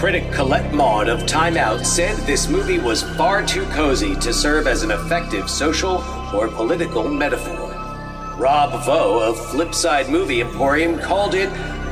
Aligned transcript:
Critic 0.00 0.32
Colette 0.32 0.72
Maud 0.72 1.10
of 1.10 1.26
Time 1.26 1.58
Out 1.58 1.84
said 1.84 2.16
this 2.26 2.48
movie 2.48 2.78
was 2.78 3.02
far 3.18 3.44
too 3.44 3.66
cozy 3.66 4.16
to 4.16 4.32
serve 4.32 4.66
as 4.66 4.82
an 4.82 4.90
effective 4.90 5.50
social 5.50 6.02
or 6.34 6.48
political 6.48 7.06
metaphor. 7.06 7.68
Rob 8.38 8.82
Vaux 8.86 9.22
of 9.22 9.36
Flipside 9.48 10.08
Movie 10.08 10.40
Emporium 10.40 10.98
called 10.98 11.34
it 11.34 11.50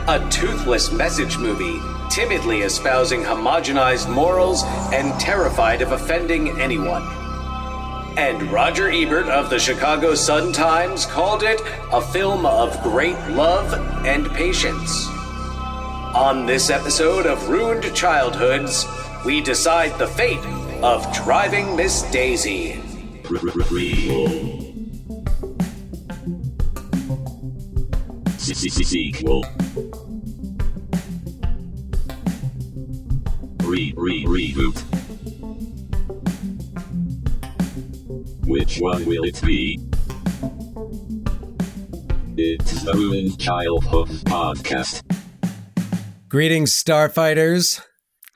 a 0.08 0.26
toothless 0.30 0.90
message 0.90 1.36
movie, 1.36 1.78
timidly 2.08 2.62
espousing 2.62 3.20
homogenized 3.20 4.10
morals 4.10 4.62
and 4.94 5.20
terrified 5.20 5.82
of 5.82 5.92
offending 5.92 6.58
anyone. 6.58 7.02
And 8.16 8.50
Roger 8.50 8.90
Ebert 8.90 9.26
of 9.26 9.50
the 9.50 9.58
Chicago 9.58 10.14
Sun-Times 10.14 11.04
called 11.04 11.42
it 11.42 11.60
a 11.92 12.00
film 12.00 12.46
of 12.46 12.82
great 12.82 13.18
love 13.28 13.74
and 14.06 14.30
patience. 14.30 15.10
On 16.14 16.46
this 16.46 16.70
episode 16.70 17.26
of 17.26 17.48
Ruined 17.48 17.94
Childhoods, 17.94 18.86
we 19.24 19.40
decide 19.40 19.98
the 19.98 20.06
fate 20.06 20.44
of 20.82 21.12
Driving 21.14 21.76
Miss 21.76 22.02
Daisy. 22.10 22.80
Sequel. 28.38 29.44
Re 33.64 33.92
re 33.96 34.24
reboot. 34.24 34.78
Which 38.46 38.78
one 38.80 39.04
will 39.04 39.24
it 39.24 39.40
be? 39.44 39.78
It's 42.38 42.82
the 42.82 42.94
Ruined 42.94 43.38
Childhood 43.38 44.08
podcast. 44.24 45.17
Greetings, 46.28 46.72
Starfighters. 46.72 47.80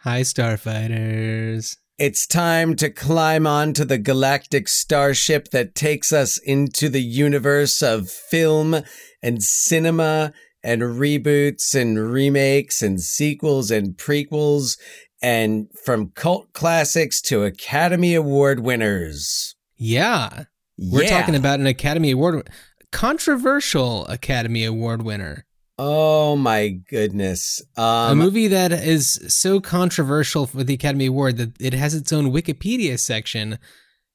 Hi, 0.00 0.22
Starfighters. 0.22 1.76
It's 1.98 2.26
time 2.26 2.74
to 2.76 2.90
climb 2.90 3.46
onto 3.46 3.84
the 3.84 3.98
galactic 3.98 4.68
starship 4.68 5.48
that 5.50 5.74
takes 5.74 6.12
us 6.12 6.38
into 6.38 6.88
the 6.88 7.02
universe 7.02 7.82
of 7.82 8.08
film 8.10 8.76
and 9.22 9.42
cinema 9.42 10.32
and 10.64 10.80
reboots 10.82 11.74
and 11.74 12.10
remakes 12.10 12.82
and 12.82 13.00
sequels 13.00 13.70
and 13.70 13.96
prequels 13.96 14.78
and 15.20 15.68
from 15.84 16.10
cult 16.14 16.52
classics 16.52 17.20
to 17.22 17.44
Academy 17.44 18.14
Award 18.14 18.60
winners. 18.60 19.54
Yeah. 19.76 20.44
We're 20.78 21.02
Yeah. 21.02 21.10
talking 21.20 21.34
about 21.36 21.60
an 21.60 21.66
Academy 21.66 22.12
Award, 22.12 22.48
controversial 22.90 24.06
Academy 24.06 24.64
Award 24.64 25.02
winner. 25.02 25.44
Oh 25.78 26.36
my 26.36 26.68
goodness. 26.68 27.62
Um, 27.76 28.12
a 28.12 28.14
movie 28.24 28.48
that 28.48 28.72
is 28.72 29.14
so 29.28 29.58
controversial 29.60 30.46
for 30.46 30.62
the 30.62 30.74
Academy 30.74 31.06
Award 31.06 31.38
that 31.38 31.60
it 31.60 31.72
has 31.72 31.94
its 31.94 32.12
own 32.12 32.26
Wikipedia 32.32 32.98
section, 33.00 33.58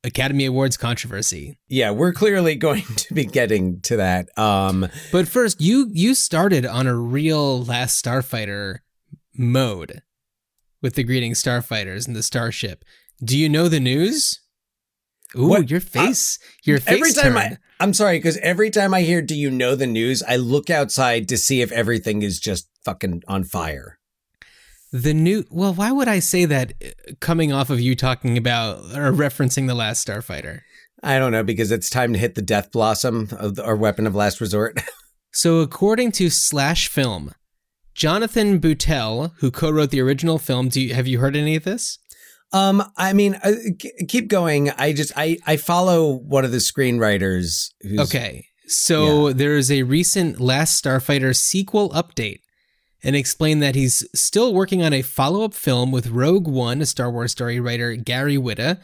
Academy 0.04 0.46
Awards 0.46 0.78
controversy. 0.78 1.58
yeah, 1.68 1.92
we're 1.92 2.14
clearly 2.14 2.56
going 2.56 2.84
to 2.98 3.14
be 3.14 3.26
getting 3.26 3.82
to 3.82 3.98
that. 3.98 4.30
Um, 4.38 4.88
But 5.12 5.28
first, 5.28 5.60
you 5.60 5.90
you 5.92 6.14
started 6.14 6.66
on 6.66 6.86
a 6.88 6.96
real 6.96 7.64
Last 7.64 8.04
Starfighter 8.04 8.78
mode 9.36 10.04
with 10.82 10.94
the 10.94 11.04
greeting 11.04 11.34
Starfighters 11.34 12.08
and 12.08 12.16
the 12.16 12.24
starship. 12.24 12.86
Do 13.24 13.38
you 13.38 13.50
know 13.50 13.68
the 13.68 13.80
news? 13.80 14.42
Ooh, 15.36 15.48
What? 15.48 15.70
your 15.72 15.80
face, 15.82 16.38
your 16.64 16.80
face 16.80 16.94
every 16.96 17.12
time 17.14 17.34
turned. 17.34 17.38
I, 17.56 17.58
I'm 17.80 17.94
sorry, 17.94 18.18
because 18.18 18.38
every 18.38 18.70
time 18.70 18.94
I 18.94 19.02
hear 19.02 19.22
"Do 19.22 19.36
you 19.36 19.52
know 19.52 19.76
the 19.76 19.88
news?" 19.88 20.24
I 20.24 20.36
look 20.36 20.70
outside 20.70 21.28
to 21.30 21.38
see 21.38 21.62
if 21.62 21.72
everything 21.72 22.22
is 22.22 22.40
just 22.40 22.70
fucking 22.84 23.24
on 23.28 23.44
fire. 23.44 24.00
The 24.92 25.14
new 25.14 25.46
well, 25.50 25.74
why 25.74 25.92
would 25.92 26.08
I 26.08 26.20
say 26.20 26.46
that 26.46 26.74
uh, 26.84 27.14
coming 27.20 27.52
off 27.52 27.70
of 27.70 27.80
you 27.80 27.96
talking 27.96 28.38
about 28.38 28.80
or 28.96 29.12
referencing 29.12 29.68
the 29.68 29.76
last 29.76 30.08
Starfighter? 30.08 30.62
I 31.04 31.20
don't 31.20 31.32
know 31.32 31.44
because 31.44 31.72
it's 31.72 31.90
time 31.90 32.14
to 32.14 32.20
hit 32.20 32.36
the 32.36 32.42
death 32.42 32.72
blossom 32.72 33.30
of 33.38 33.56
the, 33.56 33.66
our 33.66 33.76
weapon 33.76 34.08
of 34.08 34.16
last 34.16 34.42
resort. 34.42 34.82
So 35.38 35.60
according 35.60 36.14
to 36.14 36.32
Slash 36.32 36.88
Film, 36.88 37.32
Jonathan 37.94 38.60
Betuel, 38.60 39.34
who 39.38 39.52
co-wrote 39.52 39.92
the 39.92 40.02
original 40.02 40.40
film, 40.40 40.70
do 40.70 40.82
you, 40.82 40.96
have 40.96 41.06
you 41.06 41.20
heard 41.20 41.36
any 41.36 41.56
of 41.56 41.64
this? 41.64 42.00
Um, 42.54 42.84
I 42.96 43.14
mean, 43.14 43.36
uh, 43.36 43.54
keep 44.08 44.28
going. 44.28 44.70
I 44.72 44.94
just 44.94 45.12
I 45.16 45.38
I 45.46 45.58
follow 45.58 46.14
one 46.14 46.46
of 46.46 46.52
the 46.52 46.58
screenwriters. 46.58 47.72
Who's, 47.82 48.00
Okay. 48.00 48.48
So 48.70 49.32
there 49.32 49.56
is 49.56 49.72
a 49.72 49.84
recent 49.84 50.42
Last 50.42 50.84
Starfighter 50.84 51.34
sequel 51.34 51.90
update 51.92 52.42
and 53.02 53.16
explained 53.16 53.64
that 53.64 53.76
he's 53.76 54.06
still 54.14 54.54
working 54.54 54.84
on 54.84 54.92
a 54.92 55.02
follow-up 55.02 55.54
film 55.54 55.90
with 55.90 56.08
Rogue 56.08 56.48
One, 56.48 56.82
a 56.82 56.86
Star 56.86 57.10
Wars 57.10 57.32
story 57.32 57.62
writer 57.62 57.96
Gary 57.96 58.38
Whitta. 58.38 58.80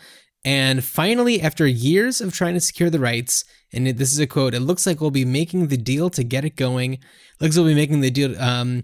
And 0.45 0.84
finally, 0.84 1.41
after 1.41 1.68
years 1.68 2.22
of 2.22 2.34
trying 2.34 2.53
to 2.53 2.62
secure 2.62 2.90
the 2.90 3.00
rights, 3.00 3.44
and 3.74 3.88
this 3.88 4.13
is 4.13 4.19
a 4.19 4.28
quote, 4.28 4.53
it 4.53 4.62
looks 4.62 4.85
like 4.85 5.01
we'll 5.01 5.12
be 5.12 5.25
making 5.25 5.68
the 5.68 5.78
deal 5.78 6.09
to 6.12 6.24
get 6.24 6.45
it 6.45 6.56
going. 6.56 7.00
Looks 7.41 7.57
like 7.57 7.66
we'll 7.66 7.74
be 7.74 7.75
making 7.75 8.01
the 8.01 8.12
deal. 8.12 8.40
Um, 8.41 8.84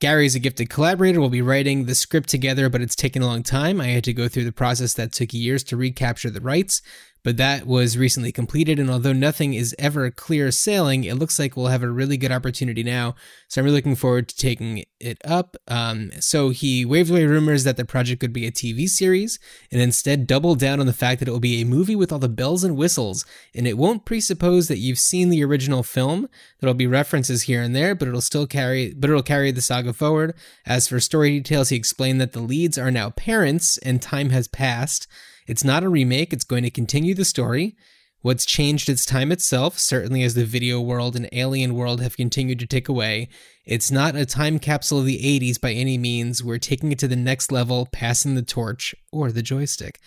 Gary's 0.00 0.34
a 0.34 0.38
gifted 0.38 0.70
collaborator. 0.70 1.20
We'll 1.20 1.28
be 1.28 1.42
writing 1.42 1.84
the 1.84 1.94
script 1.94 2.30
together, 2.30 2.70
but 2.70 2.80
it's 2.80 2.96
taken 2.96 3.20
a 3.20 3.26
long 3.26 3.42
time. 3.42 3.82
I 3.82 3.88
had 3.88 4.04
to 4.04 4.14
go 4.14 4.28
through 4.28 4.44
the 4.44 4.52
process 4.52 4.94
that 4.94 5.12
took 5.12 5.34
years 5.34 5.62
to 5.64 5.76
recapture 5.76 6.30
the 6.30 6.40
rights, 6.40 6.80
but 7.22 7.36
that 7.36 7.66
was 7.66 7.98
recently 7.98 8.32
completed. 8.32 8.78
And 8.78 8.90
although 8.90 9.12
nothing 9.12 9.54
is 9.54 9.74
ever 9.78 10.10
clear 10.10 10.50
sailing, 10.50 11.04
it 11.04 11.16
looks 11.16 11.38
like 11.38 11.56
we'll 11.56 11.66
have 11.66 11.82
a 11.82 11.90
really 11.90 12.16
good 12.16 12.32
opportunity 12.32 12.82
now. 12.82 13.14
So 13.48 13.60
I'm 13.60 13.64
really 13.64 13.78
looking 13.78 13.96
forward 13.96 14.28
to 14.28 14.36
taking 14.36 14.84
it 14.98 15.18
up. 15.24 15.56
Um, 15.68 16.10
so 16.20 16.50
he 16.50 16.84
waved 16.84 17.10
away 17.10 17.26
rumors 17.26 17.64
that 17.64 17.76
the 17.76 17.84
project 17.84 18.20
could 18.20 18.32
be 18.32 18.46
a 18.46 18.52
TV 18.52 18.88
series 18.88 19.38
and 19.70 19.80
instead 19.80 20.26
doubled 20.26 20.58
down 20.58 20.80
on 20.80 20.86
the 20.86 20.92
fact 20.92 21.18
that 21.18 21.28
it 21.28 21.32
will 21.32 21.40
be 21.40 21.60
a 21.60 21.66
movie 21.66 21.96
with 21.96 22.12
all 22.12 22.18
the 22.18 22.28
bells 22.28 22.64
and 22.64 22.76
whistles. 22.76 23.24
And 23.54 23.66
it 23.66 23.78
won't 23.78 24.04
presuppose 24.04 24.68
that 24.68 24.78
you've 24.78 24.98
seen 24.98 25.28
the 25.28 25.44
original 25.44 25.82
film. 25.82 26.28
There'll 26.60 26.74
be 26.74 26.86
references 26.86 27.42
here 27.42 27.62
and 27.62 27.74
there, 27.74 27.94
but 27.94 28.08
it'll 28.08 28.20
still 28.20 28.46
carry, 28.46 28.94
but 28.94 29.10
it'll 29.10 29.22
carry 29.22 29.50
the 29.50 29.60
saga 29.60 29.92
forward. 29.92 30.34
As 30.66 30.88
for 30.88 31.00
story 31.00 31.38
details, 31.38 31.68
he 31.68 31.76
explained 31.76 32.20
that 32.20 32.32
the 32.32 32.40
leads 32.40 32.78
are 32.78 32.90
now 32.90 33.10
parents 33.10 33.78
and 33.78 34.00
time 34.00 34.30
has 34.30 34.48
passed. 34.48 35.06
It's 35.50 35.64
not 35.64 35.82
a 35.82 35.88
remake, 35.88 36.32
it's 36.32 36.44
going 36.44 36.62
to 36.62 36.70
continue 36.70 37.12
the 37.12 37.24
story. 37.24 37.74
What's 38.22 38.46
changed 38.46 38.88
its 38.88 39.04
time 39.04 39.32
itself, 39.32 39.80
certainly 39.80 40.22
as 40.22 40.34
the 40.34 40.44
video 40.44 40.80
world 40.80 41.16
and 41.16 41.28
alien 41.32 41.74
world 41.74 42.00
have 42.00 42.16
continued 42.16 42.60
to 42.60 42.68
tick 42.68 42.88
away. 42.88 43.28
It's 43.64 43.90
not 43.90 44.14
a 44.14 44.24
time 44.24 44.60
capsule 44.60 45.00
of 45.00 45.06
the 45.06 45.18
80s 45.18 45.60
by 45.60 45.72
any 45.72 45.98
means. 45.98 46.44
We're 46.44 46.58
taking 46.58 46.92
it 46.92 47.00
to 47.00 47.08
the 47.08 47.16
next 47.16 47.50
level, 47.50 47.88
passing 47.90 48.36
the 48.36 48.42
torch 48.42 48.94
or 49.10 49.32
the 49.32 49.42
joystick. 49.42 49.98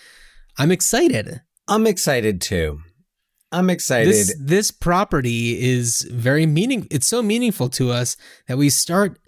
I'm 0.57 0.71
excited. 0.71 1.41
I'm 1.67 1.87
excited 1.87 2.39
too. 2.39 2.79
I'm 3.51 3.69
excited. 3.69 4.13
This 4.13 4.37
this 4.39 4.71
property 4.71 5.61
is 5.61 6.07
very 6.09 6.45
meaning 6.45 6.87
it's 6.89 7.07
so 7.07 7.21
meaningful 7.21 7.67
to 7.71 7.91
us 7.91 8.15
that 8.47 8.57
we 8.57 8.69
start 8.69 9.19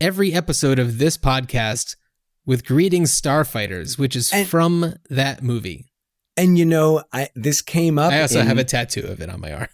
every 0.00 0.32
episode 0.32 0.80
of 0.80 0.98
this 0.98 1.16
podcast 1.16 1.94
with 2.46 2.64
greetings 2.66 3.12
starfighters, 3.18 3.98
which 3.98 4.16
is 4.16 4.32
And- 4.32 4.46
from 4.48 4.94
that 5.10 5.42
movie. 5.42 5.86
and 6.36 6.58
you 6.58 6.64
know, 6.64 7.02
I 7.12 7.28
this 7.34 7.60
came 7.62 7.98
up. 7.98 8.12
I 8.12 8.22
also 8.22 8.40
in- 8.40 8.46
have 8.46 8.58
a 8.58 8.64
tattoo 8.64 9.02
of 9.06 9.20
it 9.20 9.28
on 9.28 9.40
my 9.40 9.52
arm. 9.52 9.68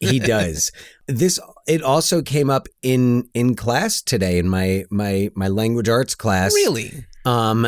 he 0.00 0.18
does 0.18 0.72
this 1.06 1.38
it 1.68 1.82
also 1.82 2.22
came 2.22 2.48
up 2.50 2.66
in 2.82 3.28
in 3.34 3.54
class 3.54 4.00
today 4.02 4.38
in 4.38 4.48
my 4.48 4.84
my 4.90 5.30
my 5.34 5.46
language 5.48 5.88
arts 5.90 6.14
class 6.14 6.54
Really? 6.54 7.04
um 7.26 7.66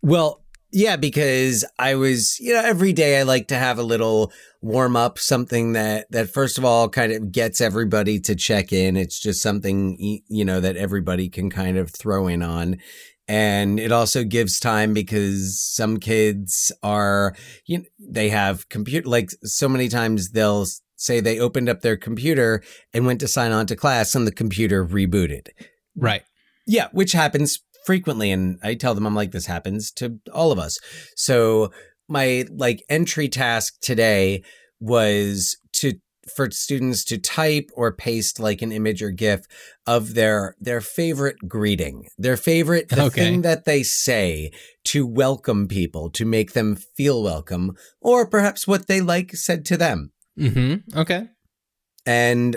well 0.00 0.44
yeah 0.70 0.94
because 0.94 1.64
i 1.80 1.96
was 1.96 2.38
you 2.38 2.54
know 2.54 2.60
every 2.64 2.92
day 2.92 3.18
i 3.18 3.24
like 3.24 3.48
to 3.48 3.56
have 3.56 3.80
a 3.80 3.82
little 3.82 4.32
warm 4.60 4.94
up 4.94 5.18
something 5.18 5.72
that 5.72 6.06
that 6.12 6.30
first 6.30 6.56
of 6.56 6.64
all 6.64 6.88
kind 6.88 7.10
of 7.12 7.32
gets 7.32 7.60
everybody 7.60 8.20
to 8.20 8.36
check 8.36 8.72
in 8.72 8.96
it's 8.96 9.18
just 9.18 9.42
something 9.42 9.96
you 10.28 10.44
know 10.44 10.60
that 10.60 10.76
everybody 10.76 11.28
can 11.28 11.50
kind 11.50 11.76
of 11.76 11.90
throw 11.90 12.28
in 12.28 12.42
on 12.42 12.76
and 13.32 13.80
it 13.80 13.90
also 13.92 14.24
gives 14.24 14.60
time 14.60 14.92
because 14.92 15.58
some 15.58 15.98
kids 15.98 16.70
are 16.82 17.34
you 17.66 17.78
know, 17.78 17.84
they 17.98 18.28
have 18.28 18.68
computer 18.68 19.08
like 19.08 19.30
so 19.42 19.68
many 19.68 19.88
times 19.88 20.32
they'll 20.32 20.66
say 20.96 21.18
they 21.18 21.38
opened 21.40 21.68
up 21.68 21.80
their 21.80 21.96
computer 21.96 22.62
and 22.92 23.06
went 23.06 23.20
to 23.20 23.28
sign 23.28 23.50
on 23.50 23.66
to 23.66 23.74
class 23.74 24.14
and 24.14 24.26
the 24.26 24.32
computer 24.32 24.84
rebooted 24.84 25.48
Right. 25.96 26.22
yeah, 26.66 26.88
which 26.92 27.12
happens 27.12 27.58
frequently. 27.84 28.30
And 28.30 28.58
I 28.62 28.74
tell 28.74 28.94
them, 28.94 29.06
I'm 29.06 29.14
like, 29.14 29.32
this 29.32 29.46
happens 29.46 29.90
to 29.92 30.18
all 30.32 30.52
of 30.52 30.58
us. 30.58 30.78
So 31.16 31.72
my 32.08 32.44
like 32.50 32.84
entry 32.88 33.28
task 33.28 33.80
today 33.80 34.42
was 34.80 35.56
for 36.34 36.50
students 36.50 37.04
to 37.04 37.18
type 37.18 37.70
or 37.74 37.92
paste 37.92 38.38
like 38.38 38.62
an 38.62 38.70
image 38.72 39.02
or 39.02 39.10
GIF 39.10 39.40
of 39.86 40.14
their, 40.14 40.54
their 40.60 40.80
favorite 40.80 41.48
greeting, 41.48 42.06
their 42.18 42.36
favorite, 42.36 42.88
the 42.88 43.04
Okay. 43.04 43.20
thing 43.20 43.42
that 43.42 43.64
they 43.64 43.82
say 43.82 44.50
to 44.84 45.06
welcome 45.06 45.66
people, 45.68 46.10
to 46.10 46.24
make 46.24 46.52
them 46.52 46.76
feel 46.76 47.22
welcome, 47.22 47.76
or 48.00 48.26
perhaps 48.26 48.66
what 48.66 48.86
they 48.86 49.00
like 49.00 49.34
said 49.34 49.64
to 49.66 49.76
them. 49.76 50.12
Mm-hmm. 50.38 50.98
Okay. 50.98 51.28
And 52.06 52.56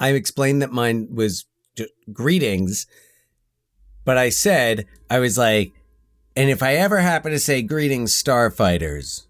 I 0.00 0.10
explained 0.10 0.62
that 0.62 0.72
mine 0.72 1.08
was 1.10 1.46
greetings. 2.12 2.86
but 4.04 4.18
I 4.18 4.28
said, 4.28 4.86
I 5.08 5.18
was 5.18 5.38
like, 5.38 5.72
and 6.36 6.50
if 6.50 6.62
I 6.62 6.74
ever 6.74 6.98
happen 6.98 7.32
to 7.32 7.38
say 7.38 7.62
greetings, 7.62 8.12
starfighters, 8.12 9.26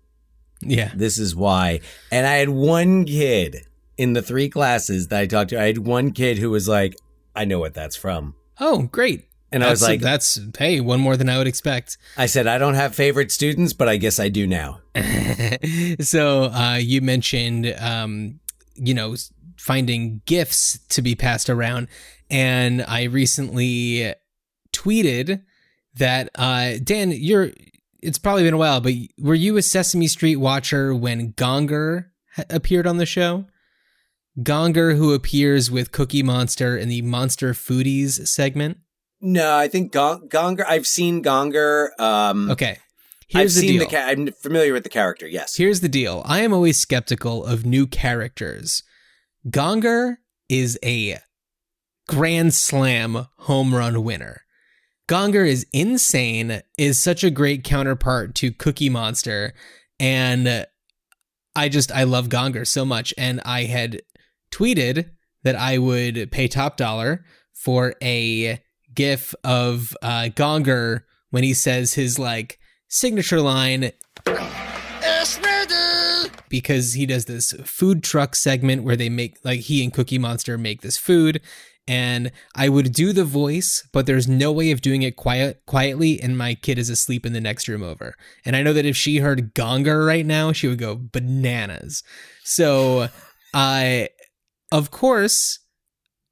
Yeah. 0.67 0.93
this 0.95 1.19
is 1.19 1.35
why. 1.35 1.81
And 2.11 2.27
I 2.27 2.35
had 2.35 2.49
one 2.49 3.05
kid 3.05 3.67
in 3.97 4.13
the 4.13 4.23
three 4.23 4.49
classes 4.49 5.09
that 5.09 5.21
I 5.21 5.27
talked 5.27 5.51
to. 5.51 5.61
I 5.61 5.67
had 5.67 5.79
one 5.79 6.13
kid 6.13 6.39
who 6.39 6.51
was 6.51 6.69
like, 6.69 6.97
I 7.35 7.45
know 7.45 7.59
what 7.59 7.75
that's 7.75 7.97
from. 7.97 8.35
Oh, 8.61 8.83
great. 8.85 9.29
And 9.55 9.63
I 9.63 9.71
was 9.71 9.83
like, 9.83 10.01
that's 10.01 10.39
hey, 10.59 10.81
one 10.81 10.99
more 10.99 11.17
than 11.17 11.29
I 11.29 11.39
would 11.39 11.47
expect. 11.47 11.97
I 12.17 12.27
said, 12.27 12.49
I 12.49 12.59
don't 12.59 12.75
have 12.75 12.93
favorite 12.93 13.31
students, 13.31 13.73
but 13.73 13.89
I 13.89 13.99
guess 13.99 14.19
I 14.19 14.29
do 14.29 14.49
now. 14.49 14.81
so 16.01 16.45
uh, 16.45 16.79
you 16.81 17.01
mentioned, 17.01 17.73
um, 17.79 18.41
you 18.75 18.95
know, 18.95 19.15
finding 19.57 20.23
gifts 20.27 20.81
to 20.89 21.03
be 21.03 21.15
passed 21.15 21.49
around, 21.49 21.87
and 22.29 22.83
I 22.83 23.05
recently 23.05 24.15
tweeted 24.73 25.43
that 25.95 26.31
uh, 26.35 26.75
Dan, 26.83 27.13
you're. 27.13 27.53
It's 28.05 28.19
probably 28.19 28.43
been 28.45 28.55
a 28.55 28.59
while, 28.59 28.81
but 28.81 28.93
were 29.19 29.35
you 29.35 29.57
a 29.57 29.63
Sesame 29.63 30.07
Street 30.07 30.37
watcher 30.37 30.95
when 30.95 31.33
Gonger 31.33 32.07
appeared 32.51 32.87
on 32.87 32.99
the 32.99 33.07
show? 33.07 33.47
Gonger, 34.41 34.97
who 34.97 35.13
appears 35.15 35.71
with 35.71 35.93
Cookie 35.93 36.23
Monster 36.23 36.77
in 36.77 36.89
the 36.89 37.03
Monster 37.03 37.53
Foodies 37.55 38.27
segment. 38.27 38.79
No, 39.21 39.57
I 39.57 39.69
think 39.69 39.93
Gong- 39.93 40.29
Gonger, 40.29 40.65
I've 40.69 40.87
seen 40.87 41.23
Gonger. 41.23 41.89
Um, 42.01 42.51
Okay, 42.51 42.71
I've 42.73 42.79
here's 43.29 43.55
the 43.55 43.61
seen 43.63 43.71
deal. 43.79 43.85
the 43.89 43.91
ca- 43.97 44.07
I'm 44.09 44.33
familiar 44.33 44.73
with 44.73 44.83
the 44.83 44.89
character, 44.91 45.27
yes. 45.27 45.57
Here's 45.57 45.81
the 45.81 45.89
deal. 45.89 46.23
I 46.27 46.41
am 46.41 46.53
always 46.53 46.77
skeptical 46.79 47.45
of 47.47 47.65
new 47.65 47.87
characters. 47.87 48.83
Gonger 49.49 50.17
is 50.49 50.79
a 50.85 51.19
grand 52.09 52.55
slam 52.55 53.27
home 53.39 53.75
run 53.75 54.03
winner. 54.03 54.43
Gonger 55.07 55.47
is 55.47 55.67
insane, 55.73 56.63
is 56.79 56.99
such 56.99 57.23
a 57.25 57.31
great 57.31 57.63
counterpart 57.63 58.35
to 58.37 58.51
Cookie 58.53 58.89
Monster, 58.89 59.53
and 60.01 60.67
I 61.55 61.69
just 61.69 61.93
I 61.93 62.05
love 62.05 62.29
Gonger 62.29 62.67
so 62.67 62.85
much. 62.85 63.13
And 63.19 63.41
I 63.45 63.65
had 63.65 64.01
tweeted 64.51 65.11
that 65.43 65.57
I 65.57 65.79
would 65.79 66.31
pay 66.33 66.49
top 66.49 66.77
dollar 66.77 67.25
for 67.53 67.95
a 68.03 68.63
gif 68.95 69.35
of 69.45 69.97
uh, 70.03 70.29
Gonger 70.35 71.03
when 71.31 71.45
he 71.45 71.53
says 71.53 71.95
his 71.95 72.19
like 72.19 72.59
signature 72.89 73.41
line 73.41 73.93
because 76.49 76.93
he 76.95 77.05
does 77.05 77.25
this 77.25 77.53
food 77.65 78.03
truck 78.03 78.35
segment 78.35 78.85
where 78.85 78.97
they 78.97 79.09
make 79.09 79.39
like 79.45 79.61
he 79.61 79.83
and 79.83 79.93
Cookie 79.93 80.19
Monster 80.19 80.57
make 80.57 80.83
this 80.83 80.97
food 80.97 81.41
and 81.87 82.33
I 82.55 82.69
would 82.69 82.93
do 82.93 83.13
the 83.13 83.25
voice 83.25 83.87
but 83.93 84.07
there's 84.07 84.29
no 84.29 84.51
way 84.53 84.71
of 84.71 84.81
doing 84.81 85.03
it 85.03 85.17
quiet 85.17 85.63
quietly 85.67 86.21
and 86.21 86.39
my 86.39 86.55
kid 86.55 86.79
is 86.79 86.91
asleep 86.91 87.27
in 87.27 87.33
the 87.33 87.41
next 87.41 87.69
room 87.69 87.83
over. 87.83 88.15
And 88.45 88.57
I 88.57 88.63
know 88.63 88.73
that 88.73 88.87
if 88.87 88.97
she 88.97 89.19
heard 89.19 89.55
Gonger 89.55 90.07
right 90.07 90.27
now 90.27 90.53
she 90.53 90.69
would 90.69 90.79
go 90.79 90.99
bananas. 91.01 92.03
So 92.43 93.09
I 93.55 94.09
of 94.73 94.91
course 94.91 95.61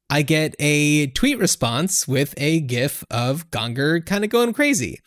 I 0.09 0.21
get 0.21 0.55
a 0.59 1.07
tweet 1.07 1.39
response 1.39 2.07
with 2.07 2.35
a 2.37 2.61
gif 2.61 3.03
of 3.11 3.51
Gonger 3.51 4.05
kind 4.05 4.25
of 4.25 4.31
going 4.31 4.53
crazy. 4.53 5.01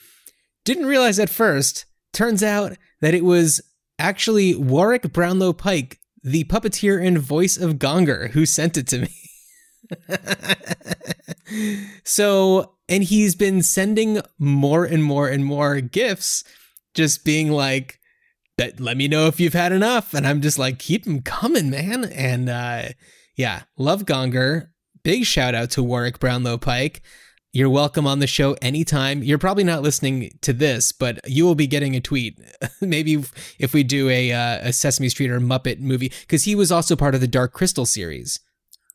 Didn't 0.64 0.88
realize 0.88 1.20
at 1.20 1.30
first. 1.30 1.86
Turns 2.12 2.42
out 2.42 2.76
that 3.02 3.14
it 3.14 3.24
was 3.24 3.62
actually 4.00 4.56
Warrick 4.56 5.14
Brownlow 5.14 5.54
Pike, 5.54 6.00
the 6.24 6.44
puppeteer 6.46 7.06
and 7.06 7.20
voice 7.20 7.56
of 7.56 7.76
Gonger, 7.76 8.32
who 8.32 8.48
sent 8.48 8.78
it 8.78 8.88
to 8.88 9.00
me. 9.00 9.25
so, 12.04 12.76
and 12.88 13.04
he's 13.04 13.36
been 13.36 13.62
sending 13.62 14.22
more 14.38 14.86
and 14.86 15.04
more 15.04 15.28
and 15.28 15.46
more 15.46 15.82
gifts, 15.82 16.44
just 16.94 17.26
being 17.26 17.52
like, 17.52 18.00
"That 18.58 18.80
let 18.80 18.98
me 18.98 19.08
know 19.08 19.28
if 19.28 19.40
you've 19.40 19.54
had 19.54 19.72
enough." 19.72 20.14
And 20.14 20.28
I'm 20.28 20.42
just 20.42 20.60
like, 20.60 20.80
"Keep 20.80 21.06
them 21.06 21.22
coming, 21.22 21.70
man!" 21.70 22.06
And 22.06 22.50
uh, 22.50 22.90
yeah, 23.36 23.64
love 23.78 24.06
Gonger. 24.06 24.70
Big 25.04 25.26
shout 25.26 25.54
out 25.54 25.70
to 25.72 25.84
Warrick 25.84 26.20
Brownlow 26.20 26.58
Pike. 26.58 27.04
You're 27.56 27.70
welcome 27.70 28.06
on 28.06 28.20
the 28.20 28.28
show 28.28 28.58
anytime. 28.62 29.24
You're 29.24 29.38
probably 29.38 29.64
not 29.64 29.82
listening 29.82 30.38
to 30.42 30.52
this, 30.52 30.92
but 30.92 31.22
you 31.26 31.46
will 31.46 31.56
be 31.56 31.68
getting 31.68 31.96
a 31.96 32.02
tweet. 32.02 32.38
Maybe 32.82 33.24
if 33.58 33.74
we 33.74 33.84
do 33.84 34.10
a 34.10 34.34
uh, 34.34 34.68
a 34.68 34.74
Sesame 34.74 35.08
Street 35.08 35.32
or 35.32 35.40
Muppet 35.40 35.80
movie, 35.80 36.12
because 36.22 36.44
he 36.44 36.54
was 36.54 36.70
also 36.70 36.98
part 36.98 37.16
of 37.16 37.22
the 37.22 37.30
Dark 37.30 37.54
Crystal 37.54 37.86
series. 37.86 38.42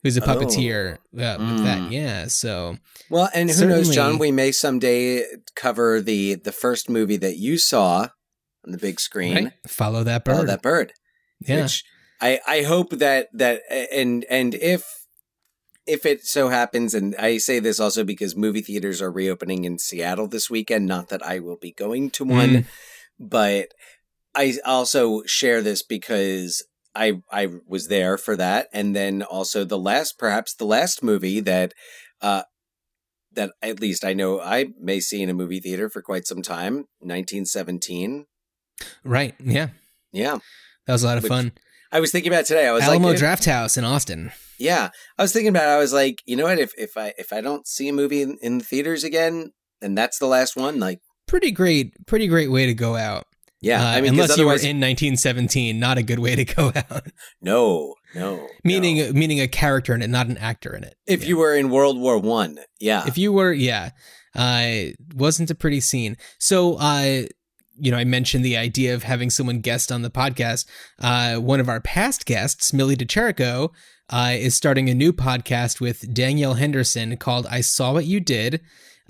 Who's 0.03 0.17
a 0.17 0.21
puppeteer 0.23 0.95
uh, 0.95 0.99
with 1.13 1.65
that? 1.65 1.93
Yeah. 1.93 2.27
So 2.29 2.79
Well, 3.11 3.29
and 3.35 3.51
who 3.51 3.67
knows, 3.67 3.95
John? 3.95 4.19
We 4.19 4.33
may 4.33 4.51
someday 4.53 5.25
cover 5.55 6.01
the 6.01 6.37
the 6.37 6.53
first 6.53 6.89
movie 6.89 7.19
that 7.19 7.37
you 7.37 7.59
saw 7.59 8.09
on 8.65 8.73
the 8.73 8.79
big 8.79 8.99
screen. 9.01 9.35
right, 9.45 9.53
follow 9.69 10.03
that 10.05 10.25
bird. 10.25 10.35
Follow 10.35 10.47
that 10.47 10.63
bird. 10.63 10.93
yeah. 11.41 11.63
Which 11.63 11.85
I 12.21 12.41
I 12.47 12.63
hope 12.63 12.91
that 12.99 13.29
that 13.35 13.61
and 13.93 14.25
and 14.31 14.55
if 14.55 14.85
if 15.87 16.07
it 16.07 16.25
so 16.25 16.49
happens, 16.49 16.95
and 16.95 17.15
I 17.17 17.39
say 17.39 17.59
this 17.59 17.81
also 17.81 18.05
because 18.05 18.37
movie 18.37 18.61
theaters 18.63 19.03
are 19.03 19.11
reopening 19.11 19.65
in 19.65 19.79
Seattle 19.79 20.29
this 20.29 20.49
weekend. 20.49 20.87
Not 20.87 21.09
that 21.09 21.25
I 21.27 21.41
will 21.41 21.57
be 21.57 21.73
going 21.73 22.11
to 22.13 22.25
one, 22.25 22.49
Mm. 22.51 22.65
but 23.19 23.69
I 24.35 24.55
also 24.65 25.23
share 25.27 25.61
this 25.63 25.83
because 25.83 26.63
I 26.95 27.21
I 27.31 27.49
was 27.67 27.89
there 27.89 28.17
for 28.19 28.37
that, 28.37 28.69
and 28.73 28.95
then 28.97 29.23
also 29.23 29.65
the 29.65 29.79
last, 29.79 30.19
perhaps 30.19 30.55
the 30.55 30.65
last 30.65 31.03
movie 31.03 31.41
that 31.41 31.73
uh 32.21 32.43
that 33.33 33.53
at 33.63 33.81
least 33.81 34.05
I 34.05 34.13
know 34.13 34.41
I 34.41 34.67
may 34.81 34.99
see 35.01 35.23
in 35.23 35.31
a 35.31 35.35
movie 35.35 35.61
theater 35.61 35.89
for 35.89 36.03
quite 36.03 36.27
some 36.27 36.43
time, 36.43 36.87
1917. 36.99 38.27
right. 39.05 39.35
Yeah. 39.43 39.69
Yeah, 40.13 40.39
That 40.87 40.95
was 40.95 41.05
a 41.05 41.07
lot 41.07 41.17
of 41.19 41.23
Which- 41.23 41.31
fun. 41.31 41.53
I 41.93 41.99
was 42.01 42.11
thinking 42.13 42.33
about 42.33 42.47
today. 42.47 42.67
I 42.69 42.73
was 42.73 42.83
Alamo 42.85 43.09
like, 43.09 43.19
Draft 43.19 43.45
House 43.47 43.77
in 43.77 43.85
Austin. 43.85 44.31
Yeah, 44.61 44.91
I 45.19 45.23
was 45.23 45.33
thinking 45.33 45.49
about. 45.49 45.65
it. 45.69 45.73
I 45.73 45.79
was 45.79 45.93
like, 45.93 46.21
you 46.25 46.37
know 46.37 46.45
what? 46.45 46.59
If 46.59 46.73
if 46.79 46.97
I 46.97 47.13
if 47.19 47.33
I 47.33 47.41
don't 47.41 47.67
see 47.67 47.89
a 47.89 47.93
movie 47.93 48.23
in, 48.23 48.37
in 48.43 48.59
the 48.59 48.65
theaters 48.65 49.03
again, 49.05 49.51
and 49.83 49.97
that's 49.99 50.19
the 50.19 50.27
last 50.27 50.55
one, 50.57 50.79
like, 50.79 51.01
Pretty 51.27 51.51
great. 51.51 51.93
Pretty 52.07 52.27
great 52.29 52.51
way 52.51 52.67
to 52.67 52.75
go 52.75 52.95
out. 52.97 53.25
Yeah. 53.63 53.83
Uh, 53.85 53.89
I 53.89 54.01
mean, 54.01 54.13
unless 54.13 54.37
you 54.39 54.47
were 54.47 54.53
in 54.53 54.81
1917, 54.81 55.79
not 55.79 55.99
a 55.99 56.03
good 56.03 56.19
way 56.19 56.35
to 56.37 56.45
go 56.45 56.73
out. 56.91 57.07
no, 57.43 57.95
no. 58.15 58.47
meaning 58.65 58.97
no. 58.99 59.13
meaning 59.13 59.41
a 59.41 59.49
character 59.49 59.95
in 59.95 60.03
it, 60.03 60.09
not 60.09 60.29
an 60.29 60.39
actor 60.39 60.75
in 60.75 60.85
it. 60.85 60.95
if 61.07 61.23
Yeah. 61.23 61.29
you 61.29 61.37
were 61.37 61.55
in 61.55 61.71
World 61.71 61.99
War 61.99 62.19
One, 62.19 62.59
yeah, 62.81 63.07
if 63.07 63.19
you 63.19 63.33
were, 63.33 63.53
yeah, 63.53 63.91
uh, 64.35 64.93
wasn't 65.15 65.51
a 65.51 65.55
pretty 65.55 65.81
scene. 65.81 66.17
So, 66.39 66.77
uh, 66.77 67.23
you 67.83 67.91
know, 67.91 67.97
I 67.99 68.05
mentioned 68.05 68.45
the 68.45 68.57
idea 68.57 68.95
of 68.95 69.03
having 69.05 69.31
someone 69.31 69.61
guest 69.61 69.91
on 69.93 70.03
the 70.03 70.11
podcast. 70.11 70.67
Uh, 70.99 71.37
one 71.37 71.61
of 71.61 71.69
our 71.69 71.81
past 71.81 72.27
guests, 72.27 72.73
Millie 72.73 72.97
De 72.97 73.05
Chirico, 73.07 73.71
uh, 74.11 74.33
is 74.35 74.55
starting 74.55 74.89
a 74.91 74.95
new 74.95 75.13
podcast 75.13 75.81
with 75.81 76.13
Danielle 76.13 76.55
Henderson 76.55 77.17
called 77.17 77.47
"I 77.51 77.61
Saw 77.61 77.93
What 77.93 78.07
You 78.07 78.21
Did." 78.21 78.61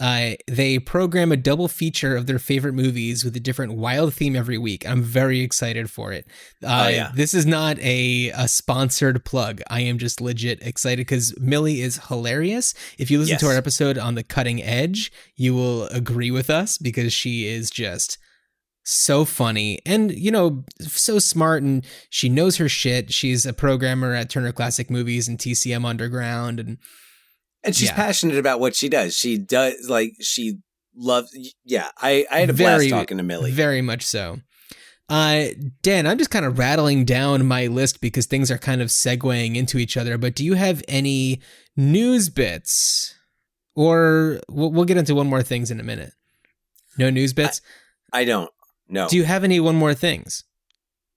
Uh, 0.00 0.30
they 0.48 0.78
program 0.78 1.30
a 1.30 1.36
double 1.36 1.68
feature 1.68 2.16
of 2.16 2.26
their 2.26 2.38
favorite 2.38 2.72
movies 2.72 3.22
with 3.24 3.36
a 3.36 3.40
different 3.40 3.74
wild 3.74 4.14
theme 4.14 4.34
every 4.34 4.56
week. 4.56 4.88
I'm 4.88 5.02
very 5.02 5.40
excited 5.40 5.90
for 5.90 6.10
it. 6.12 6.26
Uh, 6.64 6.84
Oh, 6.86 6.88
yeah. 6.88 7.12
This 7.14 7.34
is 7.34 7.44
not 7.44 7.78
a, 7.80 8.30
a 8.30 8.48
sponsored 8.48 9.24
plug. 9.24 9.60
I 9.68 9.80
am 9.82 9.98
just 9.98 10.20
legit 10.20 10.62
excited 10.62 11.00
because 11.06 11.38
Millie 11.38 11.82
is 11.82 12.00
hilarious. 12.08 12.72
If 12.98 13.10
you 13.10 13.18
listen 13.18 13.36
to 13.38 13.46
our 13.46 13.56
episode 13.56 13.98
on 13.98 14.14
the 14.14 14.22
cutting 14.24 14.62
edge, 14.62 15.12
you 15.36 15.54
will 15.54 15.84
agree 15.88 16.30
with 16.30 16.48
us 16.48 16.78
because 16.78 17.12
she 17.12 17.46
is 17.46 17.70
just 17.70 18.16
so 18.82 19.26
funny 19.26 19.78
and 19.84 20.10
you 20.10 20.30
know 20.30 20.64
so 20.80 21.18
smart 21.18 21.62
and 21.62 21.84
she 22.08 22.30
knows 22.30 22.56
her 22.56 22.68
shit 22.68 23.12
she's 23.12 23.44
a 23.44 23.52
programmer 23.52 24.14
at 24.14 24.30
turner 24.30 24.52
classic 24.52 24.90
movies 24.90 25.28
and 25.28 25.38
tcm 25.38 25.84
underground 25.84 26.58
and 26.58 26.78
and 27.64 27.74
she's 27.74 27.88
yeah. 27.88 27.94
passionate 27.96 28.36
about 28.38 28.60
what 28.60 28.74
she 28.76 28.88
does. 28.88 29.14
She 29.16 29.38
does 29.38 29.88
like 29.88 30.12
she 30.20 30.58
loves. 30.94 31.36
Yeah, 31.64 31.88
I 31.98 32.26
I 32.30 32.40
had 32.40 32.50
a 32.50 32.52
Very- 32.52 32.88
blast 32.88 32.90
talking 32.90 33.18
to 33.18 33.22
Millie. 33.24 33.50
very 33.52 33.82
much 33.82 34.02
so 34.04 34.38
uh 35.08 35.46
dan 35.82 36.06
i'm 36.06 36.16
just 36.16 36.30
kind 36.30 36.44
of 36.44 36.56
rattling 36.56 37.04
down 37.04 37.44
my 37.44 37.66
list 37.66 38.00
because 38.00 38.26
things 38.26 38.48
are 38.48 38.58
kind 38.58 38.80
of 38.80 38.86
segueing 38.90 39.56
into 39.56 39.76
each 39.76 39.96
other 39.96 40.16
but 40.16 40.36
do 40.36 40.44
you 40.44 40.54
have 40.54 40.84
any 40.86 41.40
news 41.76 42.28
bits 42.28 43.16
or 43.74 44.38
we'll, 44.48 44.70
we'll 44.70 44.84
get 44.84 44.96
into 44.96 45.12
one 45.12 45.26
more 45.26 45.42
things 45.42 45.68
in 45.68 45.80
a 45.80 45.82
minute 45.82 46.12
no 46.96 47.10
news 47.10 47.32
bits 47.32 47.60
I 48.12 48.24
don't. 48.24 48.50
No. 48.88 49.08
Do 49.08 49.16
you 49.16 49.24
have 49.24 49.42
any 49.44 49.58
one 49.60 49.74
more 49.76 49.94
things? 49.94 50.42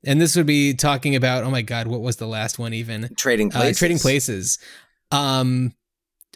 And 0.06 0.20
this 0.22 0.36
would 0.36 0.46
be 0.46 0.74
talking 0.76 1.16
about, 1.16 1.44
oh 1.44 1.50
my 1.50 1.62
God, 1.64 1.88
what 1.88 2.02
was 2.02 2.18
the 2.18 2.28
last 2.28 2.60
one 2.60 2.74
even? 2.74 3.10
trading 3.18 3.50
Uh, 3.52 3.58
places? 3.62 3.78
trading 3.80 4.00
places. 4.00 4.60
Um, 5.12 5.74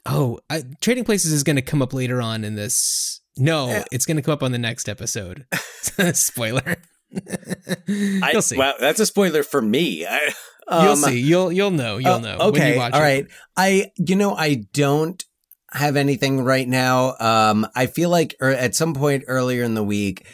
oh, 0.06 0.40
I, 0.50 0.64
trading 0.82 1.04
places 1.04 1.32
is 1.32 1.44
going 1.44 1.56
to 1.56 1.62
come 1.62 1.82
up 1.82 1.94
later 1.94 2.22
on 2.22 2.44
in 2.44 2.56
this. 2.56 3.22
No, 3.38 3.68
Yeah. 3.70 3.84
it's 3.92 4.06
going 4.06 4.18
to 4.18 4.24
come 4.24 4.34
up 4.34 4.44
on 4.44 4.52
the 4.52 4.58
next 4.58 4.90
episode. 4.90 5.46
Spoiler. 6.14 6.78
I, 7.88 8.32
You'll 8.34 8.42
see. 8.42 8.58
Well, 8.58 8.74
that's 8.80 9.00
a 9.00 9.06
spoiler 9.06 9.44
for 9.44 9.62
me. 9.62 10.06
I, 10.06 10.34
you'll 10.70 10.92
um, 10.92 10.98
see. 10.98 11.20
You'll 11.20 11.52
you'll 11.52 11.72
know. 11.72 11.98
You'll 11.98 12.14
Oh, 12.14 12.20
know. 12.20 12.38
Okay. 12.38 12.60
When 12.60 12.74
you 12.74 12.78
watch 12.80 12.94
all 12.94 13.00
it. 13.00 13.04
right. 13.04 13.28
I, 13.56 13.92
you 13.98 14.16
know, 14.16 14.34
I 14.36 14.66
don't, 14.74 15.24
have 15.74 15.98
anything 15.98 16.44
right 16.44 16.68
now. 16.68 17.16
Um, 17.20 17.68
I 17.76 17.88
feel 17.88 18.10
like 18.10 18.36
er, 18.42 18.52
at 18.52 18.74
some 18.74 18.94
point 18.94 19.26
earlier 19.28 19.64
in 19.64 19.74
the 19.74 19.84
week, 19.84 20.26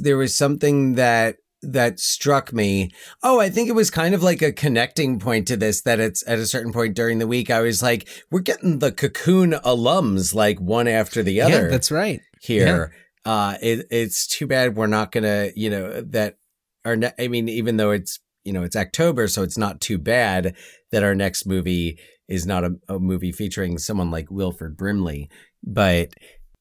there 0.00 0.16
was 0.16 0.36
something 0.36 0.94
that 0.94 1.36
that 1.62 2.00
struck 2.00 2.52
me. 2.52 2.90
Oh, 3.22 3.40
I 3.40 3.48
think 3.50 3.68
it 3.68 3.74
was 3.74 3.90
kind 3.90 4.14
of 4.14 4.22
like 4.22 4.42
a 4.42 4.52
connecting 4.52 5.18
point 5.18 5.46
to 5.48 5.56
this. 5.56 5.82
That 5.82 6.00
it's 6.00 6.22
at 6.26 6.38
a 6.38 6.46
certain 6.46 6.72
point 6.72 6.94
during 6.94 7.18
the 7.18 7.26
week, 7.26 7.50
I 7.50 7.60
was 7.60 7.82
like, 7.82 8.08
we're 8.30 8.40
getting 8.40 8.78
the 8.80 8.92
cocoon 8.92 9.52
alums 9.52 10.34
like 10.34 10.60
one 10.60 10.88
after 10.88 11.22
the 11.22 11.40
other 11.40 11.64
Yeah, 11.64 11.68
that's 11.68 11.90
right. 11.90 12.20
here. 12.40 12.92
Uh, 13.24 13.56
it, 13.62 13.86
it's 13.90 14.26
too 14.26 14.46
bad 14.48 14.76
we're 14.76 14.88
not 14.88 15.12
gonna, 15.12 15.50
you 15.54 15.70
know, 15.70 16.00
that 16.00 16.38
our, 16.84 16.96
ne- 16.96 17.12
I 17.18 17.28
mean, 17.28 17.48
even 17.48 17.76
though 17.76 17.92
it's, 17.92 18.18
you 18.42 18.52
know, 18.52 18.64
it's 18.64 18.74
October, 18.74 19.28
so 19.28 19.44
it's 19.44 19.56
not 19.56 19.80
too 19.80 19.96
bad 19.98 20.56
that 20.90 21.04
our 21.04 21.14
next 21.14 21.46
movie 21.46 22.00
is 22.28 22.46
not 22.46 22.64
a, 22.64 22.72
a 22.88 22.98
movie 22.98 23.30
featuring 23.30 23.78
someone 23.78 24.10
like 24.10 24.28
Wilford 24.30 24.76
Brimley, 24.76 25.30
but 25.62 26.08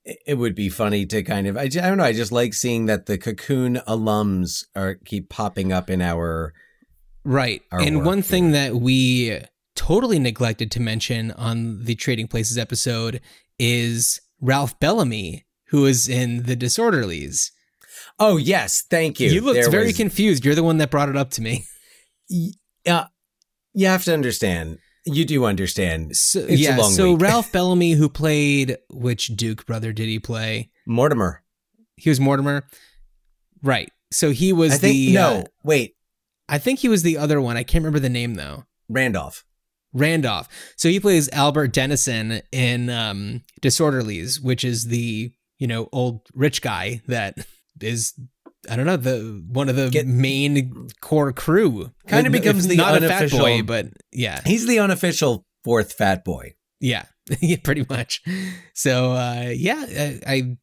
it 0.04 0.38
would 0.38 0.56
be 0.56 0.70
funny 0.70 1.06
to 1.06 1.22
kind 1.24 1.48
of, 1.48 1.58
I, 1.58 1.62
I 1.64 1.68
don't 1.68 1.98
know, 1.98 2.04
I 2.04 2.14
just 2.14 2.32
like 2.32 2.54
seeing 2.54 2.86
that 2.88 3.06
the 3.06 3.18
Cocoon 3.18 3.76
alums 3.88 4.66
are 4.76 4.96
keep 4.96 5.30
popping 5.30 5.72
up 5.72 5.90
in 5.90 6.02
our, 6.02 6.54
Right. 7.24 7.62
our 7.72 7.80
and 7.82 8.04
one 8.04 8.22
thing 8.24 8.52
that 8.52 8.76
we 8.76 9.40
totally 9.76 10.18
neglected 10.20 10.72
to 10.72 10.80
mention 10.80 11.32
on 11.32 11.84
the 11.84 11.94
Trading 11.96 12.28
Places 12.28 12.58
episode 12.58 13.22
is 13.60 14.20
Ralph 14.40 14.80
Bellamy, 14.80 15.46
who 15.68 15.86
is 15.86 16.10
in 16.10 16.44
The 16.44 16.58
Disorderlies. 16.58 17.52
oh 18.20 18.38
yes, 18.38 18.82
thank 18.90 19.20
you. 19.20 19.30
You 19.30 19.42
looked 19.42 19.62
There 19.62 19.70
very 19.70 19.88
was- 19.88 19.98
confused. 19.98 20.44
You're 20.44 20.56
the 20.56 20.64
one 20.64 20.78
that 20.80 20.90
brought 20.90 21.10
it 21.10 21.16
up 21.18 21.30
to 21.32 21.42
me. 21.42 21.66
Yeah, 22.28 22.52
uh, 22.98 23.06
you 23.74 23.86
have 23.88 24.04
to 24.06 24.14
understand. 24.14 24.80
You 25.06 25.26
do 25.26 25.46
understand. 25.46 26.16
So, 26.16 26.40
It's 26.42 26.50
a 26.50 26.56
yeah. 26.58 26.82
so 26.84 27.14
week. 27.14 27.22
Ralph 27.22 27.52
Bellamy, 27.52 27.94
who 27.94 28.08
played 28.10 28.78
which 28.90 29.28
Duke 29.36 29.66
brother 29.66 29.94
did 29.94 30.08
he 30.08 30.20
play? 30.20 30.70
Mortimer. 30.86 31.44
He 31.98 32.10
was 32.10 32.20
Mortimer. 32.20 32.64
Right. 33.64 33.92
So 34.12 34.32
he 34.32 34.54
was 34.54 34.74
I 34.74 34.78
think, 34.78 34.94
the 34.94 35.14
no, 35.14 35.30
uh, 35.40 35.44
wait, 35.64 35.96
I 36.50 36.58
think 36.58 36.80
he 36.80 36.90
was 36.90 37.04
the 37.04 37.18
other 37.18 37.40
one. 37.40 37.58
I 37.58 37.64
can't 37.64 37.84
remember 37.84 38.00
the 38.00 38.10
name 38.10 38.36
though. 38.36 38.66
Randolph. 38.90 39.46
Randolph. 39.94 40.48
So 40.78 40.90
he 40.90 41.00
plays 41.00 41.30
Albert 41.30 41.74
Dennison 41.74 42.42
in 42.52 42.90
um, 42.90 43.42
Disorderlies, 43.62 44.42
which 44.42 44.64
is 44.64 44.86
the 44.86 45.32
you 45.60 45.68
know 45.68 45.90
old 45.92 46.28
rich 46.34 46.62
guy 46.62 47.02
that 47.08 47.38
is 47.82 48.14
I 48.70 48.76
don't 48.76 48.86
know 48.86 48.98
the 48.98 49.44
one 49.48 49.70
of 49.70 49.76
the 49.76 49.90
Get- 49.90 50.06
main 50.08 50.88
core 51.02 51.34
crew. 51.34 51.92
Kinda 52.08 52.30
becomes 52.30 52.68
the 52.68 52.76
not 52.76 52.96
a 52.98 53.00
fat 53.02 53.24
unofficial- 53.24 53.40
boy, 53.40 53.62
but 53.64 53.88
yeah, 54.12 54.42
He's 54.46 54.68
the 54.68 54.80
unofficial 54.80 55.46
fourth 55.64 55.94
fat 55.94 56.24
boy. 56.24 56.54
yeah, 56.80 57.06
yeah, 57.42 57.58
pretty 57.64 57.86
much. 57.90 58.22
So 58.74 59.14
uh, 59.14 59.52
yeah, 59.56 59.84
I, 59.90 60.20
I 60.28 60.58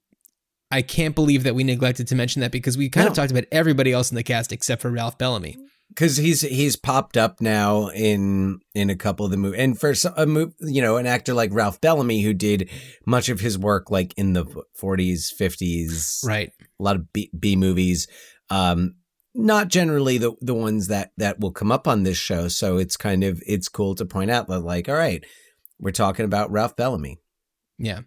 I 0.71 0.83
can't 0.83 1.15
believe 1.15 1.45
that 1.45 1.55
we 1.55 1.65
neglected 1.65 2.09
to 2.09 2.15
mention 2.15 2.41
that 2.41 2.53
because 2.53 2.77
we 2.77 2.89
kind 2.89 3.09
of 3.09 3.15
talked 3.15 3.31
about 3.31 3.45
everybody 3.51 3.93
else 3.93 4.11
in 4.11 4.17
the 4.17 4.23
cast 4.23 4.53
except 4.53 4.83
for 4.83 4.91
Ralph 4.91 5.17
Bellamy. 5.19 5.57
Because 5.89 6.17
he's 6.17 6.43
he's 6.43 6.77
popped 6.77 7.17
up 7.17 7.41
now 7.41 7.89
in 7.89 8.61
in 8.75 8.91
a 8.91 8.97
couple 8.97 9.25
of 9.25 9.31
the 9.31 9.37
movies, 9.37 9.61
and 9.61 9.79
for 9.79 9.95
some, 9.95 10.13
a 10.17 10.27
move, 10.27 10.55
you 10.61 10.81
know, 10.83 10.97
an 10.97 11.07
actor 11.07 11.35
like 11.35 11.51
Ralph 11.53 11.81
Bellamy 11.81 12.23
who 12.23 12.33
did 12.35 12.69
much 13.07 13.29
of 13.29 13.41
his 13.41 13.59
work 13.59 13.91
like 13.91 14.15
in 14.17 14.33
the 14.33 14.45
40s, 14.81 15.33
50s, 15.39 16.25
Right. 16.27 16.53
a 16.79 16.83
lot 16.83 16.97
of 16.97 17.13
B, 17.13 17.31
B 17.39 17.57
movies. 17.57 18.07
Um, 18.51 18.95
not 19.35 19.69
generally 19.69 20.19
the 20.19 20.33
the 20.41 20.55
ones 20.55 20.89
that 20.89 21.13
that 21.17 21.39
will 21.41 21.53
come 21.53 21.71
up 21.73 21.87
on 21.89 22.03
this 22.03 22.17
show, 22.17 22.49
so 22.49 22.77
it's 22.79 22.97
kind 22.97 23.23
of 23.25 23.43
it's 23.47 23.69
cool 23.69 23.95
to 23.97 24.05
point 24.05 24.31
out 24.31 24.49
that 24.49 24.61
like, 24.61 24.89
all 24.89 24.95
right, 24.97 25.25
we're 25.79 25.91
talking 25.93 26.25
about 26.25 26.51
Ralph 26.51 26.77
Bellamy, 26.77 27.19
Yeah. 27.79 28.01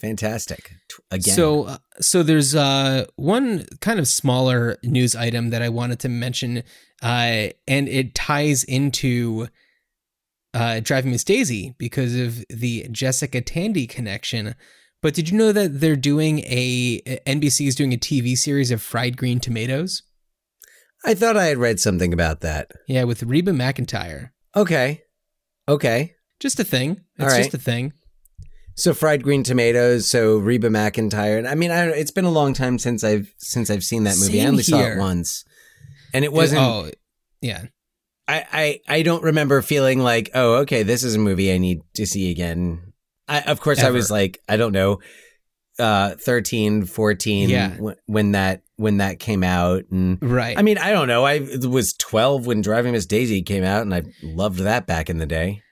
fantastic 0.00 0.72
again. 1.10 1.34
So, 1.34 1.64
uh, 1.64 1.78
so 2.00 2.22
there's 2.22 2.54
uh, 2.54 3.06
one 3.16 3.66
kind 3.80 3.98
of 3.98 4.06
smaller 4.08 4.76
news 4.82 5.14
item 5.16 5.50
that 5.50 5.60
I 5.62 5.68
wanted 5.68 5.98
to 6.00 6.08
mention, 6.08 6.62
uh, 7.02 7.48
and 7.66 7.88
it 7.88 8.14
ties 8.14 8.64
into 8.64 9.48
uh, 10.54 10.80
Driving 10.80 11.12
Miss 11.12 11.24
Daisy 11.24 11.74
because 11.78 12.14
of 12.14 12.44
the 12.48 12.86
Jessica 12.90 13.40
Tandy 13.40 13.86
connection. 13.86 14.54
But 15.02 15.14
did 15.14 15.30
you 15.30 15.38
know 15.38 15.52
that 15.52 15.80
they're 15.80 15.96
doing 15.96 16.40
a 16.40 17.00
NBC 17.26 17.66
is 17.66 17.74
doing 17.74 17.92
a 17.94 17.98
TV 17.98 18.36
series 18.36 18.70
of 18.70 18.82
fried 18.82 19.16
green 19.16 19.40
tomatoes? 19.40 20.02
I 21.04 21.14
thought 21.14 21.36
I 21.36 21.46
had 21.46 21.56
read 21.56 21.80
something 21.80 22.12
about 22.12 22.40
that. 22.40 22.72
Yeah, 22.86 23.04
with 23.04 23.22
Reba 23.22 23.52
McEntire. 23.52 24.30
Okay, 24.54 25.02
okay. 25.66 26.14
Just 26.38 26.60
a 26.60 26.64
thing. 26.64 27.00
It's 27.16 27.22
All 27.22 27.26
right. 27.28 27.38
just 27.38 27.54
a 27.54 27.58
thing. 27.58 27.94
So 28.74 28.94
fried 28.94 29.22
green 29.22 29.42
tomatoes. 29.42 30.10
So 30.10 30.38
Reba 30.38 30.68
McEntire. 30.68 31.38
And 31.38 31.48
I 31.48 31.54
mean, 31.54 31.70
I 31.70 31.86
don't, 31.86 31.96
it's 31.96 32.10
been 32.10 32.24
a 32.24 32.30
long 32.30 32.52
time 32.54 32.78
since 32.78 33.04
I've 33.04 33.32
since 33.38 33.70
I've 33.70 33.84
seen 33.84 34.04
that 34.04 34.16
movie. 34.18 34.40
I 34.40 34.44
Same 34.44 34.50
only 34.50 34.62
saw 34.62 34.80
it 34.80 34.98
once, 34.98 35.44
and 36.14 36.24
it 36.24 36.32
wasn't. 36.32 36.60
Oh, 36.62 36.90
yeah. 37.40 37.64
I, 38.28 38.46
I 38.52 38.80
I 38.98 39.02
don't 39.02 39.22
remember 39.24 39.60
feeling 39.62 39.98
like, 39.98 40.30
oh, 40.34 40.54
okay, 40.58 40.82
this 40.84 41.02
is 41.02 41.14
a 41.16 41.18
movie 41.18 41.52
I 41.52 41.58
need 41.58 41.80
to 41.94 42.06
see 42.06 42.30
again. 42.30 42.92
I, 43.26 43.40
of 43.42 43.60
course, 43.60 43.82
I 43.82 43.90
was 43.90 44.10
like, 44.10 44.38
I 44.48 44.56
don't 44.56 44.72
know, 44.72 44.98
uh, 45.78 46.16
13, 46.16 46.84
14, 46.84 47.48
Yeah. 47.48 47.76
when, 47.76 47.96
when 48.06 48.32
that 48.32 48.62
when 48.76 48.96
that 48.98 49.18
came 49.18 49.42
out, 49.44 49.84
and 49.90 50.18
Right. 50.22 50.56
I 50.58 50.62
mean, 50.62 50.78
I 50.78 50.90
don't 50.92 51.08
know. 51.08 51.24
I 51.24 51.40
was 51.66 51.92
twelve 51.94 52.46
when 52.46 52.60
Driving 52.60 52.92
Miss 52.92 53.06
Daisy 53.06 53.42
came 53.42 53.64
out, 53.64 53.82
and 53.82 53.94
I 53.94 54.02
loved 54.22 54.60
that 54.60 54.86
back 54.86 55.10
in 55.10 55.18
the 55.18 55.26
day. 55.26 55.62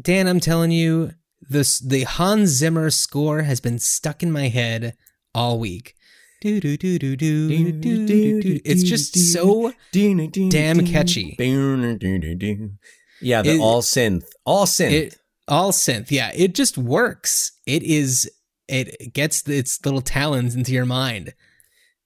Dan, 0.00 0.26
I'm 0.26 0.40
telling 0.40 0.70
you, 0.72 1.12
this 1.48 1.78
the 1.80 2.02
Hans 2.04 2.50
Zimmer 2.50 2.90
score 2.90 3.42
has 3.42 3.60
been 3.60 3.78
stuck 3.78 4.22
in 4.22 4.32
my 4.32 4.48
head 4.48 4.94
all 5.34 5.58
week. 5.58 5.94
It's 8.64 8.82
just 8.82 9.16
so 9.32 9.72
damn 10.50 10.86
catchy. 10.86 11.34
Yeah, 13.20 13.42
the 13.42 13.54
It- 13.56 13.60
all 13.60 13.82
synth, 13.82 14.24
all 14.44 14.66
synth. 14.66 14.92
It 14.92 15.18
all 15.48 15.72
synth. 15.72 16.10
Yeah, 16.10 16.32
it 16.34 16.54
just 16.54 16.76
works. 16.78 17.52
It 17.66 17.82
is. 17.82 18.30
It 18.68 19.12
gets 19.14 19.48
its 19.48 19.78
little 19.84 20.00
talons 20.02 20.54
into 20.54 20.72
your 20.72 20.86
mind. 20.86 21.32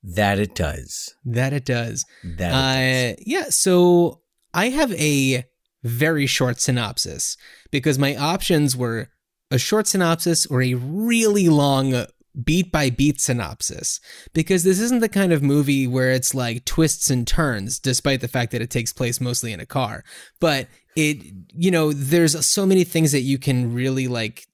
that 0.03 0.39
it 0.39 0.55
does. 0.55 1.13
That 1.27 1.53
it 1.53 1.67
does. 1.67 2.07
That 2.25 2.53
it 2.53 3.19
Uh, 3.19 3.23
yeah. 3.27 3.51
So 3.51 4.23
I 4.55 4.71
have 4.71 4.93
a 4.95 5.45
very 5.85 6.27
short 6.27 6.59
synopsis 6.59 7.37
because 7.71 7.99
my 7.99 8.17
options 8.17 8.75
were 8.75 9.09
a 9.51 9.59
short 9.59 9.87
synopsis 9.87 10.47
or 10.47 10.63
a 10.63 10.73
really 10.75 11.51
long 11.51 12.07
beat 12.45 12.71
by 12.71 12.91
beat 12.91 13.21
synopsis. 13.21 14.01
Because 14.33 14.65
this 14.65 14.81
isn't 14.81 15.01
the 15.01 15.09
kind 15.09 15.33
of 15.33 15.43
movie 15.43 15.87
where 15.87 16.11
it's 16.11 16.35
like 16.35 16.65
twists 16.65 17.11
and 17.11 17.27
turns, 17.27 17.79
despite 17.79 18.21
the 18.21 18.29
fact 18.29 18.53
that 18.53 18.63
it 18.63 18.71
takes 18.71 18.93
place 18.93 19.21
mostly 19.21 19.53
in 19.53 19.61
a 19.61 19.67
car. 19.67 20.05
But 20.41 20.69
it, 20.97 21.19
you 21.53 21.71
know, 21.71 21.93
there's 21.93 22.45
so 22.47 22.67
many 22.67 22.85
things 22.85 23.13
that 23.13 23.21
you 23.21 23.39
can 23.39 23.73
really 23.73 24.09
like 24.09 24.47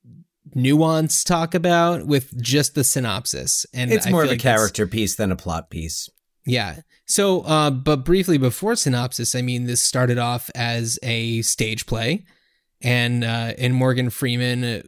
nuance 0.54 1.24
talk 1.24 1.54
about 1.54 2.06
with 2.06 2.40
just 2.40 2.74
the 2.74 2.84
synopsis 2.84 3.66
and 3.74 3.92
it's 3.92 4.06
I 4.06 4.10
more 4.10 4.22
of 4.22 4.28
a 4.28 4.32
like 4.32 4.40
character 4.40 4.86
piece 4.86 5.16
than 5.16 5.30
a 5.30 5.36
plot 5.36 5.70
piece. 5.70 6.08
yeah. 6.46 6.80
So, 7.06 7.42
uh, 7.42 7.70
but 7.70 8.04
briefly 8.04 8.36
before 8.36 8.74
synopsis, 8.74 9.34
I 9.34 9.42
mean, 9.42 9.64
this 9.64 9.80
started 9.80 10.18
off 10.18 10.50
as 10.54 10.98
a 11.02 11.42
stage 11.42 11.86
play, 11.86 12.24
and 12.82 13.22
uh, 13.22 13.52
and 13.58 13.74
Morgan 13.74 14.10
Freeman 14.10 14.82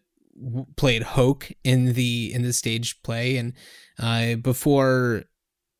played 0.76 1.02
Hoke 1.02 1.50
in 1.64 1.95
the 1.95 2.33
in 2.35 2.42
the 2.42 2.52
stage 2.52 3.02
play, 3.02 3.37
and 3.37 3.52
uh, 3.99 4.37
before 4.37 5.25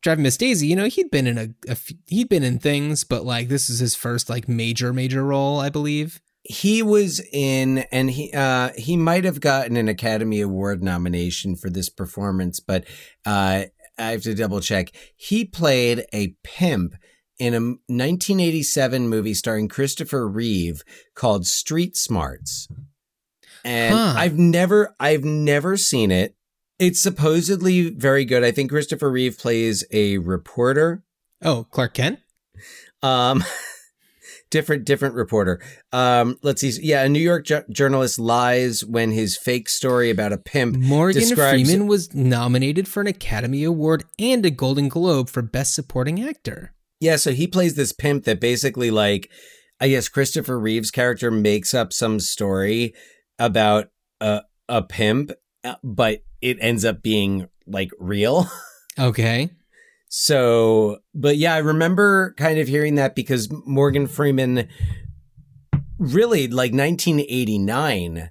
Driving 0.01 0.23
Miss 0.23 0.37
Daisy, 0.37 0.67
you 0.67 0.75
know, 0.75 0.85
he'd 0.85 1.11
been 1.11 1.27
in 1.27 1.55
a, 1.67 1.77
he'd 2.07 2.29
been 2.29 2.43
in 2.43 2.59
things, 2.59 3.03
but 3.03 3.25
like 3.25 3.49
this 3.49 3.69
is 3.69 3.79
his 3.79 3.95
first 3.95 4.29
like 4.29 4.47
major 4.47 4.93
major 4.93 5.23
role, 5.23 5.59
I 5.59 5.69
believe. 5.69 6.21
He 6.43 6.81
was 6.81 7.21
in, 7.33 7.79
and 7.91 8.09
he 8.09 8.31
uh, 8.33 8.69
he 8.77 8.95
might 8.95 9.25
have 9.25 9.41
gotten 9.41 9.75
an 9.75 9.89
Academy 9.89 10.41
Award 10.41 10.81
nomination 10.81 11.55
for 11.55 11.69
this 11.69 11.89
performance, 11.89 12.59
but 12.59 12.85
uh, 13.25 13.65
I 13.97 14.11
have 14.11 14.23
to 14.23 14.33
double 14.33 14.61
check. 14.61 14.91
He 15.17 15.43
played 15.43 16.05
a 16.13 16.35
pimp 16.43 16.95
in 17.37 17.53
a 17.53 17.59
1987 17.59 19.07
movie 19.07 19.33
starring 19.33 19.67
Christopher 19.67 20.27
Reeve 20.27 20.83
called 21.15 21.45
Street 21.45 21.95
Smarts, 21.95 22.67
and 23.65 23.93
Huh. 23.95 24.13
I've 24.17 24.37
never 24.37 24.95
I've 24.99 25.23
never 25.23 25.77
seen 25.77 26.11
it. 26.11 26.35
It's 26.79 27.01
supposedly 27.01 27.89
very 27.89 28.23
good. 28.25 28.43
I 28.43 28.51
think 28.51 28.69
Christopher 28.71 29.11
Reeve 29.11 29.37
plays 29.37 29.83
a 29.91 30.17
reporter. 30.19 31.03
Oh, 31.43 31.65
Clark 31.71 31.93
Kent. 31.93 32.19
Um, 33.03 33.43
different, 34.49 34.85
different 34.85 35.15
reporter. 35.15 35.61
Um, 35.91 36.37
let's 36.41 36.61
see. 36.61 36.71
Yeah, 36.81 37.03
a 37.03 37.09
New 37.09 37.19
York 37.19 37.45
ju- 37.45 37.63
journalist 37.69 38.17
lies 38.19 38.83
when 38.85 39.11
his 39.11 39.37
fake 39.37 39.69
story 39.69 40.09
about 40.09 40.33
a 40.33 40.37
pimp. 40.37 40.77
Morgan 40.77 41.19
describes- 41.21 41.69
Freeman 41.69 41.87
was 41.87 42.13
nominated 42.13 42.87
for 42.87 43.01
an 43.01 43.07
Academy 43.07 43.63
Award 43.63 44.05
and 44.17 44.45
a 44.45 44.49
Golden 44.49 44.87
Globe 44.89 45.29
for 45.29 45.41
Best 45.41 45.73
Supporting 45.73 46.21
Actor. 46.23 46.73
Yeah, 46.99 47.15
so 47.15 47.31
he 47.31 47.47
plays 47.47 47.75
this 47.75 47.93
pimp 47.93 48.25
that 48.25 48.41
basically, 48.41 48.91
like, 48.91 49.29
I 49.79 49.87
guess 49.89 50.09
Christopher 50.09 50.59
Reeve's 50.59 50.91
character 50.91 51.31
makes 51.31 51.73
up 51.73 51.93
some 51.93 52.19
story 52.19 52.93
about 53.39 53.87
a 54.21 54.41
a 54.67 54.83
pimp, 54.83 55.31
uh, 55.63 55.75
but 55.83 56.21
it 56.41 56.57
ends 56.61 56.85
up 56.85 57.01
being 57.01 57.47
like 57.65 57.91
real. 57.99 58.47
Okay. 58.97 59.49
So, 60.09 60.97
but 61.13 61.37
yeah, 61.37 61.53
I 61.53 61.59
remember 61.59 62.33
kind 62.37 62.59
of 62.59 62.67
hearing 62.67 62.95
that 62.95 63.15
because 63.15 63.47
Morgan 63.65 64.07
Freeman 64.07 64.67
really 65.97 66.47
like 66.49 66.73
1989 66.73 68.29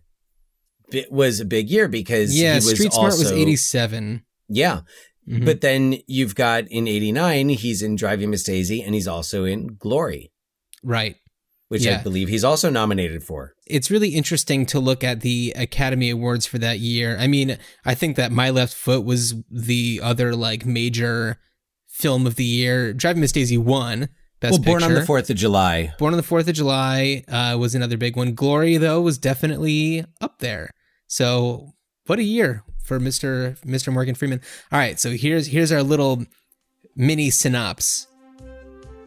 was 1.10 1.40
a 1.40 1.44
big 1.44 1.70
year 1.70 1.88
because 1.88 2.38
Yeah, 2.38 2.50
he 2.52 2.56
was 2.56 2.74
Street 2.74 2.92
Smart 2.92 3.12
was 3.12 3.32
87. 3.32 4.24
Yeah. 4.48 4.80
Mhm. 5.28 5.44
But 5.44 5.60
then 5.60 5.98
you've 6.06 6.34
got 6.34 6.64
in 6.68 6.88
89 6.88 7.50
he's 7.50 7.82
in 7.82 7.96
Driving 7.96 8.30
Miss 8.30 8.42
Daisy 8.42 8.82
and 8.82 8.94
he's 8.94 9.08
also 9.08 9.44
in 9.44 9.76
Glory, 9.78 10.32
right. 10.82 11.16
Which 11.68 11.86
I 11.86 12.02
believe 12.02 12.28
he's 12.28 12.44
also 12.44 12.70
nominated 12.70 13.22
for. 13.22 13.54
It's 13.66 13.90
really 13.90 14.10
interesting 14.10 14.66
to 14.66 14.80
look 14.80 15.04
at 15.04 15.20
the 15.20 15.52
Academy 15.56 16.10
Awards 16.10 16.46
for 16.46 16.58
that 16.58 16.78
year. 16.80 17.16
I 17.18 17.26
mean, 17.26 17.58
I 17.84 17.94
think 17.94 18.16
that 18.16 18.32
My 18.32 18.50
Left 18.50 18.74
Foot 18.74 19.04
was 19.04 19.34
the 19.50 20.00
other 20.02 20.34
like 20.34 20.64
major 20.64 21.38
film 21.86 22.26
of 22.26 22.36
the 22.36 22.44
year. 22.44 22.92
Driving 22.92 23.20
Miss 23.20 23.32
Daisy 23.32 23.58
won 23.58 24.08
Best 24.40 24.60
well, 24.60 24.62
Born 24.62 24.82
on 24.84 24.94
the 24.94 25.00
4th 25.00 25.30
of 25.30 25.36
July. 25.36 25.92
Born 25.98 26.14
on 26.14 26.16
the 26.16 26.22
Fourth 26.22 26.46
of 26.46 26.54
July 26.54 27.24
uh, 27.28 27.56
was 27.58 27.74
another 27.74 27.96
big 27.96 28.16
one. 28.16 28.34
Glory, 28.34 28.76
though, 28.76 29.00
was 29.00 29.18
definitely 29.18 30.04
up 30.20 30.38
there. 30.38 30.70
So, 31.08 31.74
what 32.06 32.20
a 32.20 32.22
year 32.22 32.62
for 32.84 33.00
Mister 33.00 33.56
Mister 33.64 33.90
Morgan 33.90 34.14
Freeman. 34.14 34.40
All 34.70 34.78
right, 34.78 34.98
so 35.00 35.10
here's 35.10 35.48
here's 35.48 35.72
our 35.72 35.82
little 35.82 36.24
mini 36.94 37.30
synopsis. 37.30 38.06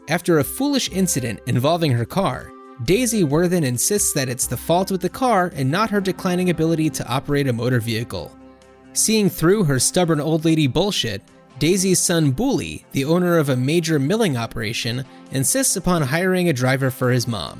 After 0.07 0.39
a 0.39 0.43
foolish 0.43 0.89
incident 0.91 1.39
involving 1.45 1.91
her 1.91 2.05
car, 2.05 2.51
Daisy 2.83 3.23
Werthan 3.23 3.63
insists 3.63 4.13
that 4.13 4.29
it's 4.29 4.47
the 4.47 4.57
fault 4.57 4.91
with 4.91 5.01
the 5.01 5.09
car 5.09 5.51
and 5.55 5.69
not 5.69 5.91
her 5.91 6.01
declining 6.01 6.49
ability 6.49 6.89
to 6.89 7.07
operate 7.07 7.47
a 7.47 7.53
motor 7.53 7.79
vehicle. 7.79 8.35
Seeing 8.93 9.29
through 9.29 9.63
her 9.65 9.79
stubborn 9.79 10.19
old 10.19 10.43
lady 10.43 10.65
bullshit, 10.65 11.21
Daisy's 11.59 11.99
son 11.99 12.33
Boolie, 12.33 12.83
the 12.91 13.05
owner 13.05 13.37
of 13.37 13.49
a 13.49 13.55
major 13.55 13.99
milling 13.99 14.35
operation, 14.35 15.05
insists 15.31 15.75
upon 15.75 16.01
hiring 16.01 16.49
a 16.49 16.53
driver 16.53 16.89
for 16.89 17.11
his 17.11 17.27
mom. 17.27 17.59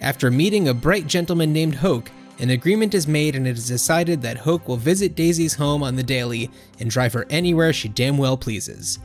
After 0.00 0.30
meeting 0.30 0.68
a 0.68 0.74
bright 0.74 1.08
gentleman 1.08 1.52
named 1.52 1.74
Hoke, 1.74 2.10
an 2.38 2.50
agreement 2.50 2.94
is 2.94 3.08
made 3.08 3.34
and 3.34 3.46
it 3.46 3.58
is 3.58 3.66
decided 3.66 4.22
that 4.22 4.38
Hoke 4.38 4.68
will 4.68 4.76
visit 4.76 5.16
Daisy's 5.16 5.54
home 5.54 5.82
on 5.82 5.96
the 5.96 6.02
daily 6.02 6.50
and 6.78 6.90
drive 6.90 7.12
her 7.12 7.26
anywhere 7.28 7.72
she 7.72 7.88
damn 7.88 8.18
well 8.18 8.36
pleases. 8.36 9.00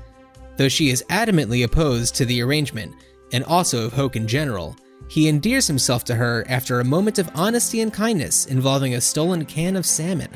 Though 0.59 0.67
she 0.67 0.89
is 0.89 1.05
adamantly 1.07 1.63
opposed 1.63 2.15
to 2.15 2.25
the 2.25 2.41
arrangement, 2.41 2.93
and 3.31 3.45
also 3.45 3.85
of 3.85 3.93
Hoke 3.93 4.17
in 4.17 4.27
general, 4.27 4.75
he 5.07 5.29
endears 5.29 5.67
himself 5.67 6.03
to 6.03 6.15
her 6.15 6.43
after 6.49 6.81
a 6.81 6.83
moment 6.83 7.17
of 7.17 7.31
honesty 7.33 7.79
and 7.79 7.93
kindness 7.93 8.45
involving 8.45 8.93
a 8.93 8.99
stolen 8.99 9.45
can 9.45 9.77
of 9.77 9.85
salmon. 9.85 10.29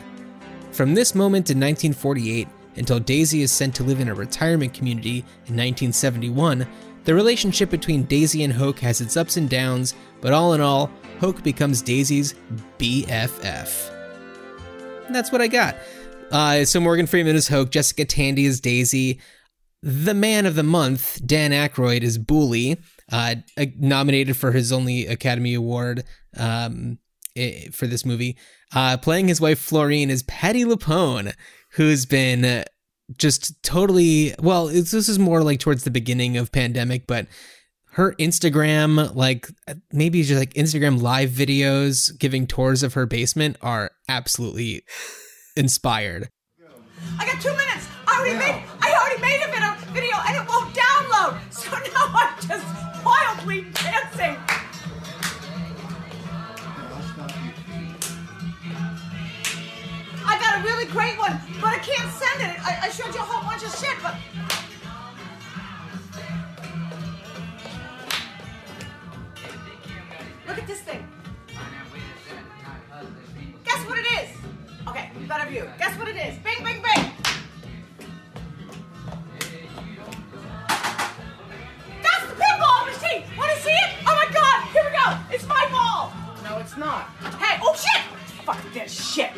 From 0.71 0.93
this 0.93 1.13
moment 1.13 1.49
in 1.49 1.57
1948 1.57 2.47
until 2.77 3.01
Daisy 3.01 3.41
is 3.41 3.51
sent 3.51 3.75
to 3.75 3.83
live 3.83 3.99
in 3.99 4.07
a 4.07 4.15
retirement 4.15 4.73
community 4.73 5.17
in 5.47 5.57
1971, 5.57 6.65
the 7.03 7.13
relationship 7.13 7.69
between 7.69 8.03
Daisy 8.03 8.45
and 8.45 8.53
Hoke 8.53 8.79
has 8.79 9.01
its 9.01 9.17
ups 9.17 9.35
and 9.35 9.49
downs, 9.49 9.93
but 10.21 10.31
all 10.31 10.53
in 10.53 10.61
all, 10.61 10.89
Hoke 11.19 11.43
becomes 11.43 11.81
Daisy's 11.81 12.33
BFF. 12.77 13.91
And 15.05 15.13
that's 15.13 15.33
what 15.33 15.41
I 15.41 15.47
got. 15.47 15.75
Uh, 16.31 16.63
so 16.63 16.79
Morgan 16.79 17.07
Freeman 17.07 17.35
is 17.35 17.49
Hoke, 17.49 17.71
Jessica 17.71 18.05
Tandy 18.05 18.45
is 18.45 18.61
Daisy. 18.61 19.19
The 19.85 20.13
man 20.13 20.45
of 20.45 20.55
the 20.55 20.63
month, 20.63 21.19
Dan 21.25 21.51
Aykroyd, 21.51 22.03
is 22.03 22.17
Boolie, 22.17 22.81
uh, 23.11 23.35
nominated 23.77 24.37
for 24.37 24.53
his 24.53 24.71
only 24.71 25.07
Academy 25.07 25.53
Award 25.53 26.05
um, 26.37 26.99
for 27.73 27.85
this 27.85 28.05
movie. 28.05 28.37
Uh, 28.73 28.95
playing 28.95 29.27
his 29.27 29.41
wife 29.41 29.59
Florine 29.59 30.09
is 30.09 30.23
Patti 30.23 30.63
LuPone, 30.63 31.33
who's 31.71 32.05
been 32.05 32.45
uh, 32.45 32.63
just 33.17 33.61
totally 33.61 34.33
well. 34.39 34.69
It's, 34.69 34.91
this 34.91 35.09
is 35.09 35.19
more 35.19 35.43
like 35.43 35.59
towards 35.59 35.83
the 35.83 35.91
beginning 35.91 36.37
of 36.37 36.53
pandemic, 36.53 37.05
but 37.05 37.27
her 37.91 38.13
Instagram, 38.13 39.13
like 39.13 39.49
maybe 39.91 40.23
just 40.23 40.39
like 40.39 40.53
Instagram 40.53 41.01
live 41.01 41.29
videos 41.29 42.17
giving 42.17 42.47
tours 42.47 42.83
of 42.83 42.93
her 42.93 43.05
basement, 43.05 43.57
are 43.61 43.91
absolutely 44.07 44.83
inspired. 45.57 46.29
I 47.19 47.25
got 47.25 47.41
two 47.41 47.49
minutes. 47.49 47.89
I 48.07 48.19
already 48.19 48.37
made. 48.37 48.72
I 49.13 49.21
made 49.21 49.41
a 49.43 49.93
video, 49.93 50.15
and 50.25 50.35
it 50.37 50.49
won't 50.49 50.73
download. 50.73 51.37
So 51.53 51.69
now 51.69 52.09
I'm 52.13 52.35
just 52.41 53.05
wildly 53.05 53.61
dancing. 53.73 54.37
I 60.25 60.39
got 60.39 60.59
a 60.59 60.63
really 60.63 60.85
great 60.85 61.17
one, 61.19 61.39
but 61.61 61.73
I 61.73 61.79
can't 61.79 62.11
send 62.11 62.41
it. 62.41 62.59
I, 62.65 62.87
I 62.87 62.89
showed 62.89 63.13
you 63.13 63.21
a 63.21 63.23
whole 63.23 63.43
bunch 63.43 63.63
of 63.63 63.75
shit, 63.75 63.95
but. 64.01 64.15
Look 70.47 70.57
at 70.57 70.67
this 70.67 70.79
thing. 70.81 71.07
Guess 73.63 73.87
what 73.87 73.99
it 73.99 74.07
is? 74.23 74.29
Okay, 74.87 75.11
better 75.27 75.49
view. 75.49 75.69
Guess 75.77 75.97
what 75.99 76.07
it 76.07 76.15
is? 76.15 76.35
Bing, 76.39 76.63
bing, 76.63 76.81
bing. 76.81 77.11
The 82.93 82.99
machine. 82.99 83.23
Want 83.37 83.51
to 83.51 83.61
see 83.61 83.71
it? 83.71 83.89
Oh 84.05 84.15
my 84.15 84.27
God! 84.33 84.67
Here 84.71 84.83
we 84.83 84.91
go. 84.91 85.33
It's 85.33 85.47
my 85.47 85.67
ball. 85.71 86.13
No, 86.43 86.59
it's 86.59 86.77
not. 86.77 87.09
Hey, 87.39 87.59
oh 87.61 87.75
shit! 87.75 88.01
Fuck 88.45 88.61
this 88.73 89.13
shit. 89.13 89.31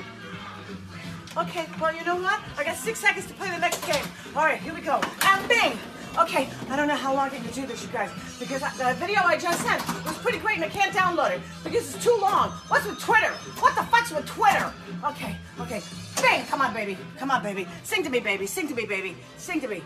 Okay, 1.38 1.65
well, 1.82 1.94
you 1.94 2.04
know 2.06 2.15
what? 2.15 2.39
I 2.58 2.63
got 2.63 2.76
six 2.78 3.00
seconds 3.00 3.28
to 3.28 3.34
play 3.34 3.50
the 3.50 3.58
next 3.58 3.86
game. 3.86 4.04
All 4.36 4.46
right, 4.46 4.60
here 4.60 4.74
we 4.74 4.82
go. 4.82 5.02
And 5.24 5.50
bing! 5.50 5.78
Okay, 6.18 6.48
I 6.70 6.78
don't 6.78 6.88
know 6.88 6.96
how 6.96 7.13
long 7.13 7.28
I 7.28 7.30
can 7.30 7.52
do 7.52 7.65
this, 7.68 7.84
you 7.84 7.89
guys, 7.89 8.10
because 8.39 8.62
the 8.78 8.94
video 8.98 9.20
I 9.20 9.36
just 9.38 9.60
sent 9.62 9.86
was 10.06 10.18
pretty 10.20 10.38
great 10.38 10.56
and 10.56 10.63
I 10.63 10.70
can't 10.70 10.96
download 10.96 11.32
it 11.32 11.41
because 11.62 11.94
it's 11.94 12.02
too 12.02 12.18
long. 12.22 12.52
What's 12.70 12.86
with 12.88 13.00
Twitter? 13.00 13.32
What 13.60 13.76
the 13.76 13.84
fuck's 13.84 14.12
with 14.12 14.26
Twitter? 14.26 14.72
Okay, 15.04 15.36
okay. 15.60 15.82
Bing! 16.22 16.46
Come 16.46 16.62
on, 16.62 16.74
baby. 16.74 16.98
Come 17.18 17.32
on, 17.32 17.44
baby. 17.44 17.68
Sing 17.84 18.02
to 18.04 18.10
me, 18.10 18.22
baby. 18.22 18.48
Sing 18.48 18.70
to 18.70 18.74
me, 18.74 18.86
baby. 18.86 19.18
Sing 19.38 19.60
to 19.60 19.68
me. 19.68 19.84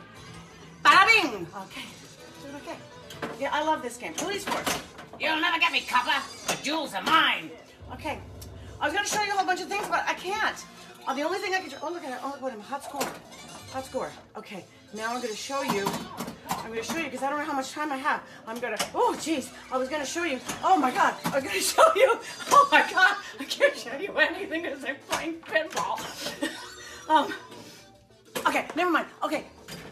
Bada 0.85 1.07
bing! 1.07 1.47
Okay. 1.63 1.81
Doing 2.43 2.55
okay. 2.57 2.77
Yeah, 3.39 3.49
I 3.51 3.63
love 3.63 3.81
this 3.81 3.97
game. 3.97 4.13
Police 4.13 4.43
force. 4.43 4.81
You'll 5.19 5.39
never 5.39 5.59
get 5.59 5.71
me, 5.71 5.81
copper. 5.81 6.21
The 6.47 6.63
jewels 6.63 6.93
are 6.93 7.03
mine. 7.03 7.51
Okay. 7.93 8.19
I 8.79 8.85
was 8.85 8.93
gonna 8.93 9.07
show 9.07 9.21
you 9.23 9.33
a 9.33 9.35
whole 9.35 9.45
bunch 9.45 9.61
of 9.61 9.67
things, 9.67 9.87
but 9.87 10.03
I 10.07 10.13
can't. 10.13 10.55
Uh, 11.07 11.13
the 11.13 11.23
only 11.23 11.39
thing 11.39 11.53
I 11.53 11.59
can. 11.59 11.71
Oh, 11.81 11.91
look 11.91 12.03
at 12.03 12.11
it. 12.11 12.19
Oh, 12.23 12.37
look 12.41 12.51
at 12.51 12.57
him. 12.57 12.61
Hot 12.61 12.83
score. 12.83 13.07
Hot 13.73 13.85
score. 13.85 14.11
Okay. 14.37 14.63
Now 14.93 15.13
I'm 15.13 15.21
gonna 15.21 15.35
show 15.35 15.61
you. 15.61 15.85
I'm 16.49 16.69
gonna 16.69 16.83
show 16.83 16.97
you 16.97 17.05
because 17.05 17.23
I 17.23 17.29
don't 17.29 17.39
know 17.39 17.45
how 17.45 17.53
much 17.53 17.71
time 17.71 17.91
I 17.91 17.97
have. 17.97 18.21
I'm 18.47 18.59
gonna. 18.59 18.77
Oh, 18.95 19.15
jeez. 19.17 19.51
I 19.71 19.77
was 19.77 19.89
gonna 19.89 20.05
show 20.05 20.23
you. 20.23 20.39
Oh 20.63 20.77
my 20.77 20.91
God. 20.91 21.15
I'm 21.25 21.43
gonna 21.43 21.49
show 21.59 21.83
you. 21.95 22.17
Oh 22.51 22.69
my 22.71 22.89
God. 22.89 23.17
I 23.39 23.43
can't 23.43 23.75
show 23.75 23.95
you 23.97 24.13
anything 24.17 24.61
because 24.63 24.83
I'm 24.85 24.95
playing 25.09 25.35
pinball. 25.41 25.99
um. 27.09 27.33
Okay. 28.47 28.67
Never 28.75 28.91
mind. 28.91 29.07
Okay. 29.23 29.45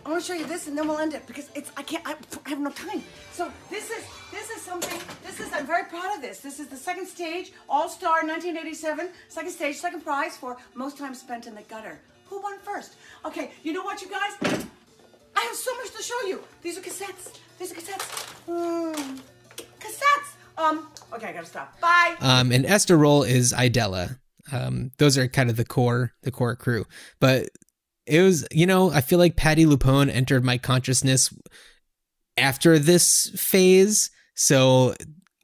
I 0.07 0.09
want 0.09 0.23
to 0.23 0.27
show 0.31 0.39
you 0.39 0.45
this, 0.45 0.67
and 0.67 0.77
then 0.77 0.87
we'll 0.87 0.99
end 0.99 1.13
it 1.13 1.27
because 1.27 1.49
it's. 1.53 1.69
I 1.75 1.83
can't. 1.83 2.01
I, 2.07 2.15
I 2.45 2.49
have 2.49 2.61
no 2.61 2.69
time. 2.69 3.03
So 3.33 3.51
this 3.69 3.91
is. 3.91 4.05
This 4.31 4.49
is 4.49 4.61
something. 4.61 4.97
This 5.25 5.41
is. 5.41 5.51
I'm 5.51 5.67
very 5.67 5.83
proud 5.83 6.15
of 6.15 6.21
this. 6.21 6.39
This 6.39 6.61
is 6.61 6.67
the 6.67 6.77
second 6.77 7.07
stage, 7.07 7.51
All 7.67 7.89
Star 7.89 8.23
1987 8.25 9.09
second 9.27 9.51
stage, 9.51 9.75
second 9.75 10.05
prize 10.05 10.37
for 10.37 10.55
most 10.75 10.97
time 10.97 11.13
spent 11.13 11.45
in 11.45 11.55
the 11.55 11.61
gutter. 11.63 11.99
Who 12.27 12.41
won 12.41 12.57
first? 12.59 12.95
Okay. 13.25 13.51
You 13.63 13.73
know 13.73 13.83
what, 13.83 14.01
you 14.01 14.07
guys? 14.09 14.65
I 15.35 15.41
have 15.41 15.55
so 15.55 15.75
much 15.75 15.91
to 15.91 16.01
show 16.01 16.21
you. 16.21 16.41
These 16.61 16.77
are 16.77 16.81
cassettes. 16.81 17.37
These 17.59 17.73
are 17.73 17.75
cassettes. 17.75 18.29
Hmm. 18.45 19.17
Cassettes. 19.77 20.35
Um. 20.57 20.87
Okay, 21.11 21.27
I 21.27 21.33
gotta 21.33 21.45
stop. 21.45 21.81
Bye. 21.81 22.15
Um, 22.21 22.53
and 22.53 22.65
Esther 22.65 22.97
Rolle 22.97 23.23
is 23.23 23.51
Idella. 23.51 24.19
Um, 24.53 24.91
those 24.99 25.17
are 25.17 25.27
kind 25.27 25.49
of 25.49 25.57
the 25.57 25.65
core, 25.65 26.13
the 26.21 26.31
core 26.31 26.55
crew. 26.55 26.85
But 27.19 27.49
it 28.07 28.21
was, 28.21 28.47
you 28.51 28.65
know, 28.65 28.89
I 28.91 29.01
feel 29.01 29.19
like 29.19 29.35
Patti 29.35 29.65
LuPone 29.65 30.09
entered 30.09 30.43
my 30.43 30.57
consciousness 30.57 31.33
after 32.37 32.79
this 32.79 33.31
phase. 33.35 34.09
So 34.35 34.95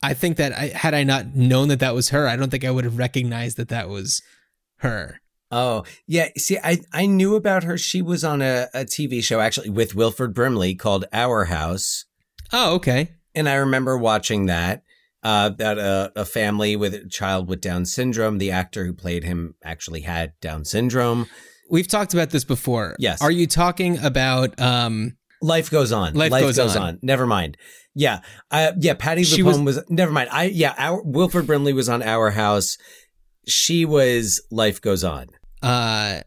I 0.01 0.13
think 0.13 0.37
that 0.37 0.53
I, 0.53 0.67
had 0.67 0.93
I 0.93 1.03
not 1.03 1.35
known 1.35 1.67
that 1.69 1.79
that 1.79 1.95
was 1.95 2.09
her, 2.09 2.27
I 2.27 2.35
don't 2.35 2.49
think 2.49 2.65
I 2.65 2.71
would 2.71 2.85
have 2.85 2.97
recognized 2.97 3.57
that 3.57 3.69
that 3.69 3.89
was 3.89 4.21
her. 4.77 5.19
Oh, 5.51 5.83
yeah. 6.07 6.29
See, 6.37 6.57
I, 6.57 6.79
I 6.91 7.05
knew 7.05 7.35
about 7.35 7.63
her. 7.63 7.77
She 7.77 8.01
was 8.01 8.23
on 8.23 8.41
a, 8.41 8.69
a 8.73 8.85
TV 8.85 9.23
show 9.23 9.39
actually 9.39 9.69
with 9.69 9.93
Wilford 9.93 10.33
Brimley 10.33 10.73
called 10.73 11.05
Our 11.13 11.45
House. 11.45 12.05
Oh, 12.51 12.75
okay. 12.75 13.11
And 13.35 13.47
I 13.47 13.55
remember 13.55 13.97
watching 13.97 14.47
that 14.47 14.83
uh, 15.23 15.51
about 15.53 15.77
a, 15.77 16.11
a 16.15 16.25
family 16.25 16.75
with 16.75 16.93
a 16.93 17.07
child 17.07 17.47
with 17.47 17.61
Down 17.61 17.85
syndrome. 17.85 18.37
The 18.37 18.51
actor 18.51 18.85
who 18.85 18.93
played 18.93 19.23
him 19.23 19.55
actually 19.63 20.01
had 20.01 20.33
Down 20.41 20.65
syndrome. 20.65 21.27
We've 21.73 21.87
talked 21.87 22.13
about 22.13 22.29
this 22.29 22.43
before. 22.43 22.95
Yes. 22.99 23.21
Are 23.21 23.31
you 23.31 23.47
talking 23.47 23.97
about 23.97 24.59
um 24.61 25.17
Life 25.41 25.69
goes 25.69 25.91
on. 25.91 26.13
Life 26.13 26.31
Goes 26.31 26.57
On. 26.77 26.99
Never 27.01 27.27
mind. 27.27 27.57
Yeah. 27.95 28.19
Uh, 28.49 28.71
yeah. 28.79 28.93
Patti 28.93 29.23
She 29.23 29.41
LuPone 29.41 29.65
was, 29.65 29.83
never 29.89 30.11
mind. 30.11 30.29
I, 30.31 30.45
yeah. 30.45 30.73
Our, 30.77 31.01
Wilford 31.03 31.47
Brimley 31.47 31.73
was 31.73 31.89
on 31.89 32.01
Our 32.01 32.31
House. 32.31 32.77
she 33.45 33.83
was 33.85 34.41
Life 34.51 34.79
Goes 34.81 35.03
On. 35.03 35.27
Uh, 35.61 36.21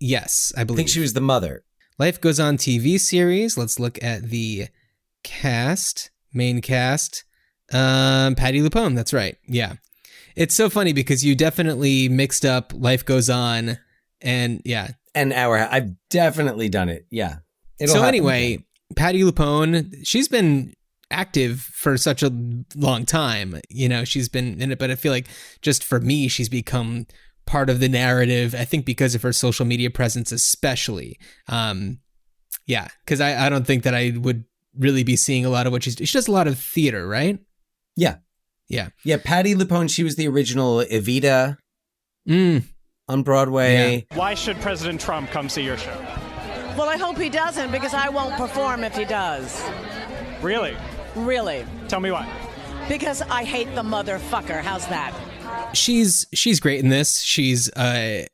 yes, 0.00 0.52
I 0.56 0.62
I 0.62 0.64
believe. 0.64 0.78
think 0.78 0.88
she 0.88 1.00
was 1.00 1.12
the 1.12 1.20
mother. 1.20 1.62
Life 1.98 2.20
Goes 2.20 2.40
On 2.40 2.56
TV 2.56 2.98
series. 2.98 3.58
Let's 3.58 3.78
look 3.78 4.02
at 4.02 4.30
the 4.30 4.68
cast, 5.24 6.10
main 6.32 6.60
cast. 6.62 7.24
Um, 7.72 8.34
Patti 8.34 8.60
LuPone. 8.62 8.94
That's 8.94 9.12
right. 9.12 9.36
Yeah, 9.46 9.74
it's 10.36 10.54
so 10.54 10.70
funny 10.70 10.92
because 10.92 11.24
you 11.24 11.34
definitely 11.34 12.08
mixed 12.08 12.44
up 12.46 12.72
Life 12.74 13.04
Goes 13.04 13.28
On, 13.28 13.78
and 14.20 14.62
yeah. 14.64 14.92
And 15.14 15.32
our, 15.32 15.58
I've 15.58 15.90
definitely 16.10 16.68
done 16.68 16.88
it. 16.88 17.06
Yeah. 17.10 17.36
It'll 17.80 17.96
so 17.96 18.02
anyway, 18.04 18.54
again. 18.54 18.64
Patti 18.96 19.22
LuPone, 19.22 19.94
she's 20.04 20.28
been 20.28 20.74
active 21.10 21.60
for 21.60 21.96
such 21.96 22.22
a 22.22 22.32
long 22.74 23.04
time. 23.04 23.60
You 23.68 23.88
know, 23.88 24.04
she's 24.04 24.28
been 24.28 24.60
in 24.60 24.72
it, 24.72 24.78
but 24.78 24.90
I 24.90 24.94
feel 24.94 25.12
like 25.12 25.26
just 25.62 25.84
for 25.84 26.00
me, 26.00 26.28
she's 26.28 26.48
become 26.48 27.06
part 27.46 27.70
of 27.70 27.80
the 27.80 27.88
narrative. 27.88 28.54
I 28.54 28.64
think 28.64 28.84
because 28.84 29.14
of 29.14 29.22
her 29.22 29.32
social 29.32 29.64
media 29.64 29.90
presence, 29.90 30.32
especially. 30.32 31.18
Um, 31.48 32.00
yeah, 32.66 32.88
because 33.04 33.20
I, 33.20 33.46
I 33.46 33.48
don't 33.48 33.66
think 33.66 33.84
that 33.84 33.94
I 33.94 34.12
would 34.16 34.44
really 34.76 35.02
be 35.02 35.16
seeing 35.16 35.44
a 35.44 35.50
lot 35.50 35.66
of 35.66 35.72
what 35.72 35.82
she's. 35.82 35.96
She 35.96 36.06
does 36.06 36.28
a 36.28 36.32
lot 36.32 36.46
of 36.46 36.58
theater, 36.58 37.06
right? 37.06 37.38
Yeah. 37.96 38.16
Yeah. 38.68 38.90
Yeah. 39.04 39.16
Patti 39.24 39.54
LuPone, 39.54 39.88
she 39.88 40.04
was 40.04 40.16
the 40.16 40.28
original 40.28 40.84
Evita 40.84 41.56
Mm, 42.28 42.64
on 43.08 43.22
Broadway. 43.22 44.06
Why 44.14 44.34
should 44.34 44.56
President 44.60 45.00
Trump 45.00 45.30
come 45.30 45.48
see 45.48 45.62
your 45.62 45.76
show? 45.76 45.96
Well, 46.76 46.88
I 46.88 46.96
hope 46.96 47.16
he 47.18 47.28
doesn't 47.28 47.72
because 47.72 47.94
I 47.94 48.08
won't 48.08 48.34
perform 48.36 48.84
if 48.84 48.96
he 48.96 49.04
does. 49.04 49.62
Really? 50.42 50.76
Really. 51.16 51.64
Tell 51.88 52.00
me 52.00 52.10
why. 52.12 52.28
Because 52.88 53.20
I 53.22 53.44
hate 53.44 53.74
the 53.74 53.82
motherfucker. 53.82 54.60
How's 54.62 54.86
that? 54.88 55.14
she's 55.72 56.26
she's 56.32 56.60
great 56.60 56.78
in 56.80 56.88
this. 56.88 57.20
She's 57.20 57.70
uh, 57.72 58.26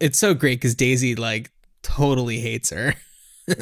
it's 0.00 0.18
so 0.18 0.34
great 0.34 0.56
because 0.60 0.74
Daisy 0.74 1.14
like 1.14 1.50
totally 1.82 2.40
hates 2.40 2.70
her. 2.70 2.94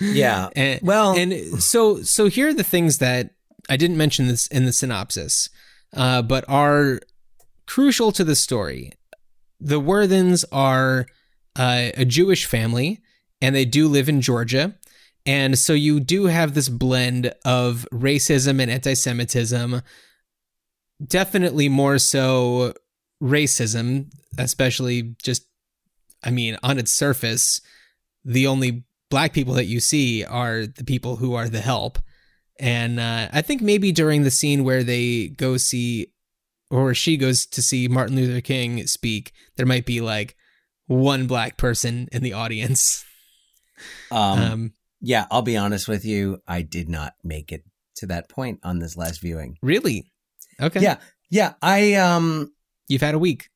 Yeah. 0.00 0.48
And, 0.56 0.80
Well- 0.82 1.16
and 1.16 1.62
so 1.62 2.02
so 2.02 2.26
here 2.28 2.48
are 2.48 2.54
the 2.54 2.64
things 2.64 2.98
that 2.98 3.30
I 3.68 3.76
didn't 3.76 3.96
mention 3.98 4.28
this 4.28 4.46
in 4.46 4.64
the 4.64 4.72
synopsis, 4.72 5.50
uh, 5.94 6.22
but 6.22 6.44
are 6.48 7.00
crucial 7.66 8.12
to 8.12 8.24
the 8.24 8.34
story. 8.36 8.92
The 9.60 9.80
Werthans 9.80 10.44
are 10.50 11.06
uh, 11.56 11.90
a 11.94 12.04
Jewish 12.04 12.46
family, 12.46 13.00
and 13.42 13.54
they 13.54 13.64
do 13.64 13.88
live 13.88 14.08
in 14.08 14.20
Georgia. 14.20 14.74
And 15.26 15.58
so 15.58 15.74
you 15.74 16.00
do 16.00 16.26
have 16.26 16.54
this 16.54 16.68
blend 16.68 17.34
of 17.44 17.86
racism 17.92 18.60
and 18.60 18.70
anti-Semitism. 18.70 19.82
Definitely 21.06 21.68
more 21.68 21.98
so 21.98 22.72
racism, 23.22 24.10
especially 24.38 25.14
just, 25.22 25.46
I 26.24 26.30
mean, 26.30 26.56
on 26.62 26.78
its 26.78 26.92
surface, 26.92 27.60
the 28.24 28.46
only 28.46 28.84
black 29.10 29.32
people 29.32 29.54
that 29.54 29.66
you 29.66 29.80
see 29.80 30.24
are 30.24 30.66
the 30.66 30.84
people 30.84 31.16
who 31.16 31.34
are 31.34 31.48
the 31.48 31.60
help. 31.60 31.98
And 32.58 33.00
uh, 33.00 33.28
I 33.32 33.42
think 33.42 33.60
maybe 33.60 33.92
during 33.92 34.22
the 34.22 34.30
scene 34.30 34.64
where 34.64 34.84
they 34.84 35.28
go 35.28 35.56
see, 35.56 36.12
or 36.70 36.94
she 36.94 37.16
goes 37.16 37.46
to 37.46 37.62
see 37.62 37.88
Martin 37.88 38.16
Luther 38.16 38.40
King 38.40 38.86
speak, 38.86 39.32
there 39.56 39.66
might 39.66 39.86
be 39.86 40.00
like 40.00 40.36
one 40.86 41.26
black 41.26 41.56
person 41.56 42.08
in 42.12 42.22
the 42.22 42.32
audience. 42.32 43.04
Um, 44.10 44.38
Um, 44.38 44.72
yeah. 45.00 45.26
I'll 45.30 45.42
be 45.42 45.56
honest 45.56 45.88
with 45.88 46.04
you. 46.04 46.42
I 46.46 46.62
did 46.62 46.88
not 46.88 47.14
make 47.24 47.50
it 47.50 47.64
to 47.96 48.06
that 48.06 48.28
point 48.28 48.60
on 48.62 48.78
this 48.78 48.96
last 48.96 49.20
viewing. 49.20 49.56
really? 49.62 50.12
Okay. 50.60 50.80
Yeah. 50.80 50.96
Yeah. 51.30 51.54
I, 51.62 51.94
um, 51.94 52.52
You've 52.88 53.00
had 53.00 53.14
a 53.14 53.18
week. 53.18 53.48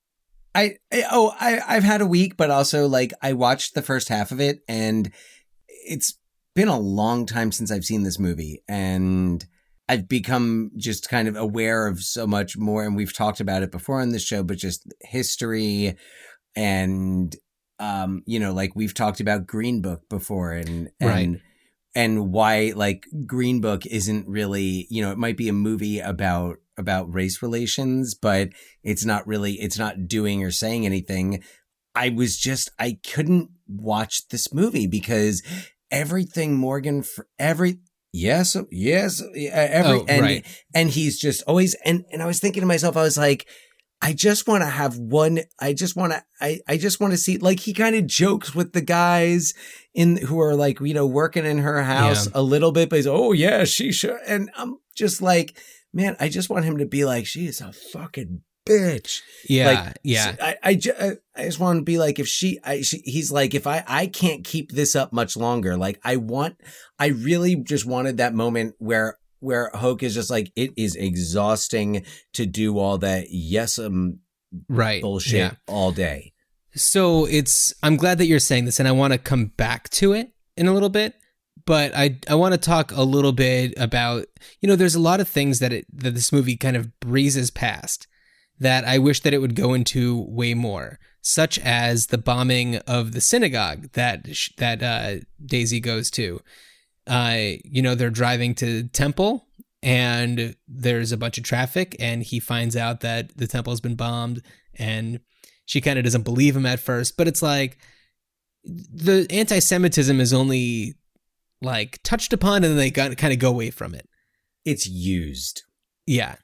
I, 0.55 0.77
I 0.92 1.05
oh 1.11 1.35
I 1.38 1.61
I've 1.66 1.83
had 1.83 2.00
a 2.00 2.07
week, 2.07 2.37
but 2.37 2.50
also 2.50 2.87
like 2.87 3.12
I 3.20 3.33
watched 3.33 3.74
the 3.74 3.83
first 3.83 4.09
half 4.09 4.31
of 4.31 4.40
it, 4.40 4.61
and 4.68 5.11
it's 5.68 6.16
been 6.55 6.68
a 6.68 6.79
long 6.79 7.27
time 7.27 7.50
since 7.50 7.72
I've 7.72 7.85
seen 7.85 8.05
this 8.05 8.18
movie, 8.20 8.62
and 8.68 9.44
I've 9.88 10.09
become 10.09 10.70
just 10.77 11.09
kind 11.09 11.29
of 11.29 11.37
aware 11.37 11.87
of 11.87 12.03
so 12.03 12.27
much 12.27 12.57
more, 12.57 12.85
and 12.85 12.97
we've 12.97 13.12
talked 13.12 13.40
about 13.40 13.62
it 13.62 13.70
before 13.70 14.01
on 14.01 14.11
this 14.11 14.25
show, 14.25 14.42
but 14.42 14.59
just 14.59 14.87
history 15.01 15.97
and 16.57 17.35
um 17.81 18.23
you 18.27 18.38
know 18.38 18.53
like 18.53 18.77
we've 18.77 18.94
talked 18.94 19.18
about 19.20 19.47
Green 19.47 19.81
Book 19.83 20.09
before, 20.09 20.53
and 20.53 20.90
and. 21.01 21.33
Right. 21.35 21.40
And 21.97 22.33
why, 22.33 22.73
like, 22.75 23.07
Green 23.25 23.61
Book 23.61 23.87
isn't 23.87 24.27
really, 24.27 24.88
you 24.90 25.01
know, 25.01 25.12
it 25.12 25.16
might 25.16 25.37
be 25.37 25.49
a 25.49 25.53
movie 25.53 26.01
about 26.01 26.57
about 26.77 27.14
race 27.14 27.40
relations, 27.40 28.16
but 28.16 28.49
it's 28.83 29.05
not 29.05 29.25
really 29.29 29.53
it's 29.61 29.79
not 29.79 30.09
doing 30.09 30.42
or 30.42 30.51
saying 30.51 30.85
anything 30.85 31.42
i 31.94 32.09
was 32.09 32.37
just 32.37 32.70
i 32.79 32.99
couldn't 33.12 33.51
watch 33.68 34.29
this 34.29 34.53
movie 34.53 34.87
because 34.87 35.42
everything 35.90 36.55
morgan 36.55 37.03
for 37.03 37.27
every 37.38 37.79
yes 38.16 38.57
yes 38.70 39.20
every 39.50 39.98
Oh, 40.00 40.05
and 40.09 40.20
right. 40.22 40.62
and 40.72 40.88
he's 40.88 41.18
just 41.18 41.42
always 41.48 41.74
and 41.85 42.05
and 42.12 42.22
i 42.22 42.27
was 42.27 42.38
thinking 42.38 42.61
to 42.61 42.66
myself 42.66 42.96
i 42.96 43.03
was 43.03 43.18
like 43.18 43.46
I 44.03 44.12
just 44.12 44.46
want 44.46 44.62
to 44.62 44.68
have 44.68 44.98
one. 44.98 45.38
I 45.59 45.72
just 45.72 45.96
want 45.96 46.12
to. 46.12 46.22
I, 46.38 46.61
I 46.68 46.77
just 46.77 47.00
want 47.00 47.14
to 47.14 47.16
see. 47.16 47.38
Like 47.38 47.59
he 47.61 47.72
kind 47.72 47.96
of 47.96 48.07
jokes 48.07 48.55
with 48.55 48.74
the 48.74 48.83
guys 48.83 49.55
in 49.94 50.18
who 50.18 50.38
are 50.42 50.55
like 50.55 50.79
you 50.81 50.92
know 50.92 51.07
working 51.07 51.46
in 51.46 51.59
her 51.59 51.83
house 51.83 52.27
Yeah. 52.27 52.33
a 52.35 52.42
little 52.42 52.70
bit, 52.70 52.90
but 52.90 52.96
he's 52.96 53.07
oh 53.07 53.33
yeah 53.33 53.64
she 53.64 53.92
should. 53.92 54.18
And 54.27 54.50
I'm 54.57 54.77
just 54.94 55.22
like 55.22 55.57
man, 55.94 56.16
I 56.20 56.29
just 56.29 56.50
want 56.50 56.66
him 56.66 56.77
to 56.79 56.85
be 56.87 57.07
like 57.07 57.24
she 57.24 57.46
is 57.46 57.62
a 57.62 57.72
fucking 57.72 58.42
bitch. 58.66 59.20
Yeah. 59.48 59.66
Like, 59.85 59.98
yeah. 60.03 60.37
I, 60.40 60.57
I, 60.62 60.74
ju- 60.74 60.94
I- 60.98 61.44
just 61.44 61.59
want 61.61 61.79
to 61.79 61.83
be 61.83 61.98
like, 61.98 62.18
if 62.18 62.27
she, 62.29 62.59
I, 62.64 62.83
she, 62.83 62.98
he's 63.05 63.31
like, 63.33 63.55
if 63.55 63.66
I, 63.66 63.85
I 63.87 64.07
can't 64.07 64.44
keep 64.44 64.72
this 64.72 64.94
up 64.96 65.12
much 65.12 65.37
longer. 65.37 65.77
Like, 65.77 66.00
I 66.05 66.16
want, 66.16 66.57
I 66.98 67.09
really 67.09 67.57
just 67.57 67.85
wanted 67.87 68.16
that 68.18 68.35
moment 68.35 68.74
where, 68.79 69.18
where 69.40 69.70
Hoke 69.74 70.03
is 70.03 70.14
just 70.14 70.31
like, 70.31 70.50
it 70.57 70.70
is 70.77 70.96
exhausting 70.96 72.05
to 72.33 72.46
do 72.46 72.79
all 72.79 72.98
that 72.98 73.27
yes, 73.31 73.79
um, 73.79 74.20
right. 74.68 75.03
bullshit 75.03 75.35
Yeah. 75.35 75.53
all 75.66 75.92
day. 75.92 76.33
So 76.77 77.24
it's 77.27 77.72
I'm 77.85 77.96
glad 77.96 78.18
that 78.18 78.27
you're 78.27 78.40
saying 78.40 78.64
this 78.64 78.81
and 78.81 78.88
I 78.88 78.92
want 78.92 79.12
to 79.12 79.18
come 79.18 79.46
back 79.46 79.88
to 79.90 80.12
it 80.12 80.33
in 80.57 80.66
a 80.66 80.72
little 80.72 80.88
bit, 80.88 81.14
but 81.66 81.94
I 81.94 82.18
I 82.29 82.35
want 82.35 82.53
to 82.53 82.59
talk 82.59 82.90
a 82.90 83.03
little 83.05 83.31
bit 83.31 83.74
about 83.77 84.27
you 84.61 84.68
know 84.68 84.74
there's 84.74 84.96
a 84.96 85.00
lot 85.00 85.20
of 85.20 85.29
things 85.29 85.61
that 85.61 85.72
it 85.72 85.87
that 85.92 86.14
this 86.14 86.33
movie 86.33 86.57
kind 86.57 86.77
of 86.77 86.98
breezes 86.98 87.53
past 87.53 88.09
that 88.58 88.84
I 88.84 88.98
wish 88.98 89.20
that 89.20 89.34
it 89.34 89.38
would 89.38 89.54
go 89.54 89.74
into 89.74 90.24
way 90.28 90.54
more, 90.54 90.98
such 91.20 91.58
as 91.58 92.06
the 92.06 92.18
bombing 92.18 92.76
of 92.86 93.12
the 93.12 93.20
synagogue 93.20 93.92
that 93.92 94.26
that 94.58 94.82
uh, 94.82 95.24
Daisy 95.44 95.80
goes 95.80 96.10
to. 96.12 96.40
Uh, 97.06 97.58
you 97.64 97.82
know, 97.82 97.94
they're 97.94 98.10
driving 98.10 98.54
to 98.54 98.84
temple 98.88 99.46
and 99.82 100.56
there's 100.66 101.12
a 101.12 101.16
bunch 101.18 101.36
of 101.36 101.44
traffic 101.44 101.94
and 101.98 102.22
he 102.22 102.40
finds 102.40 102.74
out 102.74 103.00
that 103.00 103.36
the 103.36 103.46
temple 103.46 103.70
has 103.72 103.80
been 103.80 103.96
bombed 103.96 104.40
and 104.76 105.20
she 105.66 105.82
kind 105.82 105.98
of 105.98 106.04
doesn't 106.04 106.22
believe 106.22 106.56
him 106.56 106.64
at 106.64 106.80
first, 106.80 107.18
but 107.18 107.28
it's 107.28 107.42
like 107.42 107.76
the 108.64 109.26
anti-Semitism 109.28 110.20
is 110.20 110.32
only 110.32 110.94
like 111.60 112.00
touched 112.02 112.32
upon 112.32 112.56
and 112.56 112.64
then 112.64 112.76
they 112.76 112.90
got 112.90 113.16
kind 113.18 113.32
of 113.32 113.38
go 113.38 113.50
away 113.50 113.70
from 113.70 113.94
it. 113.94 114.08
It's 114.64 114.86
used. 114.86 115.62
Yeah. 116.06 116.36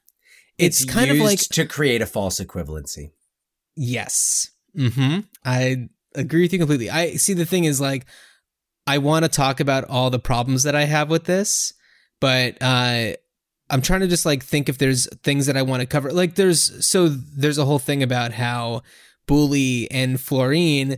It's, 0.61 0.85
kind 0.85 1.11
of 1.11 1.17
like 1.17 1.39
to 1.39 1.65
create 1.65 2.01
a 2.01 2.05
false 2.05 2.39
equivalency. 2.39 3.11
Yes. 3.75 4.51
Mm-hmm. 4.77 5.21
I 5.45 5.89
agree 6.15 6.43
with 6.43 6.53
you 6.53 6.59
completely. 6.59 6.89
I 6.89 7.15
see 7.15 7.33
the 7.33 7.45
thing 7.45 7.65
is 7.65 7.81
like 7.81 8.05
I 8.87 8.97
want 8.97 9.25
to 9.25 9.29
talk 9.29 9.59
about 9.59 9.85
all 9.85 10.09
the 10.09 10.19
problems 10.19 10.63
that 10.63 10.75
I 10.75 10.85
have 10.85 11.09
with 11.09 11.25
this, 11.25 11.73
but 12.19 12.57
uh 12.61 13.13
I'm 13.69 13.81
trying 13.81 14.01
to 14.01 14.07
just 14.07 14.25
like 14.25 14.43
think 14.43 14.67
if 14.67 14.77
there's 14.77 15.07
things 15.23 15.45
that 15.45 15.55
I 15.55 15.61
want 15.61 15.79
to 15.81 15.87
cover. 15.87 16.11
Like 16.11 16.35
there's 16.35 16.85
so 16.85 17.07
there's 17.07 17.57
a 17.57 17.65
whole 17.65 17.79
thing 17.79 18.03
about 18.03 18.33
how 18.33 18.81
Bully 19.27 19.89
and 19.91 20.19
Florine, 20.19 20.97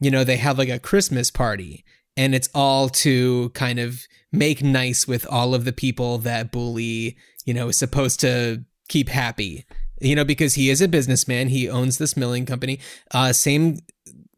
you 0.00 0.10
know, 0.10 0.22
they 0.22 0.36
have 0.36 0.58
like 0.58 0.68
a 0.68 0.78
Christmas 0.78 1.30
party 1.30 1.84
and 2.16 2.34
it's 2.34 2.50
all 2.54 2.88
to 2.90 3.48
kind 3.50 3.78
of 3.78 4.02
make 4.32 4.62
nice 4.62 5.08
with 5.08 5.26
all 5.30 5.54
of 5.54 5.64
the 5.64 5.72
people 5.72 6.18
that 6.18 6.52
Bully, 6.52 7.16
you 7.46 7.54
know, 7.54 7.68
is 7.68 7.78
supposed 7.78 8.20
to 8.20 8.64
keep 8.90 9.08
happy 9.08 9.64
you 10.00 10.14
know 10.14 10.24
because 10.24 10.54
he 10.54 10.70
is 10.70 10.80
a 10.80 10.88
businessman. 10.88 11.48
He 11.48 11.68
owns 11.68 11.98
this 11.98 12.16
milling 12.16 12.46
company. 12.46 12.80
Uh 13.12 13.32
same 13.32 13.78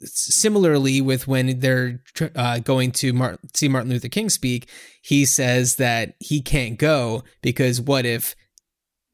similarly 0.04 1.00
with 1.00 1.28
when 1.28 1.60
they're 1.60 2.02
uh, 2.34 2.58
going 2.58 2.90
to 2.90 3.12
Mar- 3.12 3.38
see 3.54 3.68
martin 3.68 3.92
luther 3.92 4.08
king 4.08 4.28
speak 4.28 4.68
he 5.00 5.24
says 5.24 5.76
that 5.76 6.14
he 6.18 6.42
can't 6.42 6.76
go 6.76 7.22
because 7.40 7.80
what 7.80 8.04
if 8.04 8.34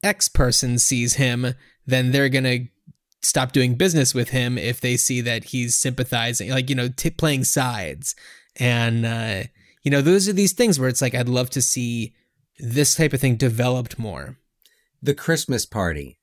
x 0.02 0.30
person 0.30 0.78
sees 0.78 1.16
him 1.16 1.54
then 1.84 2.10
they're 2.10 2.30
gonna 2.30 2.60
stop 3.20 3.52
doing 3.52 3.74
business 3.74 4.14
with 4.14 4.30
him 4.30 4.56
if 4.56 4.80
they 4.80 4.96
see 4.96 5.20
that 5.20 5.44
he's 5.44 5.76
sympathizing 5.76 6.48
like 6.50 6.70
you 6.70 6.74
know 6.74 6.88
t- 6.88 7.10
playing 7.10 7.44
sides. 7.44 8.14
And 8.56 9.04
uh 9.04 9.42
you 9.82 9.90
know 9.90 10.00
those 10.00 10.26
are 10.28 10.32
these 10.32 10.52
things 10.52 10.78
where 10.78 10.88
it's 10.88 11.00
like 11.00 11.14
i'd 11.14 11.28
love 11.28 11.50
to 11.50 11.62
see 11.62 12.14
this 12.58 12.94
type 12.94 13.12
of 13.12 13.20
thing 13.20 13.36
developed 13.36 13.98
more 13.98 14.36
The 15.02 15.14
Christmas 15.14 15.64
party, 15.64 16.18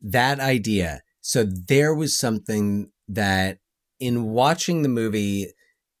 that 0.00 0.40
idea 0.40 1.02
So 1.20 1.44
there 1.44 1.94
was 1.94 2.18
something 2.18 2.90
that 3.08 3.58
in 4.00 4.24
watching 4.24 4.82
the 4.82 4.88
movie 4.88 5.52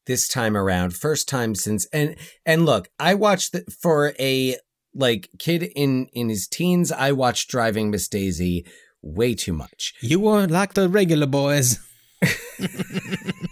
this 0.06 0.26
time 0.26 0.56
around, 0.56 0.94
first 0.94 1.28
time 1.28 1.54
since 1.54 1.86
and 1.92 2.16
and 2.44 2.66
look, 2.66 2.88
I 2.98 3.14
watched 3.14 3.52
the, 3.52 3.64
for 3.80 4.14
a 4.18 4.56
like 4.94 5.30
kid 5.38 5.62
in 5.76 6.08
in 6.12 6.28
his 6.28 6.48
teens, 6.48 6.90
I 6.90 7.12
watched 7.12 7.50
Driving 7.50 7.90
Miss 7.90 8.08
Daisy 8.08 8.66
way 9.00 9.34
too 9.34 9.52
much. 9.52 9.94
You 10.00 10.18
weren't 10.18 10.50
like 10.50 10.74
the 10.74 10.88
regular 10.88 11.26
boys. 11.26 11.78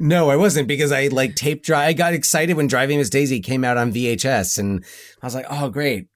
No, 0.00 0.30
I 0.30 0.36
wasn't 0.36 0.68
because 0.68 0.92
I 0.92 1.08
like 1.08 1.34
tape 1.34 1.62
drive. 1.62 1.88
I 1.88 1.92
got 1.92 2.14
excited 2.14 2.56
when 2.56 2.66
Driving 2.66 2.98
Miss 2.98 3.10
Daisy 3.10 3.40
came 3.40 3.64
out 3.64 3.76
on 3.76 3.92
VHS, 3.92 4.58
and 4.58 4.84
I 5.22 5.26
was 5.26 5.34
like, 5.34 5.46
"Oh, 5.48 5.68
great!" 5.70 6.08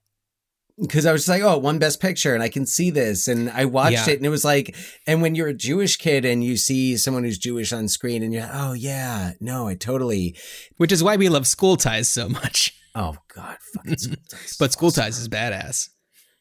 Because 0.81 1.07
I 1.07 1.13
was 1.13 1.23
just 1.23 1.29
like, 1.29 1.43
"Oh, 1.43 1.59
one 1.59 1.79
Best 1.79 2.01
Picture," 2.01 2.35
and 2.35 2.43
I 2.43 2.49
can 2.49 2.65
see 2.67 2.91
this, 2.91 3.27
and 3.27 3.51
I 3.51 3.65
watched 3.65 4.07
Yeah. 4.07 4.11
it, 4.11 4.17
and 4.19 4.27
it 4.27 4.31
was 4.31 4.45
like, 4.45 4.77
and 5.07 5.21
when 5.21 5.35
you're 5.35 5.49
a 5.49 5.55
Jewish 5.55 5.97
kid 5.97 6.25
and 6.25 6.45
you 6.45 6.57
see 6.57 6.97
someone 6.97 7.25
who's 7.25 7.39
Jewish 7.39 7.73
on 7.73 7.89
screen, 7.89 8.23
and 8.23 8.33
you're, 8.33 8.43
like, 8.43 8.51
"Oh 8.55 8.73
yeah, 8.75 9.33
no, 9.41 9.67
I 9.67 9.75
totally." 9.75 10.37
Which 10.77 10.93
is 10.93 11.03
why 11.03 11.17
we 11.17 11.29
love 11.29 11.47
School 11.47 11.77
Ties 11.77 12.09
so 12.09 12.29
much. 12.29 12.75
Oh 12.95 13.17
God, 13.35 13.57
fucking 13.75 13.99
school 13.99 14.17
ties. 14.31 14.57
But 14.59 14.73
School 14.73 14.91
Ties 14.91 15.19
is 15.19 15.29
badass. 15.29 15.89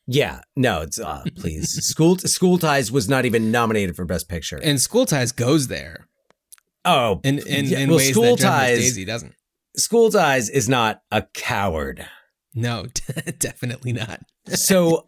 yeah, 0.08 0.42
no, 0.56 0.82
it's 0.82 1.00
uh, 1.00 1.24
please. 1.36 1.70
School 1.86 2.18
School 2.20 2.58
Ties 2.58 2.92
was 2.92 3.10
not 3.10 3.26
even 3.26 3.52
nominated 3.52 3.96
for 3.96 4.06
Best 4.06 4.30
Picture. 4.30 4.60
And 4.64 4.80
School 4.80 5.06
Ties 5.06 5.32
goes 5.32 5.68
there 5.68 6.08
oh, 6.86 7.22
in 7.24 7.40
in, 7.40 7.66
yeah, 7.66 7.80
in 7.80 7.90
well, 7.90 7.98
ways 7.98 8.12
School 8.12 8.36
that 8.36 8.42
Ties. 8.44 8.78
Daisy 8.80 9.06
doesn't. 9.06 9.34
School 9.76 10.10
Ties 10.10 10.50
is 10.50 10.68
not 10.70 11.02
a 11.12 11.24
coward. 11.34 12.08
No, 12.54 12.86
definitely 13.40 13.94
not. 13.94 14.22
so 14.48 15.06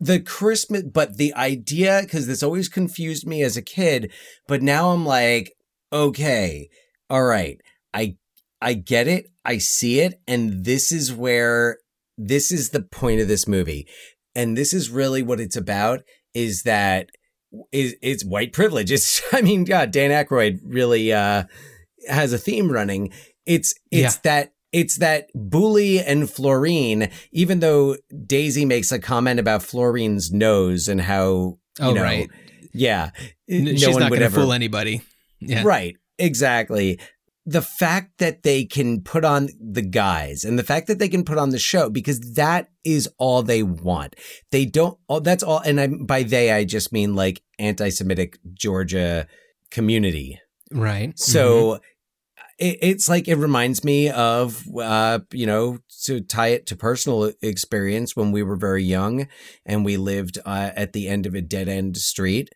the 0.00 0.20
Christmas, 0.20 0.82
but 0.84 1.16
the 1.16 1.34
idea, 1.34 2.00
because 2.02 2.26
this 2.26 2.42
always 2.42 2.68
confused 2.68 3.26
me 3.26 3.42
as 3.42 3.56
a 3.56 3.62
kid, 3.62 4.12
but 4.46 4.62
now 4.62 4.90
I'm 4.90 5.04
like, 5.04 5.52
okay, 5.92 6.68
all 7.10 7.24
right, 7.24 7.60
I, 7.92 8.16
I 8.60 8.74
get 8.74 9.08
it, 9.08 9.26
I 9.44 9.58
see 9.58 10.00
it, 10.00 10.20
and 10.28 10.64
this 10.64 10.92
is 10.92 11.12
where, 11.12 11.78
this 12.16 12.50
is 12.52 12.70
the 12.70 12.82
point 12.82 13.20
of 13.20 13.28
this 13.28 13.46
movie, 13.48 13.88
and 14.34 14.56
this 14.56 14.72
is 14.72 14.90
really 14.90 15.22
what 15.22 15.40
it's 15.40 15.56
about, 15.56 16.00
is 16.34 16.62
that 16.62 17.10
is 17.72 17.96
it's 18.02 18.24
white 18.24 18.52
privilege. 18.52 18.92
It's, 18.92 19.22
I 19.32 19.40
mean, 19.40 19.64
God, 19.64 19.90
Dan 19.90 20.10
Aykroyd 20.10 20.60
really 20.62 21.12
uh 21.12 21.44
has 22.08 22.32
a 22.32 22.38
theme 22.38 22.70
running. 22.70 23.10
It's 23.46 23.72
it's 23.90 24.16
Yeah. 24.16 24.20
that 24.24 24.52
it's 24.72 24.98
that 24.98 25.28
Bully 25.34 26.00
and 26.00 26.30
Florine, 26.30 27.10
even 27.32 27.60
though 27.60 27.96
Daisy 28.26 28.64
makes 28.64 28.92
a 28.92 28.98
comment 28.98 29.40
about 29.40 29.62
Florine's 29.62 30.32
nose 30.32 30.88
and 30.88 31.00
how 31.00 31.58
you 31.78 31.86
Oh, 31.86 31.92
know, 31.92 32.02
right. 32.02 32.28
yeah, 32.74 33.10
no 33.48 33.72
She's 33.72 33.88
one 33.88 34.00
not 34.00 34.10
would 34.10 34.18
going 34.18 34.30
to 34.30 34.36
fool 34.36 34.52
anybody. 34.52 35.02
Yeah. 35.40 35.62
Right. 35.64 35.96
Exactly. 36.18 36.98
The 37.46 37.62
fact 37.62 38.18
that 38.18 38.42
they 38.42 38.64
can 38.64 39.00
put 39.00 39.24
on 39.24 39.48
the 39.58 39.80
guys 39.80 40.44
and 40.44 40.58
the 40.58 40.64
fact 40.64 40.86
that 40.88 40.98
they 40.98 41.08
can 41.08 41.24
put 41.24 41.38
on 41.38 41.50
the 41.50 41.58
show 41.58 41.88
because 41.88 42.20
that 42.34 42.68
is 42.84 43.08
all 43.16 43.42
they 43.42 43.62
want. 43.62 44.16
They 44.50 44.66
don't, 44.66 44.98
oh, 45.08 45.20
that's 45.20 45.42
all. 45.42 45.60
And 45.60 45.80
I, 45.80 45.86
by 45.86 46.24
they, 46.24 46.50
I 46.50 46.64
just 46.64 46.92
mean 46.92 47.14
like 47.14 47.40
anti 47.58 47.88
Semitic 47.88 48.38
Georgia 48.52 49.26
community. 49.70 50.40
Right. 50.72 51.10
Mm-hmm. 51.10 51.16
It, 52.58 52.78
it's 52.82 53.08
like, 53.08 53.28
it 53.28 53.36
reminds 53.36 53.84
me 53.84 54.10
of, 54.10 54.64
uh, 54.76 55.20
you 55.32 55.46
know, 55.46 55.78
to 56.04 56.20
tie 56.20 56.48
it 56.48 56.66
to 56.66 56.76
personal 56.76 57.32
experience 57.42 58.16
when 58.16 58.32
we 58.32 58.42
were 58.42 58.56
very 58.56 58.84
young 58.84 59.28
and 59.64 59.84
we 59.84 59.96
lived 59.96 60.38
uh, 60.44 60.70
at 60.74 60.92
the 60.92 61.08
end 61.08 61.26
of 61.26 61.34
a 61.34 61.40
dead 61.40 61.68
end 61.68 61.96
street 61.96 62.50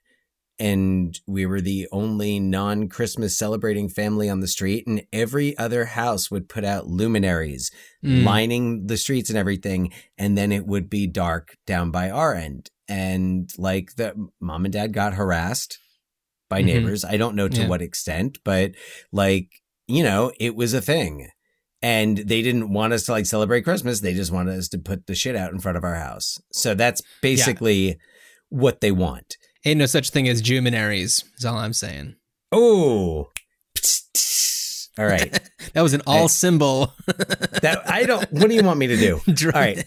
and 0.58 1.18
we 1.26 1.46
were 1.46 1.60
the 1.60 1.88
only 1.90 2.38
non 2.38 2.88
Christmas 2.88 3.36
celebrating 3.36 3.88
family 3.88 4.28
on 4.28 4.40
the 4.40 4.46
street, 4.46 4.86
and 4.86 5.02
every 5.12 5.56
other 5.58 5.86
house 5.86 6.30
would 6.30 6.48
put 6.48 6.64
out 6.64 6.86
luminaries 6.86 7.70
Mm. 8.04 8.24
lining 8.24 8.86
the 8.86 8.96
streets 8.96 9.30
and 9.30 9.38
everything, 9.38 9.92
and 10.18 10.36
then 10.36 10.52
it 10.52 10.66
would 10.66 10.90
be 10.90 11.06
dark 11.06 11.56
down 11.66 11.90
by 11.90 12.10
our 12.10 12.34
end. 12.34 12.68
And 12.86 13.50
like 13.56 13.94
the 13.96 14.14
mom 14.40 14.64
and 14.66 14.72
dad 14.72 14.92
got 14.92 15.14
harassed 15.14 15.78
by 16.50 16.60
Mhm. 16.60 16.66
neighbors. 16.66 17.04
I 17.04 17.16
don't 17.16 17.34
know 17.36 17.48
to 17.48 17.62
Yeah. 17.62 17.68
what 17.68 17.80
extent, 17.82 18.38
but 18.44 18.72
like, 19.10 19.61
you 19.92 20.02
know, 20.02 20.32
it 20.40 20.54
was 20.56 20.72
a 20.74 20.80
thing. 20.80 21.28
And 21.84 22.16
they 22.18 22.42
didn't 22.42 22.72
want 22.72 22.92
us 22.92 23.04
to 23.06 23.12
like 23.12 23.26
celebrate 23.26 23.62
Christmas. 23.62 24.00
They 24.00 24.14
just 24.14 24.30
wanted 24.32 24.56
us 24.56 24.68
to 24.68 24.78
put 24.78 25.06
the 25.06 25.14
shit 25.16 25.34
out 25.34 25.52
in 25.52 25.58
front 25.58 25.76
of 25.76 25.82
our 25.84 25.96
house. 25.96 26.40
So 26.52 26.74
that's 26.74 27.02
basically 27.20 27.98
what 28.48 28.80
they 28.80 28.92
want. 28.92 29.36
Ain't 29.64 29.78
no 29.78 29.86
such 29.86 30.10
thing 30.10 30.28
as 30.28 30.40
Juminaries, 30.40 31.24
is 31.38 31.44
all 31.44 31.56
I'm 31.56 31.72
saying. 31.72 32.14
Oh. 32.52 33.30
All 34.98 35.06
right. 35.06 35.38
That 35.74 35.80
was 35.82 35.94
an 35.94 36.02
all 36.06 36.22
Hey. 36.22 36.26
symbol. 36.28 36.92
That 37.62 37.82
I 37.88 38.04
don't 38.04 38.30
what 38.32 38.48
do 38.50 38.54
you 38.54 38.62
want 38.62 38.78
me 38.78 38.88
to 38.88 38.96
do? 38.96 39.20
All 39.46 39.50
right. 39.52 39.84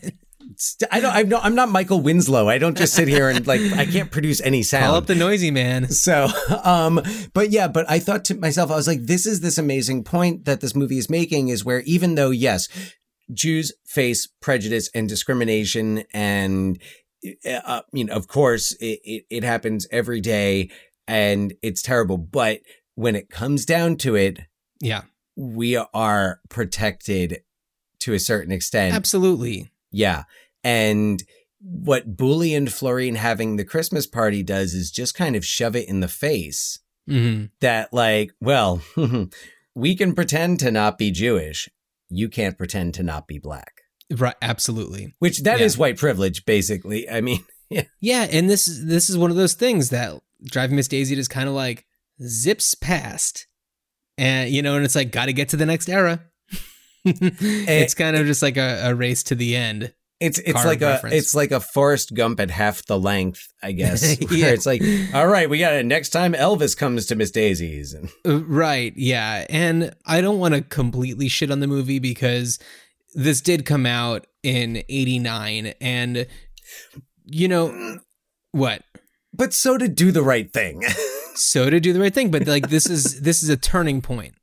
St- 0.57 0.89
I 0.91 0.99
don't 0.99 1.13
I'm 1.13 1.29
not 1.29 1.43
I'm 1.45 1.55
not 1.55 1.69
Michael 1.69 2.01
Winslow. 2.01 2.47
I 2.49 2.57
don't 2.57 2.77
just 2.77 2.93
sit 2.93 3.07
here 3.07 3.29
and 3.29 3.45
like 3.47 3.61
I 3.73 3.85
can't 3.85 4.11
produce 4.11 4.41
any 4.41 4.63
sound. 4.71 4.85
Call 4.85 4.95
up 4.95 5.05
the 5.07 5.15
noisy 5.15 5.51
man. 5.51 5.89
So, 5.89 6.27
um 6.63 7.01
but 7.33 7.51
yeah, 7.51 7.67
but 7.67 7.89
I 7.89 7.99
thought 7.99 8.25
to 8.25 8.35
myself 8.35 8.71
I 8.71 8.75
was 8.75 8.87
like 8.87 9.05
this 9.05 9.25
is 9.25 9.41
this 9.41 9.57
amazing 9.57 10.03
point 10.03 10.45
that 10.45 10.61
this 10.61 10.75
movie 10.75 10.97
is 10.97 11.09
making 11.09 11.49
is 11.49 11.63
where 11.65 11.81
even 11.81 12.15
though 12.15 12.31
yes, 12.31 12.67
Jews 13.33 13.71
face 13.85 14.27
prejudice 14.41 14.89
and 14.93 15.07
discrimination 15.09 16.03
and 16.13 16.79
uh, 17.47 17.81
you 17.91 18.03
know, 18.05 18.13
of 18.13 18.27
course 18.27 18.71
it, 18.79 18.99
it, 19.03 19.25
it 19.29 19.43
happens 19.43 19.87
every 19.91 20.21
day 20.21 20.69
and 21.07 21.53
it's 21.61 21.81
terrible, 21.81 22.17
but 22.17 22.59
when 22.95 23.15
it 23.15 23.29
comes 23.29 23.65
down 23.65 23.95
to 23.97 24.15
it, 24.15 24.39
Yeah, 24.79 25.01
we 25.35 25.75
are 25.75 26.39
protected 26.49 27.41
to 27.99 28.13
a 28.13 28.19
certain 28.19 28.51
extent. 28.51 28.93
absolutely. 28.95 29.69
Yeah. 29.91 30.23
And 30.65 31.23
what 31.61 32.17
Bully 32.17 32.53
and 32.55 32.71
Florine 32.73 33.15
having 33.15 33.55
the 33.55 33.63
Christmas 33.63 34.05
party 34.07 34.43
does 34.43 34.73
is 34.73 34.91
just 34.91 35.13
kind 35.15 35.35
of 35.35 35.45
shove 35.45 35.75
it 35.75 35.87
in 35.87 35.99
the 36.01 36.07
face 36.07 36.79
hmm 37.07 37.45
that, 37.61 37.93
like, 37.93 38.31
well, 38.41 38.81
we 39.75 39.95
can 39.95 40.15
pretend 40.15 40.59
to 40.61 40.71
not 40.71 40.97
be 40.97 41.11
Jewish. 41.11 41.69
You 42.09 42.29
can't 42.29 42.57
pretend 42.57 42.95
to 42.95 43.03
not 43.03 43.27
be 43.27 43.37
black. 43.37 43.81
Right, 44.11 44.35
absolutely. 44.41 45.13
Which 45.19 45.43
that 45.43 45.61
is 45.61 45.75
Yeah. 45.75 45.79
white 45.81 45.97
privilege, 45.97 46.45
basically. 46.45 47.07
I 47.09 47.21
mean, 47.21 47.43
Yeah, 47.69 47.83
Yeah. 47.99 48.27
and 48.31 48.49
this 48.49 48.67
is 48.67 48.85
this 48.85 49.09
is 49.09 49.17
one 49.19 49.29
of 49.31 49.37
those 49.37 49.53
things 49.53 49.89
that 49.89 50.19
driving 50.45 50.75
Miss 50.75 50.87
Daisy 50.87 51.15
just 51.15 51.29
kind 51.29 51.47
of 51.49 51.53
like 51.55 51.85
zips 52.23 52.73
past, 52.75 53.47
and 54.17 54.49
you 54.49 54.61
know, 54.63 54.75
and 54.75 54.85
it's 54.85 54.95
like 54.95 55.11
got 55.11 55.25
to 55.25 55.33
get 55.33 55.49
to 55.49 55.57
the 55.57 55.65
next 55.65 55.89
era. 55.89 56.23
it's 57.05 57.93
kind 57.93 58.15
of 58.15 58.25
just 58.25 58.41
like 58.41 58.57
a, 58.57 58.81
a 58.89 58.95
race 58.95 59.23
to 59.23 59.35
the 59.35 59.55
end. 59.55 59.93
It's 60.19 60.39
it's 60.39 60.63
like 60.65 60.81
reference. 60.81 61.13
a 61.13 61.17
it's 61.17 61.35
like 61.35 61.51
a 61.51 61.59
Forrest 61.59 62.13
Gump 62.13 62.39
at 62.39 62.49
half 62.49 62.85
the 62.85 62.97
length, 62.99 63.47
I 63.61 63.71
guess. 63.73 64.17
Yeah. 64.31 64.47
It's 64.47 64.65
like, 64.65 64.81
all 65.13 65.27
right, 65.27 65.49
we 65.49 65.59
got 65.59 65.73
it. 65.73 65.85
Next 65.85 66.09
time 66.09 66.33
Elvis 66.33 66.75
comes 66.77 67.05
to 67.07 67.15
Miss 67.15 67.31
Daisy's. 67.31 67.93
And 67.93 68.09
Uh, 68.25 68.43
Right, 68.45 68.93
yeah. 68.95 69.45
And 69.49 69.93
I 70.05 70.21
don't 70.21 70.39
want 70.39 70.53
to 70.53 70.61
completely 70.61 71.27
shit 71.27 71.51
on 71.51 71.59
the 71.59 71.67
movie 71.67 71.99
because 71.99 72.59
this 73.13 73.41
did 73.41 73.65
come 73.65 73.85
out 73.85 74.25
in 74.43 74.83
89 74.89 75.73
and 75.81 76.27
you 77.25 77.47
know 77.47 77.99
what? 78.51 78.83
but 79.33 79.53
so 79.53 79.77
to 79.77 79.87
do 79.89 80.11
the 80.11 80.23
right 80.23 80.51
thing. 80.53 80.81
So 81.37 81.69
to 81.69 81.81
do 81.81 81.91
the 81.91 81.99
right 81.99 82.13
thing, 82.13 82.31
but 82.31 82.47
like 82.47 82.69
this 82.69 82.89
is 82.89 83.19
this 83.19 83.43
is 83.43 83.49
a 83.49 83.57
turning 83.57 84.01
point. 84.01 84.35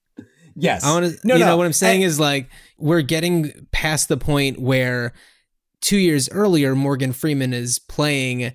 yes. 0.55 0.85
I 0.85 0.93
want 0.93 1.07
to 1.19 1.27
No, 1.27 1.37
you 1.37 1.41
no. 1.41 1.47
know 1.47 1.57
what 1.57 1.65
I'm 1.65 1.73
saying 1.73 2.03
I- 2.03 2.05
is 2.07 2.21
like 2.21 2.51
we're 2.77 3.01
getting 3.01 3.67
past 3.73 4.09
the 4.11 4.19
point 4.19 4.61
where 4.61 5.15
2 5.83 5.97
years 5.99 6.29
earlier 6.31 6.75
Morgan 6.75 7.13
Freeman 7.13 7.53
is 7.53 7.79
playing 7.79 8.53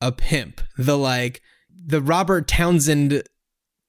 a 0.00 0.12
pimp. 0.12 0.60
The 0.76 0.98
like 0.98 1.40
the 1.86 2.00
Robert 2.02 2.46
Townsend 2.46 3.22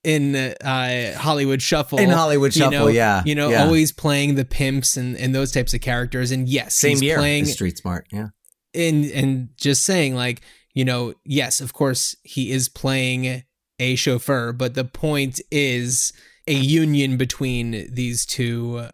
in 0.03 0.35
uh, 0.35 1.17
Hollywood 1.17 1.61
Shuffle. 1.61 1.97
In 1.99 2.09
Hollywood 2.11 2.55
you 2.55 2.61
Shuffle, 2.61 2.71
know, 2.79 2.87
yeah, 2.87 3.23
You 3.25 3.33
know, 3.35 3.49
yeah. 3.49 3.63
always 3.63 3.91
playing 3.91 4.35
the 4.35 4.45
pimps 4.45 4.97
and, 4.97 5.17
and 5.17 5.33
those 5.33 5.51
types 5.51 5.73
of 5.73 5.81
characters. 5.81 6.31
And 6.31 6.47
yes, 6.47 6.75
Same 6.75 6.91
he's 6.91 7.01
year. 7.01 7.17
playing 7.17 7.45
Street 7.45 7.77
Smart. 7.77 8.05
Yeah. 8.11 8.27
and 8.73 9.05
and 9.05 9.49
just 9.57 9.83
saying 9.83 10.13
like, 10.15 10.41
you 10.73 10.85
know, 10.85 11.13
yes, 11.25 11.59
of 11.59 11.73
course 11.73 12.15
he 12.23 12.51
is 12.51 12.69
playing 12.69 13.43
a 13.79 13.95
chauffeur, 13.95 14.53
but 14.53 14.75
the 14.75 14.85
point 14.85 15.41
is 15.51 16.13
a 16.47 16.53
union 16.53 17.17
between 17.17 17.87
these 17.91 18.25
two 18.25 18.87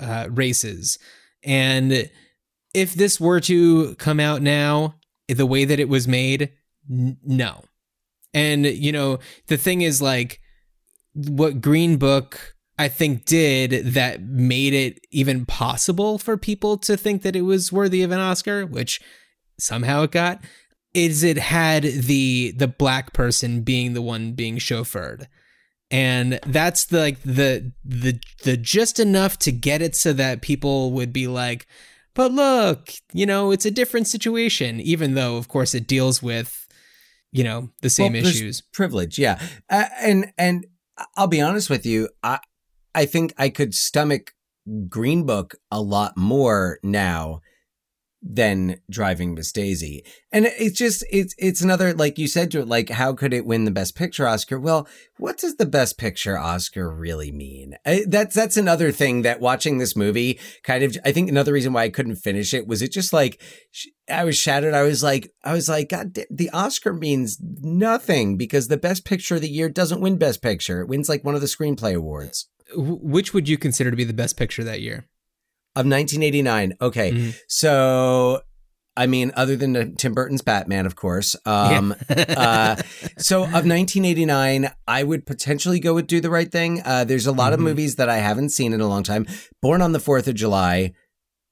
uh, 0.00 0.26
races. 0.30 0.98
And 1.44 2.10
if 2.74 2.94
this 2.94 3.20
were 3.20 3.40
to 3.40 3.94
come 3.96 4.20
out 4.20 4.42
now, 4.42 4.96
the 5.28 5.46
way 5.46 5.64
that 5.64 5.80
it 5.80 5.88
was 5.88 6.08
made, 6.08 6.50
n- 6.90 7.18
no. 7.24 7.64
And 8.34 8.66
you 8.66 8.92
know, 8.92 9.18
the 9.48 9.56
thing 9.56 9.82
is 9.82 10.00
like 10.00 10.40
what 11.14 11.60
Green 11.60 11.96
Book 11.96 12.54
I 12.78 12.88
think 12.88 13.26
did 13.26 13.92
that 13.94 14.22
made 14.22 14.72
it 14.72 15.00
even 15.10 15.44
possible 15.46 16.18
for 16.18 16.36
people 16.36 16.78
to 16.78 16.96
think 16.96 17.22
that 17.22 17.36
it 17.36 17.42
was 17.42 17.70
worthy 17.70 18.02
of 18.02 18.10
an 18.10 18.18
Oscar, 18.18 18.64
which 18.66 19.00
somehow 19.58 20.02
it 20.02 20.10
got. 20.10 20.42
is 20.94 21.22
it 21.22 21.38
had 21.38 21.82
the 21.84 22.52
the 22.56 22.68
black 22.68 23.12
person 23.12 23.62
being 23.62 23.94
the 23.94 24.02
one 24.02 24.32
being 24.32 24.56
chauffeured 24.56 25.26
and 25.90 26.40
that's 26.46 26.86
the, 26.86 26.98
like 26.98 27.22
the 27.22 27.72
the 27.84 28.18
the 28.44 28.56
just 28.56 28.98
enough 28.98 29.38
to 29.38 29.52
get 29.52 29.82
it 29.82 29.94
so 29.94 30.12
that 30.14 30.40
people 30.42 30.90
would 30.92 31.12
be 31.12 31.26
like 31.26 31.66
but 32.14 32.32
look 32.32 32.90
you 33.12 33.26
know 33.26 33.50
it's 33.50 33.66
a 33.66 33.70
different 33.70 34.06
situation 34.06 34.80
even 34.80 35.14
though 35.14 35.36
of 35.36 35.48
course 35.48 35.74
it 35.74 35.86
deals 35.86 36.22
with 36.22 36.66
you 37.30 37.42
know 37.44 37.70
the 37.80 37.90
same 37.90 38.12
Well, 38.12 38.26
issues. 38.26 38.62
privilege 38.72 39.18
yeah. 39.18 39.40
Uh, 39.70 39.86
and 40.00 40.32
and 40.36 40.66
i'll 41.16 41.26
be 41.28 41.40
honest 41.40 41.70
with 41.70 41.86
you 41.86 42.08
i 42.22 42.38
i 42.94 43.06
think 43.06 43.32
i 43.38 43.48
could 43.48 43.74
stomach 43.74 44.34
green 44.88 45.24
book 45.24 45.54
a 45.70 45.80
lot 45.80 46.16
more 46.16 46.78
now 46.82 47.40
than 48.22 48.80
driving 48.88 49.34
miss 49.34 49.50
daisy. 49.50 50.04
And 50.30 50.46
it's 50.46 50.78
just 50.78 51.04
it's 51.10 51.34
it's 51.38 51.60
another 51.60 51.92
like 51.92 52.18
you 52.18 52.28
said 52.28 52.50
to 52.52 52.60
it 52.60 52.68
like 52.68 52.88
how 52.88 53.14
could 53.14 53.34
it 53.34 53.44
win 53.44 53.64
the 53.64 53.70
best 53.72 53.96
picture 53.96 54.28
oscar? 54.28 54.60
Well 54.60 54.86
what 55.18 55.38
does 55.38 55.56
the 55.56 55.66
best 55.66 55.98
picture 55.98 56.38
oscar 56.38 56.94
really 56.94 57.32
mean? 57.32 57.74
I, 57.84 58.04
that's 58.06 58.34
that's 58.34 58.56
another 58.56 58.92
thing 58.92 59.22
that 59.22 59.40
watching 59.40 59.78
this 59.78 59.96
movie 59.96 60.38
kind 60.62 60.84
of 60.84 60.96
i 61.04 61.10
think 61.10 61.28
another 61.28 61.52
reason 61.52 61.72
why 61.72 61.82
i 61.82 61.88
couldn't 61.88 62.16
finish 62.16 62.54
it 62.54 62.66
was 62.66 62.80
it 62.80 62.92
just 62.92 63.12
like 63.12 63.42
i 64.08 64.24
was 64.24 64.36
shattered. 64.36 64.74
I 64.74 64.82
was 64.82 65.02
like 65.02 65.32
i 65.42 65.52
was 65.52 65.68
like 65.68 65.88
god 65.88 66.16
the 66.30 66.50
oscar 66.50 66.92
means 66.92 67.38
nothing 67.40 68.36
because 68.36 68.68
the 68.68 68.76
best 68.76 69.04
picture 69.04 69.34
of 69.34 69.40
the 69.40 69.48
year 69.48 69.68
doesn't 69.68 70.00
win 70.00 70.16
best 70.16 70.42
picture. 70.42 70.80
It 70.80 70.88
wins 70.88 71.08
like 71.08 71.24
one 71.24 71.34
of 71.34 71.40
the 71.40 71.46
screenplay 71.48 71.94
awards. 71.94 72.48
Which 72.74 73.34
would 73.34 73.48
you 73.48 73.58
consider 73.58 73.90
to 73.90 73.96
be 73.96 74.04
the 74.04 74.14
best 74.14 74.36
picture 74.36 74.64
that 74.64 74.80
year 74.80 75.08
of 75.74 75.86
1989 75.86 76.74
okay 76.80 77.12
Mhm. 77.12 77.34
so 77.48 78.40
I 78.94 79.06
mean, 79.06 79.32
other 79.34 79.56
than 79.56 79.96
Tim 79.96 80.12
Burton's 80.12 80.42
Batman, 80.42 80.84
of 80.84 80.96
course. 80.96 81.34
Um, 81.46 81.94
uh, 82.10 82.76
so 83.16 83.44
of 83.44 83.64
1989, 83.64 84.70
I 84.86 85.02
would 85.02 85.24
potentially 85.24 85.80
go 85.80 85.94
with 85.94 86.06
Do 86.06 86.20
the 86.20 86.28
Right 86.28 86.52
Thing. 86.52 86.82
Uh, 86.84 87.04
there's 87.04 87.26
a 87.26 87.32
lot 87.32 87.54
of 87.54 87.58
Mhm. 87.60 87.62
movies 87.62 87.96
that 87.96 88.10
I 88.10 88.18
haven't 88.18 88.50
seen 88.50 88.74
in 88.74 88.82
a 88.82 88.86
long 88.86 89.02
time. 89.02 89.26
Born 89.62 89.80
on 89.80 89.92
the 89.92 89.98
Fourth 89.98 90.28
of 90.28 90.34
July 90.34 90.92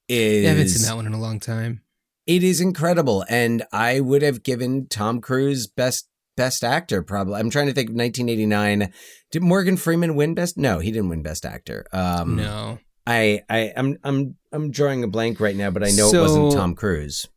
is 0.07 0.45
I 0.45 0.51
haven't 0.51 0.69
seen 0.69 0.87
that 0.87 0.97
one 0.97 1.07
in 1.07 1.15
a 1.15 1.19
long 1.21 1.41
time 1.41 1.81
it 2.27 2.45
is 2.45 2.61
incredible, 2.61 3.25
and 3.31 3.63
I 3.73 4.01
would 4.01 4.21
have 4.21 4.43
given 4.43 4.87
Tom 4.89 5.23
Cruise 5.23 5.67
best 5.67 6.09
best 6.37 6.63
actor. 6.63 7.03
Probably, 7.03 7.37
I'm 7.41 7.49
trying 7.49 7.69
to 7.69 7.73
think. 7.73 7.89
of 7.89 7.97
1989, 7.97 8.93
did 9.33 9.43
Morgan 9.43 9.79
Freeman 9.79 10.15
win 10.15 10.35
best? 10.35 10.59
No, 10.59 10.79
he 10.81 10.93
didn't 10.93 11.09
win 11.09 11.23
best 11.23 11.47
actor. 11.47 11.87
Um, 11.91 12.37
no 12.37 12.79
I, 13.07 13.43
I, 13.49 13.73
I'm, 13.77 13.99
I'm, 14.05 14.37
I'm 14.53 14.71
drawing 14.71 15.05
a 15.05 15.09
blank 15.09 15.41
right 15.41 15.57
now, 15.57 15.71
but 15.71 15.83
I 15.83 15.91
know 15.91 16.11
So- 16.11 16.19
it 16.19 16.23
wasn't 16.23 16.53
Tom 16.53 16.75
Cruise. 16.75 17.29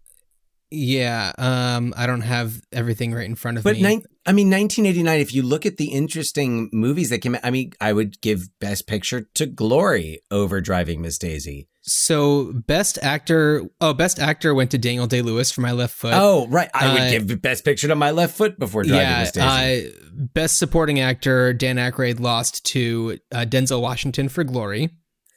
yeah 0.72 1.32
um 1.38 1.94
i 1.96 2.08
don't 2.08 2.22
have 2.22 2.60
everything 2.72 3.14
right 3.14 3.28
in 3.28 3.36
front 3.36 3.60
of 3.60 3.64
me. 3.64 3.72
But 3.72 3.78
me 3.78 3.84
nine, 3.84 4.04
I 4.26 4.32
mean, 4.32 4.50
1989. 4.50 5.20
If 5.20 5.34
you 5.34 5.44
look 5.44 5.66
at 5.66 5.76
the 5.76 5.92
interesting 5.92 6.70
movies 6.72 7.10
that 7.10 7.20
came 7.20 7.36
out, 7.36 7.42
I 7.44 7.52
mean, 7.52 7.74
I 7.82 7.92
would 7.92 8.22
give 8.22 8.48
Best 8.60 8.88
Picture 8.88 9.28
to 9.34 9.46
Glory 9.46 10.22
over 10.32 10.62
Driving 10.62 11.02
Miss 11.02 11.18
Daisy. 11.18 11.68
So 11.82 12.54
best 12.54 12.98
actor, 13.02 13.66
oh, 13.82 13.94
best 13.94 14.20
actor 14.20 14.54
went 14.56 14.72
to 14.72 14.78
Daniel 14.78 15.08
Day 15.08 15.22
Lewis 15.22 15.52
for 15.52 15.60
My 15.60 15.74
Left 15.74 15.94
Foot. 15.94 16.14
oh, 16.16 16.48
right. 16.48 16.70
I 16.74 16.88
uh, 16.88 16.94
would 16.94 17.28
give 17.28 17.42
Best 17.42 17.66
Picture 17.66 17.90
to 17.90 17.96
My 17.96 18.12
Left 18.12 18.38
Foot 18.38 18.58
before 18.58 18.84
Driving 18.84 19.06
yeah. 19.06 19.20
Miss 19.20 19.32
Daisy. 19.34 19.88
Uh, 19.88 19.92
best 20.14 20.58
supporting 20.58 21.02
actor 21.02 21.52
Dan 21.52 21.76
Aykroyd 21.76 22.22
lost 22.22 22.66
to 22.68 23.20
uh, 23.34 23.40
Denzel 23.40 23.82
Washington 23.82 24.30
for 24.30 24.46
Glory. 24.46 24.90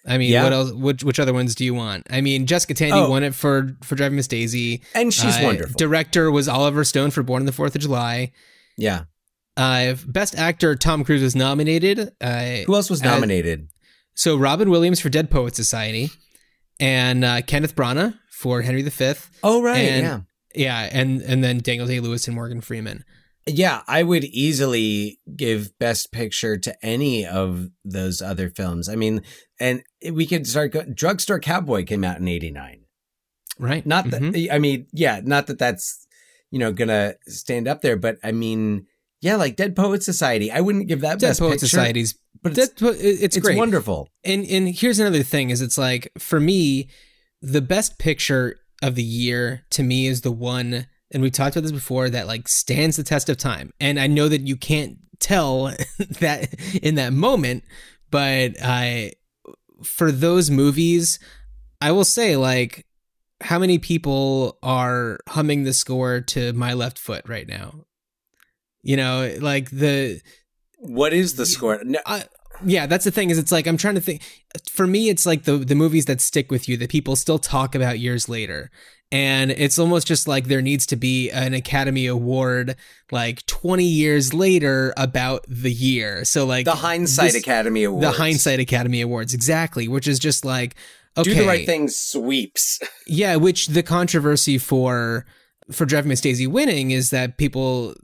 I 0.06 0.18
mean, 0.18 0.30
Yeah. 0.30 0.44
what 0.44 0.52
else? 0.52 0.72
Which 0.72 1.02
which 1.04 1.18
other 1.18 1.32
ones 1.32 1.54
do 1.54 1.64
you 1.64 1.74
want? 1.74 2.06
I 2.10 2.20
mean, 2.20 2.46
Jessica 2.46 2.74
Tandy 2.74 2.94
Oh. 2.98 3.10
won 3.10 3.22
it 3.24 3.34
for 3.34 3.76
for 3.82 3.94
Driving 3.96 4.16
Miss 4.16 4.28
Daisy. 4.28 4.82
and 4.94 5.12
she's 5.12 5.36
Uh, 5.36 5.40
wonderful. 5.42 5.74
Director 5.76 6.30
was 6.30 6.48
Oliver 6.48 6.84
Stone 6.84 7.10
for 7.10 7.22
Born 7.22 7.42
on 7.42 7.46
the 7.46 7.52
Fourth 7.52 7.74
of 7.74 7.80
July. 7.82 8.32
yeah. 8.76 9.04
Uh, 9.56 9.94
best 10.06 10.34
actor 10.36 10.74
Tom 10.76 11.02
Cruise 11.02 11.22
was 11.22 11.34
nominated. 11.34 12.10
Uh, 12.20 12.58
Who 12.66 12.74
else 12.74 12.90
was 12.90 13.02
nominated? 13.02 13.68
so 14.14 14.36
Robin 14.36 14.68
Williams 14.68 15.00
for 15.00 15.08
Dead 15.08 15.30
Poet 15.30 15.56
Society, 15.56 16.10
and 16.78 17.24
uh, 17.24 17.40
Kenneth 17.42 17.74
Branagh 17.74 18.14
for 18.30 18.60
Henry 18.62 18.82
V. 18.82 19.14
oh, 19.42 19.62
right. 19.62 19.78
and- 19.78 20.02
yeah. 20.04 20.20
Yeah, 20.54 20.88
and 20.90 21.20
and 21.22 21.44
then 21.44 21.58
Daniel 21.58 21.86
Day 21.86 22.00
Lewis 22.00 22.26
and 22.28 22.34
Morgan 22.34 22.62
Freeman. 22.62 23.04
Yeah, 23.48 23.82
I 23.86 24.02
would 24.02 24.24
easily 24.24 25.20
give 25.36 25.78
Best 25.78 26.10
Picture 26.12 26.56
to 26.58 26.84
any 26.84 27.24
of 27.24 27.68
those 27.84 28.20
other 28.20 28.50
films. 28.50 28.88
I 28.88 28.96
mean, 28.96 29.22
and 29.60 29.82
we 30.12 30.26
could 30.26 30.46
start. 30.46 30.72
Go- 30.72 30.84
Drugstore 30.84 31.38
Cowboy 31.38 31.84
came 31.84 32.02
out 32.02 32.18
in 32.18 32.26
'89. 32.26 32.80
Right. 33.58 33.86
Not 33.86 34.10
that 34.10 34.20
Mhm. 34.20 34.48
I 34.52 34.58
mean, 34.58 34.86
yeah, 34.92 35.20
not 35.24 35.46
that 35.46 35.58
that's 35.58 36.06
you 36.50 36.58
know 36.58 36.72
gonna 36.72 37.14
stand 37.28 37.68
up 37.68 37.82
there, 37.82 37.96
but 37.96 38.18
I 38.24 38.32
mean, 38.32 38.86
yeah, 39.20 39.36
like 39.36 39.56
Dead 39.56 39.76
Poet 39.76 40.02
Society. 40.02 40.50
I 40.50 40.60
wouldn't 40.60 40.88
give 40.88 41.00
that 41.02 41.20
Dead 41.20 41.28
Best 41.28 41.40
Poet 41.40 41.52
Picture, 41.52 41.66
Society's 41.68 42.18
but 42.42 42.58
it's, 42.58 42.80
Po- 42.80 42.88
it's, 42.88 43.22
it's, 43.22 43.38
great. 43.38 43.56
wonderful. 43.56 44.08
And 44.24 44.44
and 44.44 44.68
here's 44.68 44.98
another 44.98 45.22
thing: 45.22 45.50
is 45.50 45.62
it's 45.62 45.78
like 45.78 46.10
for 46.18 46.40
me, 46.40 46.88
the 47.40 47.62
best 47.62 47.98
picture 47.98 48.58
of 48.82 48.94
the 48.96 49.02
year 49.04 49.64
to 49.70 49.82
me 49.82 50.06
is 50.06 50.20
the 50.20 50.32
one, 50.32 50.86
and 51.12 51.22
we 51.22 51.30
talked 51.30 51.56
about 51.56 51.62
this 51.62 51.72
before, 51.72 52.10
that 52.10 52.26
like 52.26 52.48
stands 52.48 52.96
the 52.96 53.02
test 53.02 53.28
of 53.28 53.36
time. 53.36 53.72
And 53.80 53.98
I 53.98 54.06
know 54.06 54.28
that 54.28 54.42
you 54.42 54.56
can't 54.56 54.98
tell 55.20 55.66
that 56.20 56.54
in 56.82 56.96
that 56.96 57.12
moment, 57.12 57.64
but 58.10 58.52
I, 58.62 59.12
for 59.82 60.10
those 60.10 60.50
movies, 60.50 61.18
I 61.80 61.92
will 61.92 62.04
say 62.04 62.36
like. 62.36 62.84
How 63.42 63.58
many 63.58 63.78
people 63.78 64.56
are 64.62 65.18
humming 65.28 65.64
the 65.64 65.74
score 65.74 66.22
to 66.22 66.54
My 66.54 66.72
Left 66.72 66.98
Foot 66.98 67.28
right 67.28 67.46
now? 67.46 67.84
You 68.82 68.96
know, 68.96 69.36
like 69.40 69.68
the 69.70 70.22
What 70.78 71.12
is 71.12 71.34
the 71.34 71.44
score? 71.44 71.82
No, 71.84 71.98
I, 72.06 72.24
yeah, 72.64 72.86
that's 72.86 73.04
the 73.04 73.10
thing 73.10 73.30
is 73.30 73.38
it's 73.38 73.52
like 73.52 73.66
I'm 73.66 73.76
trying 73.76 73.96
to 73.96 74.00
think 74.00 74.22
for 74.70 74.86
me 74.86 75.08
it's 75.08 75.26
like 75.26 75.42
the 75.44 75.58
the 75.58 75.74
movies 75.74 76.06
that 76.06 76.20
stick 76.20 76.50
with 76.50 76.68
you 76.68 76.76
that 76.76 76.90
people 76.90 77.16
still 77.16 77.38
talk 77.38 77.74
about 77.74 77.98
years 77.98 78.28
later. 78.28 78.70
And 79.12 79.52
it's 79.52 79.78
almost 79.78 80.06
just 80.06 80.26
like 80.26 80.46
there 80.46 80.60
needs 80.62 80.84
to 80.86 80.96
be 80.96 81.30
an 81.30 81.54
Academy 81.54 82.06
Award 82.06 82.74
like 83.12 83.46
20 83.46 83.84
years 83.84 84.34
later 84.34 84.92
about 84.96 85.44
the 85.48 85.72
year. 85.72 86.24
So 86.24 86.44
like 86.44 86.64
the 86.64 86.74
Hindsight 86.74 87.32
this- 87.32 87.42
Academy 87.42 87.84
Awards. 87.84 88.04
the 88.04 88.12
Hindsight 88.12 88.58
Academy 88.60 89.00
Awards 89.00 89.32
exactly, 89.32 89.86
which 89.86 90.08
is 90.08 90.18
just 90.18 90.44
like 90.44 90.74
okay. 91.16 91.32
Do 91.32 91.40
the 91.40 91.46
right 91.46 91.64
thing 91.64 91.88
sweeps. 91.88 92.80
Yeah, 93.06 93.36
which 93.36 93.68
the 93.68 93.84
controversy 93.84 94.58
for 94.58 95.24
for 95.70 95.86
Driving 95.86 96.08
Miss 96.08 96.20
Daisy 96.20 96.48
winning 96.48 96.90
is 96.90 97.10
that 97.10 97.38
people 97.38 97.94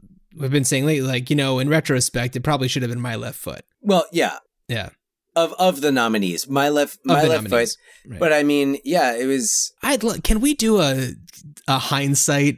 have 0.41 0.51
been 0.51 0.63
saying 0.63 0.85
lately, 0.85 1.05
like, 1.05 1.29
you 1.29 1.35
know, 1.35 1.59
in 1.59 1.67
retrospect, 1.69 2.35
it 2.37 2.43
probably 2.43 2.67
should 2.69 2.81
have 2.81 2.89
been 2.91 3.01
my 3.01 3.15
left 3.15 3.37
foot. 3.37 3.63
Well, 3.81 4.05
yeah, 4.13 4.37
Yeah. 4.69 4.89
Of 5.35 5.53
of 5.59 5.81
the 5.81 5.91
nominees, 5.91 6.47
my 6.49 6.69
left, 6.69 6.99
my 7.05 7.23
left 7.23 7.43
nominees. 7.45 7.75
foot. 7.75 8.11
Right. 8.11 8.19
But 8.19 8.33
I 8.33 8.43
mean, 8.43 8.77
yeah, 8.83 9.15
it 9.15 9.25
was 9.25 9.73
I'd 9.81 10.03
lo- 10.03 10.19
can 10.23 10.41
we 10.41 10.53
do 10.53 10.79
a 10.81 11.11
a 11.67 11.77
hindsight 11.79 12.57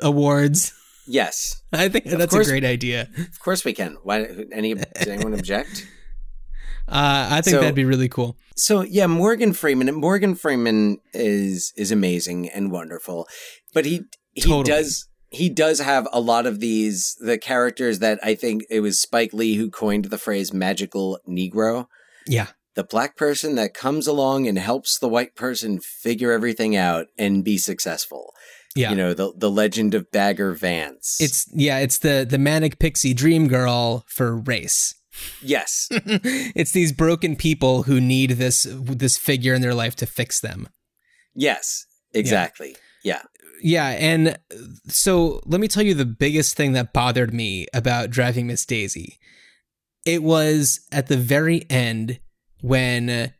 awards? 0.00 0.72
yes. 1.06 1.62
I 1.72 1.88
think 1.88 2.04
that's 2.06 2.34
a 2.34 2.44
great 2.44 2.64
idea. 2.64 3.08
Of 3.18 3.38
course 3.40 3.64
we 3.64 3.72
can. 3.72 3.96
Why? 4.02 4.26
Any? 4.52 4.74
Does 4.74 5.06
anyone 5.08 5.34
object? 5.34 5.86
Uh, 6.86 7.28
I 7.30 7.40
think 7.40 7.54
So- 7.54 7.60
that'd 7.60 7.74
be 7.74 7.86
really 7.86 8.10
cool. 8.10 8.36
So 8.56 8.82
yeah, 8.82 9.06
Morgan 9.06 9.54
Freeman. 9.54 9.92
Morgan 9.94 10.34
Freeman 10.34 10.98
is 11.14 11.72
is 11.76 11.90
amazing 11.90 12.50
and 12.50 12.70
wonderful, 12.70 13.26
but 13.72 13.86
he 13.86 14.02
he 14.34 14.42
Totally. 14.42 14.64
does 14.64 15.08
he 15.30 15.48
does 15.48 15.80
have 15.80 16.06
a 16.12 16.20
lot 16.20 16.44
of 16.46 16.60
these 16.60 17.16
the 17.20 17.38
characters 17.38 18.00
that 18.00 18.20
I 18.22 18.34
think 18.34 18.64
it 18.68 18.80
was 18.80 19.00
Spike 19.00 19.32
Lee 19.32 19.54
who 19.54 19.70
coined 19.70 20.04
the 20.06 20.18
phrase 20.18 20.52
"magical 20.52 21.18
Negro." 21.26 21.86
Yeah. 22.26 22.48
The 22.74 22.84
black 22.84 23.16
person 23.16 23.54
that 23.54 23.74
comes 23.74 24.06
along 24.06 24.48
and 24.48 24.58
helps 24.58 24.98
the 24.98 25.08
white 25.08 25.36
person 25.36 25.78
figure 25.80 26.32
everything 26.32 26.74
out 26.74 27.06
and 27.16 27.44
be 27.44 27.56
successful. 27.56 28.34
Yeah. 28.74 28.90
You 28.90 28.96
know 28.96 29.14
the 29.14 29.32
the 29.36 29.50
legend 29.50 29.94
of 29.94 30.10
Bagger 30.10 30.52
Vance. 30.52 31.18
It's 31.20 31.48
yeah, 31.54 31.78
it's 31.78 31.98
the 31.98 32.26
the 32.28 32.38
manic 32.38 32.80
pixie 32.80 33.14
dream 33.14 33.46
girl 33.46 34.04
for 34.08 34.36
race. 34.36 34.96
yes, 35.40 35.86
it's 35.92 36.72
these 36.72 36.90
broken 36.90 37.36
people 37.36 37.84
who 37.84 38.00
need 38.00 38.30
this 38.30 38.66
this 38.70 39.16
figure 39.16 39.54
in 39.54 39.62
their 39.62 39.74
life 39.74 39.94
to 39.96 40.06
fix 40.06 40.40
them. 40.40 40.68
yes, 41.34 41.86
exactly. 42.12 42.74
Yeah. 43.04 43.22
Yeah, 43.62 43.90
and 43.90 44.36
so 44.88 45.40
let 45.46 45.60
me 45.60 45.68
tell 45.68 45.84
you 45.84 45.94
the 45.94 46.04
biggest 46.04 46.56
thing 46.56 46.72
that 46.72 46.92
bothered 46.92 47.32
me 47.32 47.66
about 47.72 48.10
driving 48.10 48.48
Miss 48.48 48.66
Daisy. 48.66 49.18
It 50.04 50.22
was 50.22 50.80
at 50.92 51.06
the 51.06 51.16
very 51.16 51.68
end 51.70 52.20
when, 52.60 53.32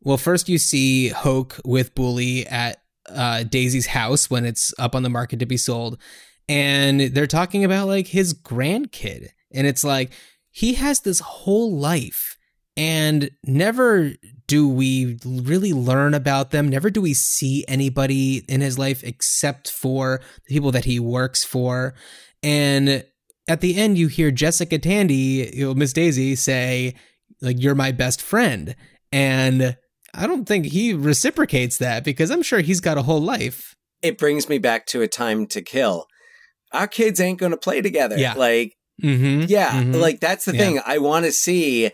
well, 0.00 0.16
first 0.16 0.48
you 0.48 0.58
see 0.58 1.08
Hoke 1.08 1.60
with 1.64 1.94
Boolie 1.94 2.50
at 2.50 2.82
uh, 3.08 3.42
Daisy's 3.44 3.86
house 3.86 4.30
when 4.30 4.44
it's 4.44 4.72
up 4.78 4.94
on 4.94 5.02
the 5.02 5.10
market 5.10 5.38
to 5.40 5.46
be 5.46 5.56
sold, 5.56 6.00
and 6.48 7.00
they're 7.00 7.26
talking 7.26 7.64
about 7.64 7.88
like 7.88 8.08
his 8.08 8.34
grandkid, 8.34 9.28
and 9.52 9.66
it's 9.66 9.84
like 9.84 10.12
he 10.50 10.74
has 10.74 11.00
this 11.00 11.20
whole 11.20 11.76
life 11.76 12.36
and 12.76 13.30
never 13.44 14.12
do 14.46 14.68
we 14.68 15.18
really 15.24 15.72
learn 15.72 16.14
about 16.14 16.50
them. 16.50 16.68
Never 16.68 16.90
do 16.90 17.00
we 17.00 17.14
see 17.14 17.64
anybody 17.68 18.44
in 18.48 18.60
his 18.60 18.78
life 18.78 19.04
except 19.04 19.70
for 19.70 20.20
the 20.46 20.54
people 20.54 20.72
that 20.72 20.84
he 20.84 20.98
works 20.98 21.44
for. 21.44 21.94
And 22.42 23.04
at 23.48 23.60
the 23.60 23.76
end, 23.76 23.98
you 23.98 24.08
hear 24.08 24.30
Jessica 24.30 24.78
Tandy, 24.78 25.50
you 25.54 25.66
know, 25.66 25.74
Miss 25.74 25.92
Daisy, 25.92 26.34
say, 26.36 26.94
like, 27.40 27.60
you're 27.60 27.74
my 27.74 27.92
best 27.92 28.22
friend. 28.22 28.74
And 29.10 29.76
I 30.14 30.26
don't 30.26 30.46
think 30.46 30.66
he 30.66 30.94
reciprocates 30.94 31.78
that 31.78 32.04
because 32.04 32.30
I'm 32.30 32.42
sure 32.42 32.60
he's 32.60 32.80
got 32.80 32.98
a 32.98 33.02
whole 33.02 33.20
life. 33.20 33.74
It 34.02 34.18
brings 34.18 34.48
me 34.48 34.58
back 34.58 34.86
to 34.86 35.02
a 35.02 35.08
time 35.08 35.46
to 35.48 35.62
kill. 35.62 36.06
Our 36.72 36.86
kids 36.86 37.20
ain't 37.20 37.38
going 37.38 37.52
to 37.52 37.58
play 37.58 37.80
together. 37.82 38.16
Yeah. 38.16 38.34
Like, 38.34 38.74
Mm-hmm. 39.02 39.46
yeah, 39.48 39.82
Mhm. 39.82 39.96
like 40.00 40.20
that's 40.20 40.44
the 40.44 40.52
Yeah. 40.54 40.58
thing. 40.58 40.80
I 40.84 40.98
want 40.98 41.24
to 41.24 41.32
see 41.32 41.90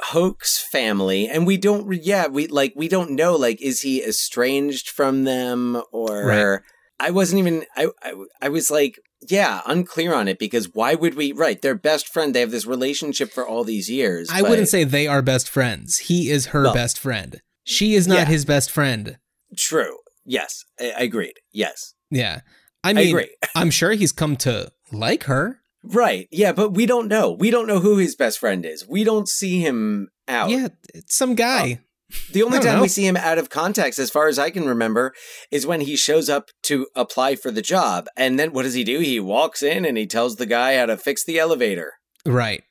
Hoke's 0.00 0.58
family, 0.70 1.26
and 1.26 1.46
we 1.46 1.56
don't. 1.56 1.90
Yeah, 2.04 2.26
we 2.28 2.46
like 2.46 2.74
we 2.76 2.88
don't 2.88 3.12
know. 3.12 3.34
Like, 3.34 3.60
is 3.62 3.80
he 3.80 4.04
estranged 4.04 4.90
from 4.90 5.24
them, 5.24 5.82
or 5.92 6.24
Right. 6.26 6.60
I 7.00 7.10
wasn't 7.10 7.38
even. 7.40 7.64
I, 7.76 7.88
I 8.02 8.12
I 8.42 8.48
was 8.50 8.70
like, 8.70 8.98
yeah, 9.28 9.60
unclear 9.66 10.14
on 10.14 10.28
it 10.28 10.38
because 10.38 10.72
why 10.74 10.94
would 10.94 11.14
we? 11.14 11.32
Right, 11.32 11.60
they're 11.60 11.74
best 11.74 12.08
friend. 12.08 12.34
They 12.34 12.40
have 12.40 12.50
this 12.50 12.66
relationship 12.66 13.32
for 13.32 13.46
all 13.46 13.64
these 13.64 13.90
years. 13.90 14.28
I 14.30 14.42
but- 14.42 14.50
wouldn't 14.50 14.68
say 14.68 14.84
they 14.84 15.06
are 15.06 15.22
best 15.22 15.48
friends. 15.48 15.98
He 15.98 16.30
is 16.30 16.46
her 16.46 16.64
Well, 16.64 16.74
best 16.74 16.98
friend. 16.98 17.40
She 17.64 17.94
is 17.94 18.06
not 18.06 18.18
yeah. 18.18 18.24
his 18.26 18.44
best 18.44 18.70
friend. 18.70 19.18
true. 19.56 19.96
Yes, 20.24 20.64
I, 20.80 20.90
I 20.98 21.02
agreed. 21.02 21.34
Yes, 21.52 21.94
Yeah. 22.10 22.40
I 22.82 22.90
I, 22.90 22.92
mean, 22.94 23.08
agree. 23.08 23.30
I'm 23.54 23.70
sure 23.70 23.92
he's 23.92 24.10
come 24.12 24.36
to 24.38 24.72
like 24.92 25.24
her. 25.24 25.60
Right. 25.84 26.26
Yeah, 26.32 26.50
but 26.52 26.70
we 26.70 26.84
don't 26.86 27.06
know. 27.08 27.30
We 27.32 27.50
don't 27.50 27.66
know 27.68 27.78
who 27.78 27.96
his 27.98 28.16
best 28.16 28.38
friend 28.40 28.64
is. 28.66 28.84
We 28.88 29.04
don't 29.04 29.28
see 29.28 29.60
him 29.60 30.08
out. 30.26 30.50
Yeah, 30.50 30.68
it's 30.94 31.14
some 31.16 31.34
guy. 31.36 31.78
Oh. 31.80 31.85
The 32.32 32.42
only 32.44 32.60
time 32.60 32.76
know. 32.76 32.82
we 32.82 32.88
see 32.88 33.06
him 33.06 33.16
out 33.16 33.36
of 33.38 33.50
context, 33.50 33.98
as 33.98 34.10
far 34.10 34.28
as 34.28 34.38
I 34.38 34.50
can 34.50 34.64
remember, 34.66 35.12
is 35.50 35.66
when 35.66 35.80
he 35.80 35.96
shows 35.96 36.28
up 36.28 36.50
to 36.64 36.86
apply 36.94 37.34
for 37.34 37.50
the 37.50 37.62
job. 37.62 38.06
And 38.16 38.38
then 38.38 38.52
what 38.52 38.62
does 38.62 38.74
he 38.74 38.84
do? 38.84 39.00
He 39.00 39.18
walks 39.18 39.62
in 39.62 39.84
and 39.84 39.98
he 39.98 40.06
tells 40.06 40.36
the 40.36 40.46
guy 40.46 40.76
how 40.78 40.86
to 40.86 40.96
fix 40.96 41.24
the 41.24 41.38
elevator. 41.38 41.94
Right. 42.24 42.62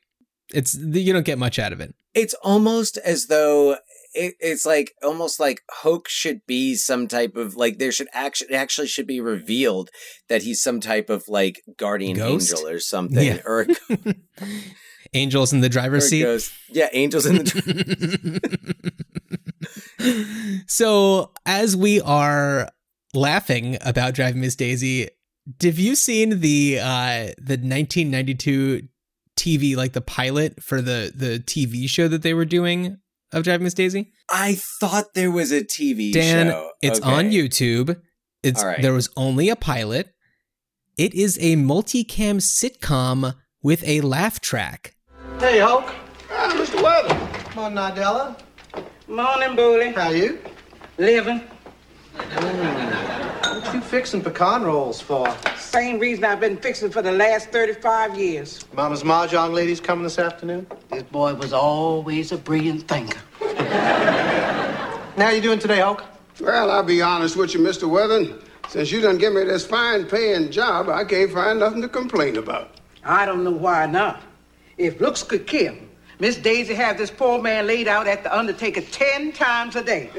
It's 0.54 0.74
you 0.78 1.12
don't 1.12 1.26
get 1.26 1.38
much 1.38 1.58
out 1.58 1.72
of 1.72 1.80
it. 1.80 1.94
It's 2.14 2.34
almost 2.42 2.96
as 2.98 3.26
though 3.26 3.76
it, 4.14 4.34
it's 4.40 4.64
like 4.64 4.92
almost 5.02 5.38
like 5.38 5.60
Hoke 5.80 6.08
should 6.08 6.40
be 6.46 6.74
some 6.74 7.06
type 7.06 7.36
of 7.36 7.56
like 7.56 7.78
there 7.78 7.92
should 7.92 8.08
actually 8.14 8.54
actually 8.54 8.86
should 8.88 9.06
be 9.06 9.20
revealed 9.20 9.90
that 10.30 10.42
he's 10.42 10.62
some 10.62 10.80
type 10.80 11.10
of 11.10 11.24
like 11.28 11.60
guardian 11.76 12.16
Ghost? 12.16 12.52
angel 12.52 12.66
or 12.68 12.78
something 12.78 13.26
Yeah. 13.26 13.40
or, 13.44 13.66
Angels 15.14 15.52
in 15.52 15.60
the 15.60 15.68
driver's 15.68 16.08
seat. 16.08 16.22
ghost. 16.22 16.52
Yeah, 16.68 16.88
angels 16.92 17.26
in 17.26 17.36
the 17.36 18.40
so 20.66 21.32
as 21.44 21.76
we 21.76 22.00
are 22.00 22.68
laughing 23.14 23.78
about 23.80 24.14
driving 24.14 24.40
miss 24.40 24.54
daisy 24.56 25.08
have 25.62 25.78
you 25.78 25.94
seen 25.94 26.40
the 26.40 26.78
uh 26.80 27.26
the 27.38 27.56
1992 27.56 28.82
tv 29.38 29.76
like 29.76 29.92
the 29.92 30.00
pilot 30.00 30.62
for 30.62 30.80
the 30.80 31.12
the 31.14 31.38
tv 31.40 31.88
show 31.88 32.08
that 32.08 32.22
they 32.22 32.34
were 32.34 32.44
doing 32.44 32.98
of 33.32 33.42
driving 33.42 33.64
miss 33.64 33.74
daisy 33.74 34.12
I 34.30 34.56
thought 34.80 35.14
there 35.14 35.30
was 35.30 35.52
a 35.52 35.62
TV 35.62 36.12
dan 36.12 36.48
show. 36.48 36.70
it's 36.82 37.00
Okay. 37.00 37.10
on 37.10 37.30
youtube 37.30 38.00
it's 38.42 38.60
All 38.60 38.68
right. 38.68 38.82
there 38.82 38.92
was 38.92 39.08
only 39.16 39.48
a 39.48 39.56
pilot 39.56 40.12
it 40.98 41.14
is 41.14 41.38
a 41.40 41.56
multicam 41.56 42.36
sitcom 42.40 43.34
with 43.62 43.86
a 43.86 44.00
laugh 44.02 44.40
track 44.40 44.94
Hey, 45.38 45.58
Hoke. 45.60 45.92
Ah, 46.30 46.50
Mr. 46.54 46.80
Werthan. 46.82 47.50
Come 47.50 47.64
on, 47.64 47.74
Nadella. 47.74 48.38
Morning, 49.08 49.50
Boolie. 49.50 49.94
How 49.94 50.10
you? 50.10 50.40
Living. 50.98 51.40
Mm. 52.16 53.62
What 53.62 53.72
you 53.72 53.80
fixing 53.80 54.20
pecan 54.20 54.64
rolls 54.64 55.00
for? 55.00 55.32
Same 55.56 56.00
reason 56.00 56.24
I've 56.24 56.40
been 56.40 56.56
fixing 56.56 56.90
for 56.90 57.02
the 57.02 57.12
last 57.12 57.50
35 57.50 58.18
years. 58.18 58.64
Mama's 58.72 59.04
mahjong 59.04 59.52
lady's 59.52 59.80
coming 59.80 60.02
this 60.02 60.18
afternoon? 60.18 60.66
This 60.90 61.04
boy 61.04 61.34
was 61.34 61.52
always 61.52 62.32
a 62.32 62.36
brilliant 62.36 62.88
thinker. 62.88 63.20
How 65.16 65.30
you 65.30 65.40
doing 65.40 65.60
today, 65.60 65.78
Hoke? 65.78 66.04
Well, 66.40 66.72
I'll 66.72 66.82
be 66.82 67.00
honest 67.00 67.36
with 67.36 67.54
you, 67.54 67.60
Mr. 67.60 67.88
Werthan. 67.88 68.42
Since 68.68 68.90
you 68.90 69.00
done 69.00 69.18
give 69.18 69.32
me 69.32 69.44
this 69.44 69.64
fine 69.64 70.06
paying 70.06 70.50
job, 70.50 70.88
I 70.88 71.04
can't 71.04 71.30
find 71.30 71.60
nothing 71.60 71.80
to 71.82 71.88
complain 71.88 72.38
about. 72.38 72.72
I 73.04 73.24
don't 73.24 73.44
know 73.44 73.52
why 73.52 73.86
not. 73.86 74.20
If 74.78 75.00
looks 75.00 75.22
could 75.22 75.46
kill, 75.46 75.76
Miss 76.18 76.36
Daisy 76.36 76.74
had 76.74 76.96
this 76.96 77.10
poor 77.10 77.40
man 77.42 77.66
laid 77.66 77.88
out 77.88 78.06
at 78.06 78.22
the 78.22 78.36
undertaker 78.36 78.80
10 78.80 79.32
times 79.32 79.76
a 79.76 79.82
day. 79.84 80.10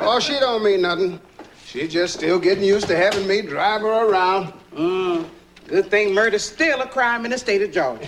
Oh, 0.00 0.18
she 0.20 0.32
don't 0.40 0.62
mean 0.64 0.82
nothing. 0.82 1.20
She's 1.64 1.92
just 1.92 2.14
still 2.14 2.38
getting 2.38 2.64
used 2.64 2.86
to 2.88 2.96
having 2.96 3.26
me 3.26 3.42
drive 3.42 3.82
her 3.82 4.08
around. 4.10 4.52
Mm. 4.74 5.28
Good 5.68 5.90
thing 5.90 6.14
murder's 6.14 6.42
still 6.44 6.80
a 6.80 6.86
crime 6.86 7.24
in 7.24 7.30
the 7.32 7.38
state 7.38 7.60
of 7.62 7.72
Georgia. 7.72 8.06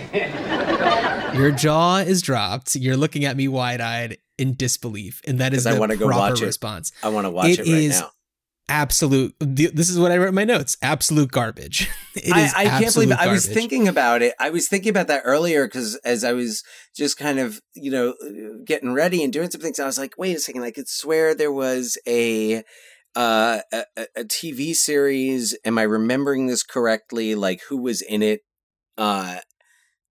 Your 1.35 1.51
jaw 1.51 1.97
is 1.97 2.21
dropped. 2.21 2.75
You're 2.75 2.95
looking 2.97 3.25
at 3.25 3.35
me 3.35 3.47
wide 3.49 3.81
eyed 3.81 4.17
in 4.37 4.55
disbelief, 4.55 5.21
and 5.27 5.39
that 5.39 5.53
is 5.53 5.59
'Cause 5.63 5.67
I 5.67 5.73
the 5.73 5.79
wanna 5.79 5.97
go 5.97 6.07
proper 6.07 6.31
watch 6.33 6.41
it. 6.41 6.45
response. 6.45 6.91
I 7.03 7.09
want 7.09 7.25
to 7.25 7.31
watch 7.31 7.49
it, 7.49 7.59
right 7.59 7.67
is 7.67 7.99
now. 7.99 8.11
Absolute. 8.69 9.35
This 9.39 9.89
is 9.89 9.99
what 9.99 10.11
I 10.11 10.17
wrote 10.17 10.29
in 10.29 10.35
my 10.35 10.45
notes. 10.45 10.77
Absolute 10.81 11.31
garbage. 11.31 11.89
It 12.15 12.35
is 12.35 12.53
I, 12.53 12.65
I 12.65 12.65
can't 12.65 12.93
believe 12.93 13.11
it. 13.11 13.17
I 13.17 13.27
was 13.27 13.45
thinking 13.47 13.87
about 13.87 14.21
it. 14.21 14.33
I 14.41 14.49
was 14.49 14.67
thinking 14.67 14.89
about 14.89 15.07
that 15.07 15.21
earlier 15.23 15.65
because 15.65 15.95
as 16.03 16.25
I 16.25 16.33
was 16.33 16.63
just 16.93 17.17
kind 17.17 17.39
of, 17.39 17.61
you 17.75 17.89
know, 17.89 18.13
getting 18.65 18.91
ready 18.91 19.23
and 19.23 19.31
doing 19.31 19.49
some 19.49 19.61
things, 19.61 19.79
I 19.79 19.85
was 19.85 19.97
like, 19.97 20.15
wait 20.17 20.35
a 20.35 20.39
second, 20.39 20.63
I 20.63 20.71
could 20.71 20.89
swear 20.89 21.33
there 21.33 21.51
was 21.51 21.97
a 22.05 22.63
uh, 23.15 23.59
a, 23.71 23.85
a 24.17 24.23
TV 24.25 24.73
series. 24.73 25.57
Am 25.63 25.77
I 25.77 25.83
remembering 25.83 26.47
this 26.47 26.61
correctly? 26.61 27.35
Like 27.35 27.61
who 27.69 27.77
was 27.77 28.01
in 28.01 28.21
it? 28.21 28.41
Uh, 28.97 29.37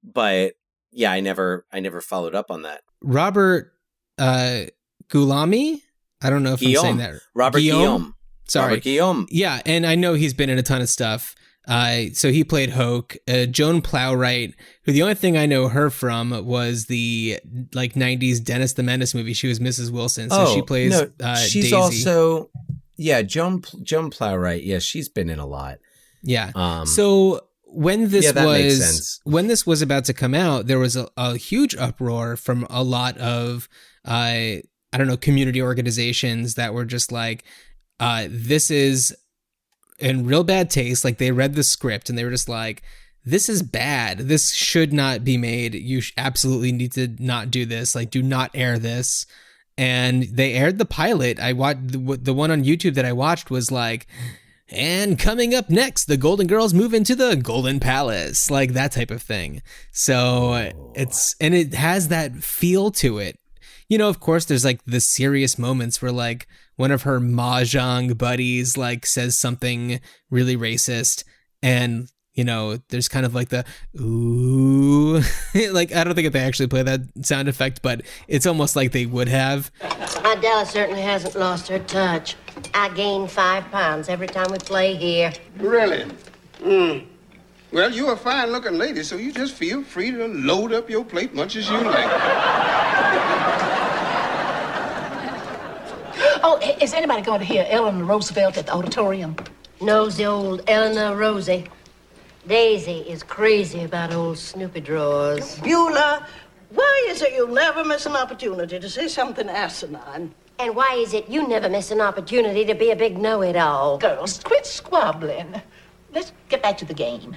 but 0.03 0.55
yeah, 0.91 1.13
I 1.13 1.21
never, 1.21 1.67
I 1.71 1.81
never 1.81 2.01
followed 2.01 2.35
up 2.35 2.51
on 2.51 2.63
that. 2.63 2.81
Robert 3.03 3.71
uh, 4.17 4.63
Gulami. 5.11 5.83
I 6.23 6.31
don't 6.31 6.43
know 6.43 6.55
if 6.55 6.63
I'm 6.63 6.75
saying 6.75 6.97
that. 6.99 7.17
Robert 7.35 7.59
Guillaume. 7.61 8.15
Sorry. 8.49 8.69
Robert 8.69 8.83
Guillaume. 8.83 9.27
Yeah, 9.31 9.61
and 9.67 9.87
I 9.87 9.95
know 9.95 10.15
he's 10.15 10.35
been 10.35 10.51
in 10.51 10.59
a 10.59 10.63
ton 10.63 10.81
of 10.81 10.89
stuff. 10.89 11.35
Uh, 11.67 12.07
so 12.15 12.33
he 12.33 12.45
played 12.45 12.71
Hoke. 12.71 13.17
Uh, 13.29 13.45
Joan 13.45 13.83
Plowright, 13.83 14.55
who 14.85 14.93
the 14.93 15.03
only 15.03 15.15
thing 15.15 15.37
I 15.37 15.45
know 15.45 15.69
her 15.69 15.91
from 15.91 16.47
was 16.47 16.87
the 16.87 17.39
like 17.75 17.93
'90s 17.93 18.43
Dennis 18.43 18.73
the 18.73 18.83
Menace 18.83 19.15
movie. 19.15 19.35
She 19.35 19.49
was 19.49 19.61
Mrs. 19.61 19.91
Wilson, 19.91 20.31
so 20.31 20.55
she 20.55 20.63
plays. 20.63 20.99
Oh, 20.99 21.11
no, 21.21 21.27
uh, 21.27 21.37
she's 21.37 21.65
Daisy. 21.65 21.77
also 21.77 22.51
yeah, 22.99 23.23
Joan 23.23 23.63
Joan 23.83 24.11
Plowright. 24.11 24.65
Yeah, 24.65 24.81
she's 24.81 25.09
been 25.09 25.31
in 25.31 25.39
a 25.39 25.47
lot. 25.47 25.79
Yeah. 26.23 26.51
Um, 26.55 26.85
so 26.85 27.43
when 27.65 28.09
this 28.09 28.33
yeah, 28.35 28.45
was 28.45 29.21
when 29.25 29.47
this 29.47 29.67
was 29.67 29.83
about 29.83 30.05
to 30.07 30.13
come 30.13 30.35
out, 30.35 30.67
there 30.67 30.81
was 30.81 30.97
a, 30.97 31.09
a 31.17 31.37
huge 31.37 31.77
uproar 31.77 32.37
from 32.37 32.67
a 32.69 32.83
lot 32.83 33.17
of 33.19 33.69
uh, 34.05 34.59
I 34.93 34.97
don't 34.97 35.07
know 35.07 35.17
community 35.17 35.63
organizations 35.63 36.57
that 36.57 36.75
were 36.75 36.85
just 36.85 37.13
like, 37.13 37.45
uh, 38.01 38.27
"This 38.29 38.71
is 38.71 39.17
in 39.99 40.27
real 40.27 40.45
bad 40.45 40.71
taste." 40.71 41.05
Like 41.05 41.19
they 41.19 41.33
read 41.33 41.55
the 41.55 41.63
script 41.63 42.09
and 42.09 42.19
they 42.19 42.25
were 42.25 42.31
just 42.31 42.49
like. 42.49 42.83
This 43.25 43.51
is 43.51 43.63
bad. 43.63 44.21
This 44.21 44.55
should 44.55 44.91
not 44.91 45.23
be 45.23 45.37
made. 45.37 45.75
You 45.75 46.01
sh- 46.01 46.15
absolutely 46.17 46.73
need 46.73 46.93
to 46.93 47.09
not 47.19 47.51
do 47.51 47.67
this. 47.67 47.95
Like, 47.95 48.11
do 48.11 48.23
not 48.23 48.51
air 48.55 48.79
this. 48.79 49.27
And 49.77 50.23
they 50.23 50.55
aired 50.55 50.79
the 50.79 50.87
pilot. 50.87 51.39
I 51.39 51.53
watched 51.53 51.89
the, 51.89 51.99
the 52.23 52.33
one 52.33 52.51
on 52.51 52.65
YouTube 52.65 52.95
that 52.95 53.05
I 53.05 53.13
watched 53.13 53.51
was 53.51 53.71
like, 53.71 54.07
and 54.71 55.19
coming 55.19 55.55
up 55.55 55.69
next, 55.69 56.07
the 56.07 56.17
Golden 56.17 56.47
Girls 56.47 56.73
move 56.73 56.95
into 56.95 57.15
the 57.15 57.37
Golden 57.37 57.81
Palace, 57.81 58.51
like 58.51 58.73
that 58.73 58.93
type 58.93 59.11
of 59.11 59.21
thing. 59.21 59.61
So 59.93 60.73
it's, 60.95 61.37
and 61.39 61.55
it 61.55 61.75
has 61.75 62.09
that 62.09 62.37
feel 62.37 62.91
to 62.93 63.19
it. 63.19 63.39
You 63.91 63.99
know, 63.99 64.09
of 64.09 64.21
course, 64.21 64.47
there's 64.47 64.65
like 64.65 64.83
the 64.87 65.01
serious 65.01 65.59
moments 65.59 66.01
where 66.01 66.13
like 66.13 66.47
one 66.79 66.91
of 66.91 67.03
her 67.03 67.21
mahjong 67.21 68.17
buddies 68.17 68.77
like 68.79 69.05
says 69.05 69.37
something 69.37 70.01
really 70.31 70.57
racist 70.57 71.25
and 71.63 72.09
you 72.39 72.45
know, 72.45 72.79
there's 72.91 73.09
kind 73.09 73.27
of 73.27 73.35
like 73.35 73.49
the 73.49 73.65
ooh, 74.01 75.21
like 75.73 75.93
I 75.93 76.05
don't 76.05 76.15
think 76.15 76.27
that 76.27 76.33
they 76.33 76.45
actually 76.45 76.69
play 76.69 76.85
that 76.85 77.01
sound 77.23 77.49
effect, 77.49 77.83
but 77.83 78.03
it's 78.29 78.47
almost 78.47 78.77
like 78.77 78.93
they 78.93 79.07
would 79.07 79.27
have. 79.27 79.73
Adela 80.25 80.65
certainly 80.65 81.03
hasn't 81.03 81.35
lost 81.35 81.67
her 81.67 81.81
touch. 81.81 82.37
I 82.75 82.91
gain 82.91 83.27
five 83.27 83.69
pounds 83.73 84.09
every 84.09 84.29
time 84.29 84.53
we 84.53 84.59
play 84.59 84.95
here. 84.95 85.33
Really? 85.57 86.09
Mm. 86.61 87.07
Well, 87.73 87.91
you're 87.91 88.13
a 88.13 88.17
fine 88.17 88.53
looking 88.53 88.79
lady, 88.79 89.03
so 89.03 89.17
you 89.17 89.33
just 89.33 89.55
feel 89.55 89.83
free 89.83 90.13
to 90.13 90.29
load 90.29 90.73
up 90.73 90.89
your 90.89 91.05
plate 91.05 91.35
much 91.35 91.57
as 91.57 91.69
you 91.69 91.81
like. 91.81 93.68
Oh, 96.43 96.59
is 96.81 96.95
anybody 96.95 97.23
going 97.23 97.41
to 97.41 97.45
hear 97.45 97.67
Eleanor 97.69 98.05
Roosevelt 98.05 98.57
at 98.57 98.67
the 98.67 98.73
auditorium? 98.73 99.37
Knows 99.81 100.17
the 100.17 100.25
old 100.25 100.63
Eleanor 100.69 101.17
Rosie. 101.17 101.67
Daisy 102.47 103.01
is 103.01 103.23
crazy 103.23 103.85
about 103.85 104.13
old 104.13 104.39
Snoopy 104.39 104.81
drawers. 104.81 105.59
Beulah, 105.61 106.27
Why 106.71 107.07
is 107.09 107.23
it 107.23 107.33
you 107.35 107.49
never 107.49 107.85
miss 107.85 108.07
an 108.07 108.17
opportunity 108.17 108.79
to 108.79 108.91
say 108.91 109.09
something 109.09 109.49
asinine? 109.49 110.35
And 110.59 110.75
why 110.75 110.95
is 110.95 111.15
it 111.15 111.29
you 111.29 111.47
never 111.47 111.69
miss 111.69 111.91
an 111.91 112.01
opportunity 112.01 112.65
to 112.65 112.75
be 112.75 112.91
a 112.91 112.97
big 112.97 113.17
know-it-all? 113.17 113.99
Girls, 113.99 114.41
quit 114.43 114.67
squabbling. 114.67 115.61
Let's 116.13 116.33
get 116.49 116.63
back 116.63 116.79
to 116.79 116.85
the 116.85 116.95
game. 116.95 117.37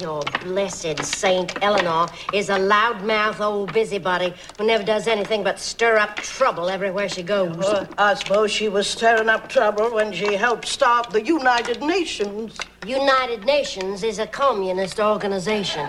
Your 0.00 0.22
blessed 0.42 1.02
Saint 1.02 1.62
Eleanor 1.62 2.06
is 2.34 2.50
a 2.50 2.58
loudmouth 2.58 3.40
old 3.40 3.72
busybody 3.72 4.34
who 4.58 4.66
never 4.66 4.84
does 4.84 5.06
anything 5.06 5.42
but 5.42 5.58
stir 5.58 5.96
up 5.96 6.16
trouble 6.16 6.68
everywhere 6.68 7.08
she 7.08 7.22
goes. 7.22 7.56
Well, 7.56 7.88
I 7.96 8.12
suppose 8.14 8.50
she 8.50 8.68
was 8.68 8.86
stirring 8.86 9.30
up 9.30 9.48
trouble 9.48 9.94
when 9.94 10.12
she 10.12 10.34
helped 10.34 10.68
start 10.68 11.10
the 11.10 11.24
United 11.24 11.80
Nations. 11.80 12.58
United 12.86 13.46
Nations 13.46 14.02
is 14.02 14.18
a 14.18 14.26
communist 14.26 15.00
organization. 15.00 15.88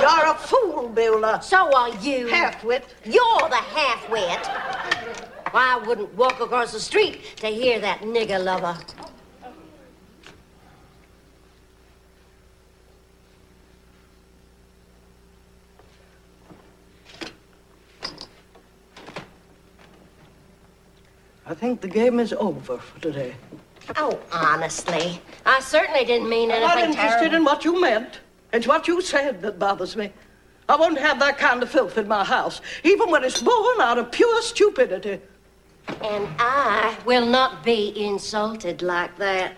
You're 0.00 0.30
a 0.30 0.34
fool, 0.38 0.88
Beulah. 0.88 1.42
So 1.42 1.70
are 1.76 1.94
you. 1.96 2.28
Halfwit. 2.28 2.82
You're 3.04 3.48
the 3.48 3.56
half-wit. 3.56 4.46
Why 5.52 5.78
I 5.78 5.86
wouldn't 5.86 6.14
walk 6.14 6.40
across 6.40 6.72
the 6.72 6.80
street 6.80 7.36
to 7.36 7.48
hear 7.48 7.78
that 7.80 8.00
nigger 8.00 8.42
lover. 8.42 8.78
I 21.48 21.54
think 21.54 21.80
the 21.80 21.88
game 21.88 22.18
is 22.18 22.32
over 22.32 22.76
for 22.76 23.00
today. 23.00 23.34
Oh, 23.96 24.18
honestly, 24.32 25.20
I 25.44 25.60
certainly 25.60 26.04
didn't 26.04 26.28
mean 26.28 26.50
anything. 26.50 26.68
I'm 26.68 26.78
not 26.78 26.88
interested 26.88 27.18
terrible. 27.18 27.36
in 27.36 27.44
what 27.44 27.64
you 27.64 27.80
meant. 27.80 28.18
It's 28.52 28.66
what 28.66 28.88
you 28.88 29.00
said 29.00 29.40
that 29.42 29.56
bothers 29.56 29.96
me. 29.96 30.12
I 30.68 30.74
won't 30.74 30.98
have 30.98 31.20
that 31.20 31.38
kind 31.38 31.62
of 31.62 31.70
filth 31.70 31.96
in 31.96 32.08
my 32.08 32.24
house, 32.24 32.60
even 32.82 33.10
when 33.12 33.22
it's 33.22 33.40
born 33.40 33.80
out 33.80 33.96
of 33.96 34.10
pure 34.10 34.42
stupidity. 34.42 35.20
And 36.02 36.28
I 36.40 36.96
will 37.04 37.24
not 37.24 37.62
be 37.62 37.92
insulted 38.04 38.82
like 38.82 39.16
that. 39.18 39.54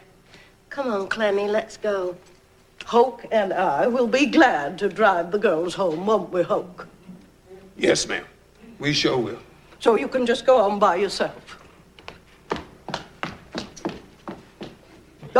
Come 0.68 0.88
on, 0.88 1.08
Clemmy, 1.08 1.48
let's 1.48 1.78
go. 1.78 2.14
Hoke 2.84 3.24
and 3.32 3.54
I 3.54 3.86
will 3.86 4.06
be 4.06 4.26
glad 4.26 4.78
to 4.80 4.90
drive 4.90 5.30
the 5.30 5.38
girls 5.38 5.74
home, 5.74 6.04
won't 6.04 6.30
we, 6.30 6.42
Hoke? 6.42 6.86
Yes, 7.78 8.06
ma'am. 8.06 8.26
We 8.78 8.92
sure 8.92 9.16
will. 9.16 9.38
So 9.80 9.96
you 9.96 10.08
can 10.08 10.26
just 10.26 10.44
go 10.44 10.60
on 10.60 10.78
by 10.78 10.96
yourself. 10.96 11.58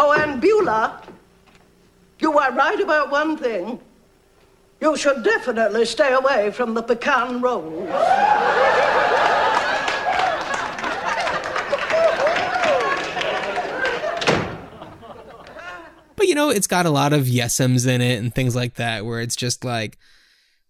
Oh, 0.01 0.13
and 0.13 0.41
Beulah, 0.41 1.03
you 2.21 2.39
are 2.39 2.53
right 2.53 2.79
about 2.81 3.11
one 3.11 3.37
thing. 3.37 3.81
You 4.81 4.97
should 4.97 5.25
definitely 5.25 5.85
stay 5.87 6.13
away 6.13 6.53
from 6.53 6.75
the 6.75 6.83
pecan 6.83 7.41
rolls. 7.41 7.89
But 16.17 16.27
you 16.27 16.35
know, 16.35 16.51
it's 16.51 16.67
got 16.67 16.87
a 16.87 16.91
lot 16.91 17.13
of 17.13 17.27
yesums 17.27 17.87
in 17.87 18.01
it 18.01 18.17
and 18.19 18.35
things 18.35 18.57
like 18.57 18.75
that, 18.75 19.05
where 19.05 19.21
it's 19.21 19.37
just 19.37 19.65
like, 19.65 19.97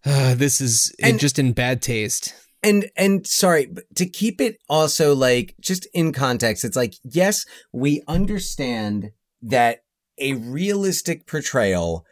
uh, 0.05 0.35
this 0.35 0.61
is 0.61 0.93
And- 1.01 1.19
just 1.19 1.39
in 1.39 1.53
bad 1.53 1.81
taste. 1.81 2.33
And 2.61 2.89
and 2.97 3.25
sorry, 3.25 3.67
but 3.67 3.85
to 3.95 4.05
keep 4.05 4.41
it 4.41 4.57
also 4.67 5.15
like 5.15 5.55
just 5.61 5.87
in 5.93 6.11
context, 6.11 6.65
it's 6.65 6.75
like 6.75 6.93
yes, 7.03 7.45
we 7.71 8.03
understand 8.05 9.11
that 9.41 9.79
a 10.17 10.33
realistic 10.33 11.25
portrayal 11.25 12.05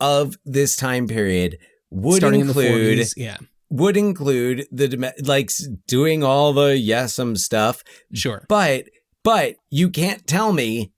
of 0.00 0.36
this 0.44 0.76
time 0.76 1.06
period 1.06 1.58
would 1.90 2.18
Starting 2.18 2.40
in 2.40 2.48
include 2.48 2.98
40s, 2.98 3.14
yeah. 3.16 3.36
would 3.70 3.96
include 3.96 4.66
the 4.72 5.12
like 5.22 5.50
doing 5.86 6.24
all 6.24 6.52
the 6.52 6.70
yesum 6.70 7.36
stuff. 7.36 7.84
Sure. 8.14 8.44
But 8.48 8.86
but 9.22 9.56
you 9.70 9.90
can't 9.90 10.26
tell 10.26 10.52
me 10.52 10.92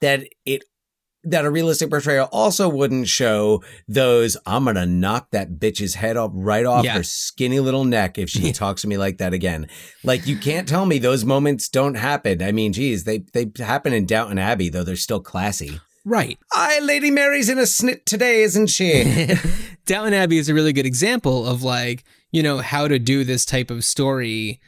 that 0.00 0.24
it 0.46 0.64
that 1.24 1.44
a 1.44 1.50
realistic 1.50 1.90
portrayal 1.90 2.28
also 2.32 2.68
wouldn't 2.68 3.06
show 3.08 3.62
those 3.86 4.36
I'm 4.46 4.64
gonna 4.64 4.86
knock 4.86 5.30
that 5.32 5.58
bitch's 5.58 5.94
head 5.94 6.16
up 6.16 6.30
right 6.34 6.64
off 6.64 6.84
Yeah. 6.84 6.94
her 6.94 7.02
skinny 7.02 7.60
little 7.60 7.84
neck 7.84 8.16
if 8.18 8.30
she 8.30 8.52
talks 8.52 8.82
to 8.82 8.88
me 8.88 8.96
like 8.96 9.18
that 9.18 9.32
again. 9.34 9.68
Like 10.02 10.26
you 10.26 10.36
can't 10.36 10.66
tell 10.68 10.86
me 10.86 10.98
those 10.98 11.24
moments 11.24 11.68
don't 11.68 11.96
happen. 11.96 12.42
I 12.42 12.52
mean, 12.52 12.72
geez, 12.72 13.04
they 13.04 13.18
they 13.34 13.50
happen 13.58 13.92
in 13.92 14.06
Downton 14.06 14.38
Abbey 14.38 14.68
though 14.70 14.82
they're 14.84 14.96
still 14.96 15.20
classy. 15.20 15.80
Right. 16.06 16.38
Aye, 16.54 16.80
Lady 16.82 17.10
Mary's 17.10 17.50
in 17.50 17.58
a 17.58 17.62
snit 17.62 18.06
today, 18.06 18.40
isn't 18.42 18.68
she? 18.68 19.34
Downton 19.86 20.14
Abbey 20.14 20.38
is 20.38 20.48
a 20.48 20.54
really 20.54 20.72
good 20.72 20.86
example 20.86 21.46
of 21.46 21.62
like, 21.62 22.04
you 22.32 22.42
know, 22.42 22.58
how 22.58 22.88
to 22.88 22.98
do 22.98 23.22
this 23.24 23.44
type 23.44 23.70
of 23.70 23.84
story 23.84 24.60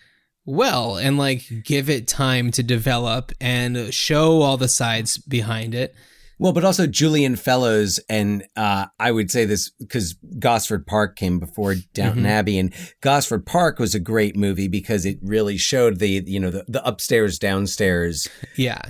well 0.44 0.96
and 0.96 1.16
like 1.16 1.44
give 1.64 1.88
it 1.88 2.06
time 2.06 2.50
to 2.50 2.62
develop 2.62 3.32
and 3.40 3.94
show 3.94 4.42
all 4.42 4.56
the 4.58 4.68
sides 4.68 5.16
behind 5.16 5.74
it. 5.74 5.94
Well, 6.42 6.52
but 6.52 6.64
also 6.64 6.88
Julian 6.88 7.36
Fellowes, 7.36 8.00
and 8.08 8.42
uh, 8.56 8.86
I 8.98 9.12
would 9.12 9.30
say 9.30 9.44
this 9.44 9.70
because 9.78 10.14
Gosford 10.40 10.86
Park 10.88 11.14
came 11.14 11.38
before 11.38 11.76
Downton 11.94 12.24
Mhm. 12.24 12.28
Abbey, 12.28 12.58
and 12.58 12.74
Gosford 13.00 13.46
Park 13.46 13.78
was 13.78 13.94
a 13.94 14.00
great 14.00 14.34
movie 14.36 14.66
because 14.66 15.06
it 15.06 15.18
really 15.22 15.56
showed 15.56 16.00
the 16.00 16.08
you 16.26 16.40
know 16.40 16.50
the, 16.50 16.64
the 16.66 16.84
upstairs 16.84 17.38
downstairs 17.38 18.26
Yeah. 18.56 18.80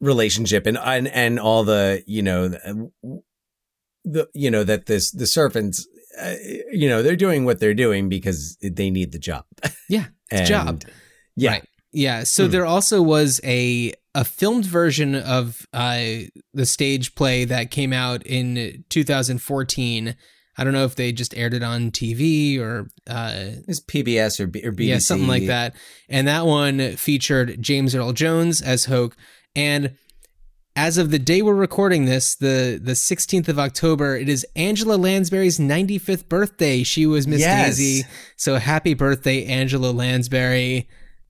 relationship 0.00 0.66
and 0.66 0.76
and 0.76 1.08
and 1.08 1.40
all 1.40 1.64
the 1.64 2.04
you 2.06 2.20
know 2.20 2.48
the, 2.48 2.90
the 4.04 4.28
you 4.34 4.50
know 4.50 4.62
that 4.62 4.84
this 4.84 5.10
the 5.10 5.26
servants 5.26 5.86
uh, 6.20 6.34
you 6.70 6.88
know 6.90 7.02
they're 7.02 7.16
doing 7.16 7.46
what 7.46 7.58
they're 7.58 7.72
doing 7.74 8.10
because 8.10 8.58
they 8.60 8.90
need 8.90 9.12
the 9.12 9.18
job. 9.18 9.44
Yeah. 9.88 10.06
And- 10.30 10.46
job. 10.46 10.82
Yeah. 11.36 11.50
Right. 11.52 11.64
Yeah. 11.96 12.24
So 12.24 12.44
Hmm. 12.44 12.50
there 12.52 12.66
also 12.66 13.00
was 13.02 13.40
a 13.42 13.92
a 14.14 14.24
filmed 14.24 14.64
version 14.64 15.14
of 15.14 15.66
uh, 15.72 16.00
the 16.54 16.64
stage 16.66 17.14
play 17.14 17.44
that 17.44 17.70
came 17.70 17.92
out 17.92 18.24
in 18.26 18.84
2014. 18.88 20.14
I 20.58 20.64
don't 20.64 20.72
know 20.72 20.84
if 20.86 20.94
they 20.94 21.12
just 21.12 21.36
aired 21.36 21.52
it 21.52 21.62
on 21.62 21.90
TV 21.90 22.58
or 22.58 22.88
uh, 23.06 23.32
It's 23.68 23.80
PBS 23.80 24.40
or, 24.40 24.46
B- 24.46 24.64
or 24.64 24.72
BBC. 24.72 24.86
yeah, 24.86 24.98
something 24.98 25.28
like 25.28 25.46
that. 25.48 25.74
And 26.08 26.26
that 26.28 26.46
one 26.46 26.96
featured 26.96 27.60
James 27.60 27.94
Earl 27.94 28.12
Jones 28.14 28.62
as 28.62 28.86
Hoke. 28.86 29.16
And 29.54 29.96
as 30.74 30.96
of 30.96 31.10
the 31.10 31.18
day 31.18 31.42
we're 31.42 31.54
recording 31.54 32.06
this, 32.06 32.34
the 32.36 32.80
the 32.82 32.92
16th 32.92 33.48
of 33.48 33.58
October, 33.58 34.16
it 34.16 34.28
is 34.30 34.46
Angela 34.56 34.96
Lansbury's 34.96 35.58
95th 35.58 36.28
birthday. 36.28 36.82
She 36.84 37.06
was 37.06 37.26
Miss 37.26 37.40
Yes. 37.40 37.76
Daisy. 37.76 38.04
So 38.36 38.56
happy 38.56 38.94
birthday, 38.94 39.44
Angela 39.44 39.90
Lansbury. 39.90 40.88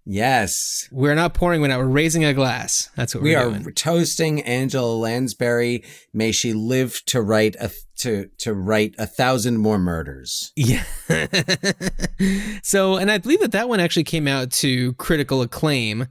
Yes. 0.09 0.89
We're 0.93 1.17
not 1.17 1.35
pouring 1.35 1.61
one 1.61 1.73
out. 1.73 1.81
We're 1.81 1.87
raising 1.87 2.25
a 2.25 2.33
glass. 2.33 2.91
That's 2.95 3.13
what 3.15 3.25
we 3.25 3.35
are 3.35 3.51
doing. 3.51 3.73
toasting 3.75 4.41
Angela 4.43 4.95
Lansbury. 4.95 5.83
May 6.15 6.31
she 6.31 6.53
live 6.53 7.03
to 7.07 7.21
write 7.21 7.57
a 7.59 7.73
to 7.99 8.31
to 8.39 8.55
write 8.55 8.95
a 8.99 9.07
thousand 9.07 9.59
more 9.59 9.79
murders. 9.81 10.53
Yeah. 10.55 10.85
so, 12.63 12.97
and 12.97 13.11
I 13.11 13.19
believe 13.19 13.41
that 13.41 13.53
that 13.53 13.69
one 13.69 13.81
actually 13.81 14.05
came 14.05 14.29
out 14.29 14.51
to 14.53 14.93
critical 14.95 15.43
acclaim. 15.43 16.07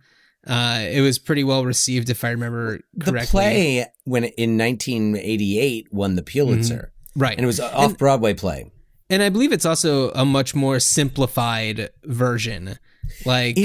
Uh, 0.46 0.86
it 0.92 1.02
was 1.02 1.18
pretty 1.18 1.44
well 1.44 1.66
received, 1.66 2.10
if 2.10 2.24
I 2.24 2.30
remember 2.30 2.82
correctly. 3.00 3.22
The 3.22 3.28
play 3.32 3.86
when 4.04 4.26
in 4.26 4.58
1988 4.58 5.88
won 5.92 6.16
the 6.16 6.22
Pulitzer, 6.22 6.92
Mhm. 6.94 7.22
Right. 7.22 7.38
And 7.38 7.44
it 7.46 7.48
was 7.48 7.60
an 7.60 7.74
off 7.74 7.98
Broadway 7.98 8.34
play. 8.34 8.72
And 9.10 9.24
I 9.24 9.30
believe 9.30 9.52
it's 9.54 9.66
also 9.66 10.12
a 10.12 10.26
much 10.26 10.54
more 10.54 10.80
simplified 10.80 11.90
version. 12.04 12.78
Like 13.26 13.58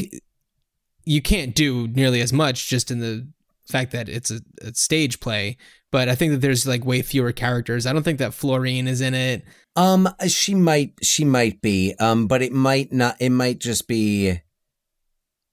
you 1.05 1.23
can't 1.23 1.55
do 1.55 1.89
nearly 1.89 2.21
as 2.21 2.33
much 2.33 2.69
just 2.69 2.91
in 2.91 3.01
the 3.01 3.27
fact 3.69 3.93
that 3.93 4.09
it's 4.09 4.31
a, 4.31 4.41
a 4.63 4.75
stage 4.75 5.21
play. 5.21 5.57
But 5.93 6.09
I 6.09 6.15
think 6.15 6.33
that 6.33 6.39
there's 6.41 6.67
like 6.67 6.85
way 6.85 7.03
fewer 7.03 7.33
characters. 7.33 7.85
I 7.87 7.93
don't 7.93 8.03
think 8.05 8.19
that 8.21 8.35
Florine 8.35 8.87
is 8.87 9.01
in 9.01 9.15
it. 9.15 9.45
Um, 9.77 10.09
she 10.29 10.55
might 10.55 10.93
she 11.03 11.25
might 11.25 11.61
be. 11.61 11.95
Um, 11.99 12.27
but 12.29 12.43
it 12.43 12.53
might 12.53 12.93
not. 12.93 13.17
It 13.21 13.31
might 13.31 13.59
just 13.59 13.89
be. 13.89 14.41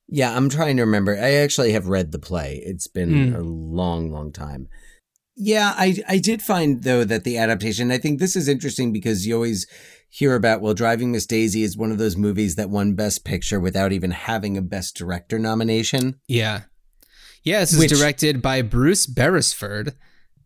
Yeah, 0.09 0.35
I'm 0.35 0.49
trying 0.49 0.77
to 0.77 0.83
remember. 0.83 1.15
I 1.17 1.33
actually 1.33 1.73
have 1.73 1.88
read 1.88 2.11
the 2.11 2.19
play. 2.19 2.61
It's 2.65 2.88
been 2.88 3.29
Hmm. 3.31 3.35
a 3.35 3.41
long, 3.41 4.11
long 4.11 4.31
time. 4.31 4.67
Yeah, 5.35 5.73
I 5.75 6.01
I 6.07 6.17
did 6.17 6.41
find 6.41 6.83
though 6.83 7.03
that 7.03 7.23
the 7.23 7.38
adaptation. 7.38 7.91
I 7.91 7.97
think 7.97 8.19
this 8.19 8.35
is 8.35 8.47
interesting 8.47 8.91
because 8.93 9.27
you 9.27 9.35
always 9.35 9.67
hear 10.18 10.34
about 10.34 10.61
well, 10.61 10.74
Driving 10.74 11.11
Miss 11.11 11.28
Daisy 11.28 11.61
is 11.61 11.78
one 11.78 11.91
of 11.91 11.99
those 11.99 12.18
movies 12.18 12.55
that 12.55 12.72
won 12.72 12.93
Best 12.93 13.24
Picture 13.24 13.59
without 13.59 13.91
even 13.91 14.09
having 14.09 14.57
a 14.57 14.61
Best 14.63 14.95
Director 14.95 15.38
nomination. 15.38 16.20
Yeah. 16.28 16.61
Yeah, 17.43 17.59
this 17.59 17.74
is 17.74 17.80
Which- 17.80 17.91
directed 17.91 18.41
by 18.41 18.63
Bruce 18.63 19.05
Beresford. 19.05 19.93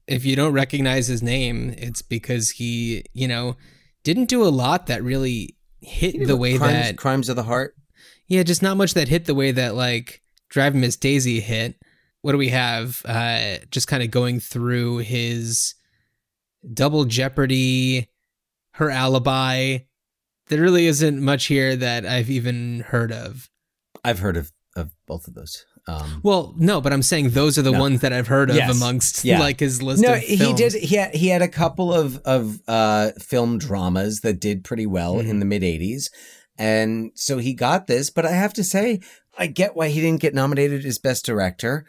If 0.07 0.25
you 0.25 0.35
don't 0.35 0.51
recognize 0.51 1.07
his 1.07 1.23
name, 1.23 1.73
it's 1.77 2.01
because 2.01 2.49
he, 2.49 3.05
you 3.13 3.27
know, 3.29 3.55
didn't 4.03 4.27
do 4.29 4.43
a 4.43 4.49
lot 4.49 4.87
that 4.87 5.03
really 5.03 5.55
hit 5.79 6.27
the 6.27 6.35
way 6.35 6.57
Crimes, 6.57 6.73
that 6.73 6.97
Crimes 6.97 7.29
of 7.29 7.37
the 7.37 7.43
Heart. 7.43 7.75
Yeah, 8.27 8.43
just 8.43 8.61
not 8.61 8.75
much 8.77 8.93
that 8.95 9.07
hit 9.07 9.25
the 9.25 9.35
way 9.35 9.51
that 9.51 9.73
like 9.75 10.21
Driving 10.49 10.81
Miss 10.81 10.97
Daisy 10.97 11.39
hit. 11.39 11.75
What 12.21 12.33
do 12.33 12.37
we 12.37 12.49
have? 12.49 13.01
Uh 13.05 13.57
just 13.71 13.87
kind 13.87 14.03
of 14.03 14.11
going 14.11 14.41
through 14.41 14.97
his 14.97 15.75
Double 16.73 17.05
Jeopardy, 17.05 18.09
Her 18.73 18.89
Alibi. 18.89 19.79
There 20.47 20.61
really 20.61 20.87
isn't 20.87 21.21
much 21.21 21.45
here 21.45 21.75
that 21.75 22.05
I've 22.05 22.29
even 22.29 22.81
heard 22.87 23.11
of. 23.11 23.49
I've 24.03 24.19
heard 24.19 24.37
of 24.37 24.51
of 24.75 24.91
both 25.05 25.27
of 25.27 25.33
those. 25.33 25.65
Um, 25.87 26.21
Well, 26.23 26.53
no, 26.57 26.79
but 26.79 26.93
I'm 26.93 27.01
saying 27.01 27.31
those 27.31 27.57
are 27.57 27.61
the 27.63 27.71
No. 27.71 27.79
ones 27.79 28.01
that 28.01 28.13
I've 28.13 28.27
heard 28.27 28.49
of 28.49 28.55
Yes. 28.55 28.69
amongst 28.75 29.25
Yeah. 29.25 29.39
like 29.39 29.59
his 29.59 29.81
list 29.81 30.01
no, 30.01 30.13
he 30.13 30.53
did. 30.53 30.73
He 30.73 30.95
had, 30.95 31.13
he 31.15 31.27
had 31.27 31.41
a 31.41 31.47
couple 31.47 31.93
of 31.93 32.17
of 32.19 32.59
uh, 32.67 33.11
film 33.19 33.57
dramas 33.57 34.21
that 34.21 34.39
did 34.39 34.63
pretty 34.63 34.85
well 34.85 35.15
Mm-hmm. 35.15 35.29
in 35.29 35.39
the 35.39 35.45
mid 35.45 35.63
'80s, 35.63 36.09
and 36.57 37.11
so 37.15 37.37
he 37.39 37.53
got 37.53 37.87
this. 37.87 38.09
But 38.09 38.25
I 38.25 38.31
have 38.31 38.53
to 38.53 38.63
say, 38.63 38.99
I 39.37 39.47
get 39.47 39.75
why 39.75 39.89
he 39.89 39.99
didn't 40.01 40.21
get 40.21 40.33
nominated 40.35 40.85
as 40.85 40.99
best 40.99 41.25
director. 41.25 41.85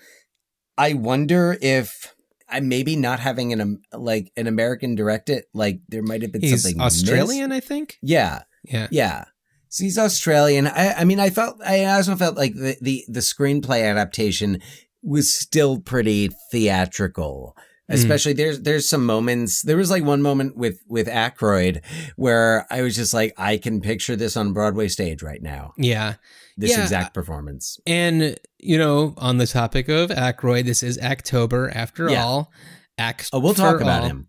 I 0.78 0.94
wonder 0.94 1.58
if 1.60 2.14
I 2.52 2.60
maybe 2.60 2.96
not 2.96 3.20
having 3.20 3.52
an 3.52 3.60
um, 3.60 3.78
like 3.92 4.30
an 4.36 4.46
American 4.46 4.94
direct 4.94 5.30
it, 5.30 5.46
like 5.54 5.80
there 5.88 6.02
might 6.02 6.22
have 6.22 6.32
been 6.32 6.42
He's 6.42 6.62
something 6.62 6.78
missed. 6.78 7.08
Australian, 7.08 7.52
I 7.52 7.60
think. 7.60 7.98
Yeah, 8.02 8.42
Yeah. 8.64 8.88
yeah. 8.90 9.24
So 9.68 9.84
he's 9.84 9.96
Australian. 9.96 10.66
I, 10.66 10.92
I 10.98 11.04
mean, 11.04 11.18
I 11.18 11.30
felt, 11.30 11.56
I 11.64 11.86
also 11.86 12.14
felt 12.14 12.36
like 12.36 12.54
the, 12.54 12.76
the, 12.82 13.04
the 13.08 13.20
screenplay 13.20 13.88
adaptation 13.90 14.60
was 15.02 15.32
still 15.32 15.80
pretty 15.80 16.28
theatrical. 16.50 17.56
Mm. 17.90 17.94
Especially 17.94 18.32
there's, 18.34 18.60
there's 18.60 18.88
some 18.88 19.06
moments, 19.06 19.62
there 19.62 19.78
was 19.78 19.90
like 19.90 20.04
one 20.04 20.20
moment 20.20 20.56
with, 20.58 20.80
with 20.88 21.08
Aykroyd 21.08 21.82
where 22.16 22.66
I 22.70 22.82
was 22.82 22.94
just 22.94 23.14
like, 23.14 23.32
I 23.38 23.56
can 23.56 23.80
picture 23.80 24.14
this 24.14 24.36
on 24.36 24.52
Broadway 24.52 24.88
stage 24.88 25.22
right 25.22 25.42
now. 25.42 25.72
Yeah. 25.78 26.14
This 26.56 26.70
Yeah. 26.72 26.82
exact 26.82 27.14
performance. 27.14 27.78
And 27.86 28.38
you 28.58 28.78
know, 28.78 29.14
on 29.16 29.38
the 29.38 29.46
topic 29.46 29.88
of 29.88 30.10
Aykroyd, 30.10 30.64
this 30.66 30.82
is 30.82 30.98
October 30.98 31.70
after 31.74 32.08
Yeah. 32.10 32.24
all. 32.24 32.52
Act. 32.98 33.30
Oh, 33.32 33.38
we'll 33.40 33.54
talk 33.54 33.80
about 33.80 34.02
all. 34.02 34.08
him. 34.08 34.26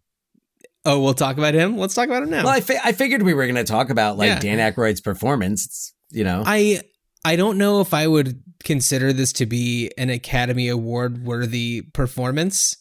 Oh, 0.86 1.02
we'll 1.02 1.14
talk 1.14 1.38
about 1.38 1.54
him. 1.54 1.78
Let's 1.78 1.94
talk 1.94 2.08
about 2.08 2.24
him 2.24 2.30
now. 2.30 2.44
Well, 2.44 2.54
I, 2.54 2.60
fi- 2.60 2.80
I 2.84 2.92
figured 2.92 3.22
we 3.24 3.34
were 3.34 3.44
going 3.46 3.56
to 3.56 3.64
talk 3.64 3.90
about 3.90 4.18
like 4.18 4.28
Yeah. 4.28 4.40
Dan 4.40 4.58
Aykroyd's 4.74 5.00
performance, 5.02 5.66
It's, 5.66 5.94
you 6.12 6.24
know. 6.24 6.44
I 6.46 6.82
I 7.26 7.36
don't 7.38 7.58
know 7.58 7.80
if 7.80 7.94
I 7.94 8.08
would 8.08 8.42
consider 8.64 9.14
this 9.14 9.32
to 9.34 9.46
be 9.46 9.92
an 9.98 10.10
Academy 10.10 10.68
Award 10.68 11.24
worthy 11.26 11.82
performance. 11.94 12.76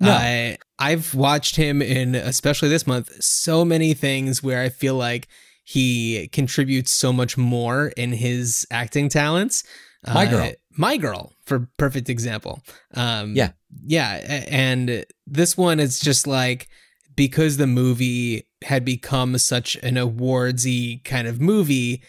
No. 0.00 0.10
I 0.10 0.58
I've 0.78 1.14
watched 1.14 1.56
him 1.56 1.82
in 1.82 2.14
especially 2.14 2.68
this 2.70 2.86
month 2.86 3.10
so 3.22 3.64
many 3.64 3.92
things 3.94 4.42
where 4.42 4.62
I 4.62 4.68
feel 4.68 4.94
like 4.94 5.28
he 5.72 6.28
contributes 6.32 6.92
so 6.92 7.12
much 7.12 7.36
more 7.38 7.88
in 7.96 8.12
his 8.12 8.66
acting 8.70 9.08
talents. 9.08 9.64
My 10.06 10.26
Uh, 10.26 10.30
Girl. 10.30 10.52
My 10.74 10.96
girl, 10.96 11.32
for 11.44 11.68
perfect 11.76 12.08
example. 12.08 12.62
Um, 12.94 13.36
Yeah. 13.36 13.50
yeah, 13.86 14.44
and 14.48 15.04
this 15.26 15.54
one 15.56 15.78
is 15.80 16.00
just 16.00 16.26
like 16.26 16.66
because 17.14 17.58
the 17.58 17.66
movie 17.66 18.48
had 18.64 18.82
become 18.84 19.36
such 19.36 19.76
an 19.82 19.96
awardsy 19.96 21.04
kind 21.04 21.28
of 21.28 21.40
movie. 21.42 22.02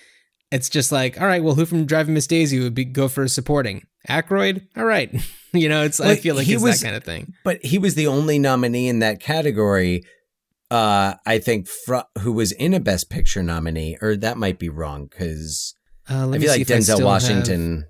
It's 0.50 0.70
just 0.70 0.92
like, 0.94 1.20
all 1.20 1.28
right, 1.28 1.44
well, 1.44 1.56
who 1.56 1.66
from 1.66 1.86
Driving 1.86 2.14
Miss 2.14 2.26
Daisy 2.28 2.60
would 2.62 2.74
be 2.74 2.86
go 2.86 3.08
for 3.10 3.28
supporting? 3.28 3.84
Aykroyd, 4.10 4.66
all 4.78 4.86
right. 4.86 5.12
you 5.54 5.68
know, 5.68 5.84
it's 5.84 6.00
I 6.00 6.16
feel 6.16 6.36
like 6.36 6.48
he 6.48 6.54
it's 6.54 6.64
was- 6.64 6.80
that 6.80 6.86
kind 6.86 6.96
of 6.96 7.04
thing. 7.04 7.34
but 7.44 7.64
he 7.66 7.78
was 7.78 7.96
the 7.96 8.08
only 8.08 8.40
nominee 8.40 8.88
in 8.88 9.00
that 9.00 9.20
category 9.20 10.04
uh 10.74 11.14
i 11.26 11.38
think 11.40 11.68
fr- 11.68 12.10
who 12.20 12.32
was 12.34 12.52
in 12.54 12.74
a 12.74 12.80
best 12.80 13.10
picture 13.10 13.44
nominee 13.44 13.98
or 14.02 14.16
that 14.18 14.38
might 14.38 14.58
be 14.60 14.70
wrong 14.70 15.06
because 15.10 15.76
Uh, 16.10 16.30
i 16.34 16.38
feel 16.40 16.50
like 16.52 16.68
denzel 16.68 17.04
washington 17.06 17.86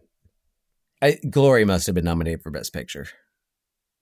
I, 1.01 1.17
glory 1.29 1.65
must 1.65 1.85
have 1.87 1.95
been 1.95 2.05
nominated 2.05 2.41
for 2.43 2.51
best 2.51 2.71
picture 2.73 3.07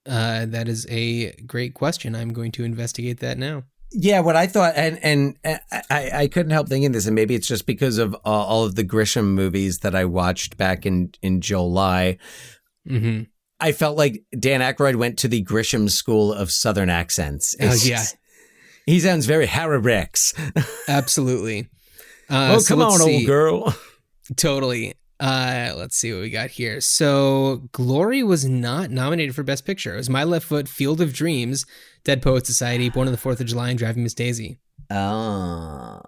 uh, 0.08 0.46
that 0.48 0.68
is 0.68 0.88
a 0.90 1.32
great 1.46 1.76
question. 1.76 2.16
I'm 2.16 2.34
going 2.34 2.52
to 2.54 2.64
investigate 2.64 3.20
that 3.20 3.38
now. 3.38 3.64
yeah 3.92 4.20
what 4.22 4.36
i 4.36 4.48
thought 4.48 4.74
and 4.76 4.98
and 5.04 5.38
i 5.90 6.10
i 6.24 6.28
couldn't 6.28 6.52
help 6.58 6.68
thinking 6.70 6.92
this 6.92 7.06
and 7.06 7.14
maybe 7.16 7.36
it's 7.36 7.48
just 7.48 7.66
because 7.68 7.98
of 8.00 8.16
uh, 8.16 8.18
all 8.24 8.64
of 8.66 8.74
the 8.76 8.84
grisham 8.86 9.26
movies 9.42 9.80
that 9.80 9.94
i 9.96 10.06
watched 10.06 10.58
back 10.58 10.86
in 10.86 11.12
in 11.22 11.40
july 11.42 12.18
hmm 12.88 13.22
i 13.60 13.72
felt 13.72 13.98
like 13.98 14.24
dan 14.40 14.62
Aykroyd 14.62 14.96
went 14.96 15.20
to 15.20 15.28
the 15.28 15.44
grisham 15.44 15.90
school 15.90 16.32
of 16.34 16.50
southern 16.52 16.90
accents 16.90 17.54
Oh, 17.60 17.66
It's 17.68 17.88
yeah. 17.88 18.04
Just- 18.88 18.94
he 18.94 19.00
sounds 19.00 19.26
very 19.26 19.46
harry 19.46 19.78
rex 19.80 20.34
Absolutely. 20.88 21.70
Uh, 22.30 22.54
oh 22.56 22.60
so 22.60 22.76
come 22.76 22.80
let's 22.80 22.94
on 23.02 23.08
see. 23.08 23.16
old 23.18 23.26
girl 23.26 23.76
Totally. 24.38 24.94
Uh, 25.20 25.74
let's 25.76 25.96
see 25.98 26.12
what 26.14 26.22
we 26.22 26.30
got 26.32 26.50
here. 26.50 26.80
So, 26.82 27.64
Glory 27.74 28.24
was 28.24 28.44
not 28.46 28.90
nominated 28.90 29.36
for 29.36 29.44
Best 29.44 29.66
Picture. 29.66 29.94
It 29.94 29.98
was 29.98 30.10
My 30.10 30.24
Left 30.24 30.46
Foot, 30.48 30.68
Field 30.68 31.00
of 31.02 31.14
Dreams, 31.14 31.66
Dead 32.04 32.22
Poet 32.24 32.48
Society, 32.48 32.90
Born 32.90 33.08
on 33.08 33.12
the 33.12 33.20
Fourth 33.20 33.40
of 33.40 33.46
July, 33.46 33.70
and 33.70 33.78
Driving 33.78 34.02
Miss 34.04 34.14
Daisy. 34.16 34.58
ah 34.90 36.02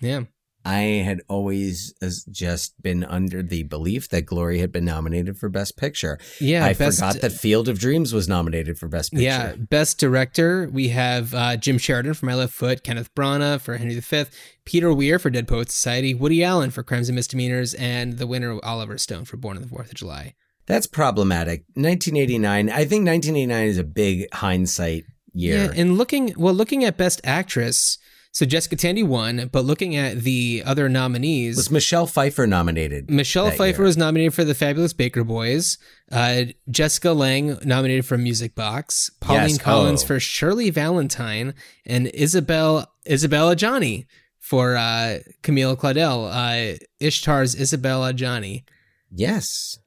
Yeah. 0.00 0.24
I 0.64 0.80
had 1.04 1.20
always 1.28 1.92
just 2.30 2.80
been 2.82 3.04
under 3.04 3.42
the 3.42 3.64
belief 3.64 4.08
that 4.08 4.22
Glory 4.22 4.60
had 4.60 4.72
been 4.72 4.84
nominated 4.84 5.36
for 5.36 5.48
Best 5.50 5.76
Picture. 5.76 6.18
Yeah, 6.40 6.64
I 6.64 6.72
best- 6.72 6.98
forgot 6.98 7.20
that 7.20 7.32
Field 7.32 7.68
of 7.68 7.78
Dreams 7.78 8.14
was 8.14 8.28
nominated 8.28 8.78
for 8.78 8.88
Best 8.88 9.12
Picture. 9.12 9.24
Yeah. 9.24 9.56
Best 9.56 9.98
Director, 9.98 10.68
we 10.72 10.88
have 10.88 11.34
uh, 11.34 11.56
Jim 11.56 11.76
Sheridan 11.76 12.14
for 12.14 12.26
My 12.26 12.34
Left 12.34 12.54
Foot, 12.54 12.82
Kenneth 12.82 13.14
Branagh 13.14 13.60
for 13.60 13.76
Henry 13.76 13.98
V, 13.98 14.24
Peter 14.64 14.92
Weir 14.92 15.18
for 15.18 15.28
Dead 15.28 15.46
Poets 15.46 15.74
Society, 15.74 16.14
Woody 16.14 16.42
Allen 16.42 16.70
for 16.70 16.82
Crimes 16.82 17.08
and 17.08 17.16
Misdemeanors, 17.16 17.74
and 17.74 18.14
the 18.18 18.26
winner 18.26 18.58
Oliver 18.62 18.96
Stone 18.96 19.26
for 19.26 19.36
Born 19.36 19.56
on 19.56 19.62
the 19.62 19.68
Fourth 19.68 19.88
of 19.88 19.94
July. 19.94 20.34
That's 20.66 20.86
problematic. 20.86 21.64
1989. 21.74 22.70
I 22.70 22.84
think 22.86 23.06
1989 23.06 23.68
is 23.68 23.78
a 23.78 23.84
big 23.84 24.32
hindsight 24.32 25.04
year. 25.34 25.64
Yeah, 25.64 25.72
and 25.76 25.98
looking 25.98 26.32
well, 26.38 26.54
looking 26.54 26.84
at 26.84 26.96
Best 26.96 27.20
Actress, 27.22 27.98
so 28.34 28.44
Jessica 28.44 28.74
Tandy 28.74 29.04
won, 29.04 29.48
but 29.52 29.64
looking 29.64 29.94
at 29.94 30.22
the 30.22 30.64
other 30.66 30.88
nominees, 30.88 31.54
was 31.56 31.70
Michelle 31.70 32.08
Pfeiffer 32.08 32.48
nominated? 32.48 33.08
Michelle 33.08 33.48
Pfeiffer 33.48 33.82
year? 33.82 33.86
was 33.86 33.96
nominated 33.96 34.34
for 34.34 34.42
The 34.42 34.56
Fabulous 34.56 34.92
Baker 34.92 35.22
Boys. 35.22 35.78
Uh, 36.10 36.46
Jessica 36.68 37.12
Lange 37.12 37.56
nominated 37.64 38.04
for 38.04 38.18
Music 38.18 38.56
Box. 38.56 39.08
Pauline 39.20 39.50
Yes, 39.50 39.58
Collins 39.58 40.02
oh. 40.02 40.06
for 40.08 40.18
Shirley 40.18 40.70
Valentine, 40.70 41.54
and 41.86 42.08
Isabel 42.08 42.92
Isabelle 43.06 43.54
Adjani 43.54 44.06
for 44.40 44.74
uh, 44.76 45.20
Camille 45.42 45.76
Claudel. 45.76 46.28
Uh, 46.28 46.76
Ishtar's 46.98 47.54
Isabelle 47.54 48.00
Adjani. 48.00 48.64
Yes. 49.12 49.78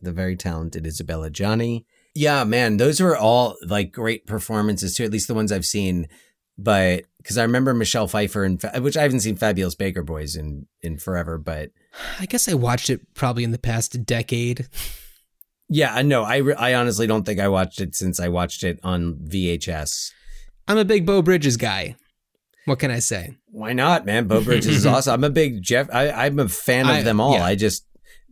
The 0.00 0.12
very 0.12 0.36
talented 0.36 0.86
Isabelle 0.86 1.22
Adjani. 1.22 1.84
Yeah, 2.14 2.44
man, 2.44 2.76
those 2.76 3.00
were 3.00 3.16
all 3.16 3.56
like 3.66 3.90
great 3.92 4.24
performances 4.24 4.94
too, 4.94 5.04
at 5.04 5.10
least 5.10 5.26
the 5.26 5.34
ones 5.34 5.50
I've 5.50 5.64
seen. 5.64 6.06
But 6.58 7.04
because 7.18 7.38
I 7.38 7.42
remember 7.42 7.72
Michelle 7.72 8.08
Pfeiffer, 8.08 8.42
and 8.44 8.60
which 8.80 8.96
I 8.96 9.02
haven't 9.02 9.20
seen 9.20 9.36
Fabulous 9.36 9.74
Baker 9.76 10.02
Boys 10.02 10.34
in 10.36 10.66
in 10.82 10.98
forever, 10.98 11.38
but 11.38 11.70
I 12.18 12.26
guess 12.26 12.48
I 12.48 12.54
watched 12.54 12.90
it 12.90 13.14
probably 13.14 13.44
in 13.44 13.52
the 13.52 13.58
past 13.58 14.04
decade. 14.04 14.68
Yeah, 15.70 15.92
I 15.94 16.00
know. 16.00 16.22
I, 16.22 16.38
I 16.56 16.72
honestly 16.76 17.06
don't 17.06 17.24
think 17.24 17.38
I 17.40 17.48
watched 17.48 17.78
it 17.82 17.94
since 17.94 18.18
I 18.18 18.28
watched 18.28 18.64
it 18.64 18.80
on 18.82 19.16
VHS. 19.16 20.12
I'm 20.66 20.78
a 20.78 20.84
big 20.86 21.04
Beau 21.04 21.20
Bridges 21.20 21.58
guy. 21.58 21.94
What 22.64 22.78
can 22.78 22.90
I 22.90 23.00
say? 23.00 23.36
Why 23.50 23.74
not, 23.74 24.06
man? 24.06 24.26
Beau 24.28 24.40
Bridges 24.42 24.76
is 24.76 24.86
awesome. 24.86 25.12
I'm 25.12 25.24
a 25.24 25.28
big 25.30 25.60
Jeff. 25.62 25.90
I, 25.92 26.10
I'm 26.10 26.38
a 26.38 26.48
fan 26.48 26.86
of 26.86 26.96
I- 26.96 27.02
them 27.02 27.20
all. 27.20 27.34
yeah. 27.34 27.44
I 27.44 27.54
just, 27.54 27.84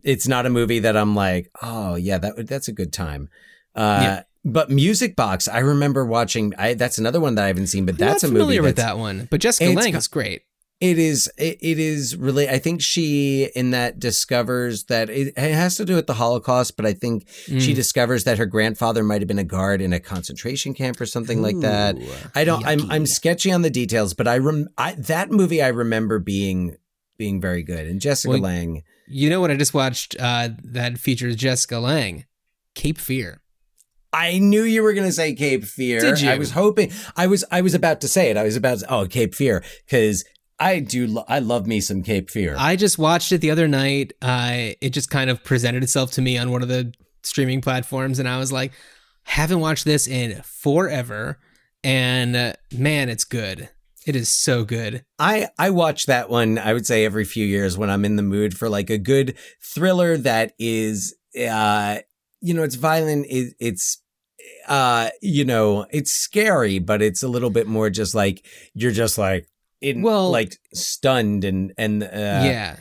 it's 0.03 0.27
not 0.27 0.47
a 0.47 0.49
movie 0.49 0.79
that 0.79 0.97
I'm 0.97 1.13
like, 1.13 1.51
oh 1.61 1.93
yeah, 1.93 2.17
that 2.17 2.47
that's 2.47 2.69
a 2.69 2.73
good 2.73 2.91
time. 2.91 3.29
Uh, 3.75 3.99
Yeah. 4.01 4.23
But 4.49 4.69
Music 4.69 5.15
Box, 5.17 5.47
I 5.49 5.59
remember 5.59 6.05
watching. 6.05 6.53
I 6.57 6.73
that's 6.73 6.97
another 6.97 7.19
one 7.19 7.35
that 7.35 7.43
I 7.43 7.47
haven't 7.47 7.67
seen, 7.67 7.85
but 7.85 7.97
that's 7.97 8.23
I'm 8.23 8.29
a 8.31 8.33
not 8.33 8.39
movie 8.39 8.43
familiar 8.57 8.61
with 8.63 8.77
that 8.77 8.97
one, 8.97 9.27
but 9.29 9.41
Jessica 9.41 9.71
It's 9.71 9.75
Lange 9.75 9.95
is 9.95 10.07
great. 10.07 10.43
It 10.79 10.99
is. 10.99 11.29
It, 11.39 11.57
it 11.59 11.79
is 11.79 12.15
really. 12.15 12.47
I 12.47 12.59
think 12.59 12.81
she 12.81 13.49
in 13.55 13.71
that 13.71 13.99
discovers 13.99 14.85
that 14.85 15.09
it, 15.09 15.33
it 15.35 15.53
has 15.53 15.75
to 15.77 15.85
do 15.85 15.95
with 15.95 16.05
the 16.07 16.13
Holocaust, 16.13 16.77
but 16.77 16.85
I 16.85 16.93
think 16.93 17.27
she 17.29 17.73
Mm. 17.73 17.75
discovers 17.75 18.23
that 18.25 18.37
her 18.37 18.45
grandfather 18.45 19.03
might 19.03 19.19
have 19.21 19.27
been 19.27 19.39
a 19.39 19.43
guard 19.43 19.81
in 19.81 19.91
a 19.91 19.99
concentration 19.99 20.73
camp 20.75 21.01
or 21.01 21.07
something 21.07 21.41
like 21.41 21.59
that. 21.61 21.97
I 22.35 22.43
don't. 22.45 22.63
I'm. 22.65 22.89
I'm 22.91 23.05
sketchy 23.07 23.51
on 23.51 23.63
the 23.63 23.71
details, 23.71 24.13
but 24.13 24.27
I 24.27 24.37
rem. 24.37 24.69
I, 24.77 24.93
that 24.93 25.31
movie 25.31 25.61
I 25.63 25.69
remember 25.69 26.19
being 26.19 26.77
being 27.17 27.41
very 27.41 27.63
good. 27.63 27.87
And 27.87 27.99
Jessica 27.99 28.29
Well, 28.33 28.39
Lange. 28.41 28.83
You 29.07 29.29
know 29.31 29.41
what 29.41 29.49
I 29.51 29.55
just 29.57 29.73
watched 29.73 30.15
uh, 30.19 30.49
that 30.63 30.99
features 30.99 31.35
Jessica 31.35 31.79
Lange? 31.79 32.25
Cape 32.75 32.99
Fear. 32.99 33.41
I 34.13 34.39
knew 34.39 34.63
you 34.63 34.83
were 34.83 34.93
going 34.93 35.07
to 35.07 35.13
say 35.13 35.33
Cape 35.35 35.65
Fear. 35.65 35.99
Did 35.99 36.21
you? 36.21 36.29
I 36.29 36.37
was 36.37 36.51
hoping. 36.51 36.91
I 37.15 37.27
was. 37.27 37.43
I 37.51 37.61
was 37.61 37.73
about 37.73 38.01
to 38.01 38.07
say 38.07 38.29
it. 38.29 38.37
I 38.37 38.43
was 38.43 38.55
about. 38.55 38.79
To, 38.79 38.93
oh, 38.93 39.05
Cape 39.07 39.35
Fear, 39.35 39.63
because 39.85 40.23
I 40.59 40.79
do. 40.79 41.07
Lo- 41.07 41.25
I 41.27 41.39
love 41.39 41.67
me 41.67 41.81
some 41.81 42.03
Cape 42.03 42.29
Fear. 42.29 42.55
I 42.57 42.75
just 42.75 42.97
watched 42.97 43.31
it 43.31 43.41
the 43.41 43.51
other 43.51 43.67
night. 43.67 44.13
Uh, 44.21 44.71
it 44.81 44.89
just 44.91 45.09
kind 45.09 45.29
of 45.29 45.43
presented 45.43 45.83
itself 45.83 46.11
to 46.11 46.21
me 46.21 46.37
on 46.37 46.51
one 46.51 46.61
of 46.61 46.67
the 46.67 46.93
streaming 47.23 47.61
platforms, 47.61 48.19
and 48.19 48.27
I 48.27 48.37
was 48.39 48.51
like, 48.51 48.71
haven't 49.23 49.59
watched 49.59 49.85
this 49.85 50.07
in 50.07 50.41
forever. 50.43 51.39
And 51.83 52.35
uh, 52.35 52.53
man, 52.71 53.09
it's 53.09 53.23
good. 53.23 53.69
It 54.05 54.15
is 54.15 54.29
so 54.29 54.63
good. 54.63 55.03
I 55.19 55.49
I 55.59 55.69
watch 55.69 56.05
that 56.05 56.29
one. 56.29 56.57
I 56.57 56.73
would 56.73 56.87
say 56.87 57.03
every 57.03 57.25
few 57.25 57.45
years 57.45 57.77
when 57.77 57.89
I'm 57.89 58.05
in 58.05 58.15
the 58.15 58.23
mood 58.23 58.57
for 58.57 58.69
like 58.69 58.89
a 58.89 58.97
good 58.97 59.37
thriller 59.61 60.17
that 60.17 60.53
is, 60.57 61.13
uh, 61.37 61.97
you 62.47 62.53
know, 62.53 62.63
it's 62.63 62.75
violent. 62.75 63.25
It, 63.29 63.53
it's, 63.59 64.01
uh, 64.67 65.09
you 65.21 65.43
know, 65.45 65.85
it's 65.91 66.11
scary, 66.11 66.79
but 66.79 67.01
it's 67.01 67.21
a 67.23 67.27
little 67.27 67.49
bit 67.49 67.67
more 67.67 67.89
just 67.89 68.15
like 68.15 68.45
you're 68.73 68.91
just 68.91 69.17
like, 69.17 69.47
in 69.81 70.01
Well- 70.01 70.31
like 70.31 70.57
stunned 70.73 71.43
and 71.43 71.73
and 71.77 72.03
uh, 72.03 72.07
yeah. 72.51 72.77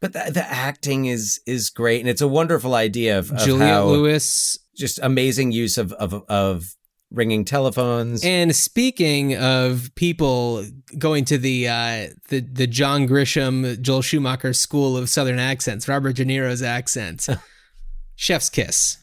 But 0.00 0.12
the, 0.12 0.30
the 0.32 0.44
acting 0.46 1.06
is 1.06 1.40
is 1.46 1.70
great, 1.70 2.00
and 2.00 2.08
it's 2.08 2.20
a 2.20 2.28
wonderful 2.28 2.74
idea 2.74 3.18
of, 3.18 3.32
of 3.32 3.38
Juliette 3.38 3.68
how 3.68 3.86
Lewis. 3.86 4.56
just 4.76 5.00
amazing 5.02 5.50
use 5.50 5.76
of 5.78 5.92
of 5.94 6.22
of 6.28 6.76
ringing 7.10 7.44
telephones. 7.44 8.22
And 8.24 8.54
speaking 8.54 9.34
of 9.36 9.90
people 9.96 10.64
going 10.98 11.24
to 11.24 11.38
the 11.38 11.66
uh, 11.66 12.06
the 12.28 12.40
the 12.40 12.68
John 12.68 13.08
Grisham, 13.08 13.80
Joel 13.80 14.02
Schumacher 14.02 14.52
School 14.52 14.96
of 14.96 15.08
Southern 15.10 15.40
accents, 15.40 15.88
Robert 15.88 16.14
De 16.14 16.24
Niro's 16.24 16.62
accent, 16.62 17.26
Chef's 18.18 18.50
Kiss. 18.50 18.98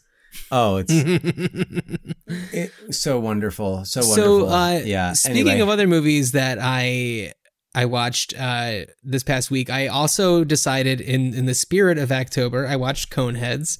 oh, 0.52 0.76
it's 0.76 0.92
it, 2.52 2.70
so 2.94 3.18
wonderful, 3.18 3.82
so 3.86 4.02
so 4.02 4.08
wonderful. 4.40 4.52
uh, 4.52 4.72
yeah. 4.80 5.14
speaking 5.14 5.48
anyway. 5.48 5.60
of 5.60 5.70
other 5.70 5.86
movies 5.86 6.32
that 6.32 6.58
i 6.60 7.32
i 7.74 7.86
watched 7.86 8.34
uh 8.38 8.80
this 9.02 9.22
past 9.22 9.50
week 9.50 9.70
i 9.70 9.86
also 9.86 10.44
decided 10.44 11.00
in 11.00 11.32
in 11.32 11.46
the 11.46 11.54
spirit 11.54 11.96
of 11.96 12.12
october 12.12 12.66
i 12.66 12.76
watched 12.76 13.10
coneheads 13.10 13.78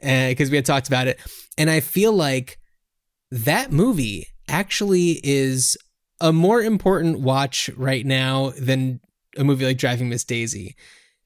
because 0.00 0.50
we 0.50 0.56
had 0.56 0.64
talked 0.64 0.86
about 0.86 1.08
it 1.08 1.18
and 1.58 1.68
i 1.68 1.80
feel 1.80 2.12
like 2.12 2.58
that 3.32 3.72
movie 3.72 4.28
actually 4.48 5.20
is 5.24 5.76
a 6.20 6.32
more 6.32 6.62
important 6.62 7.18
watch 7.20 7.68
right 7.76 8.06
now 8.06 8.50
than 8.60 9.00
a 9.36 9.42
movie 9.42 9.64
like 9.64 9.78
driving 9.78 10.08
miss 10.08 10.22
daisy 10.22 10.76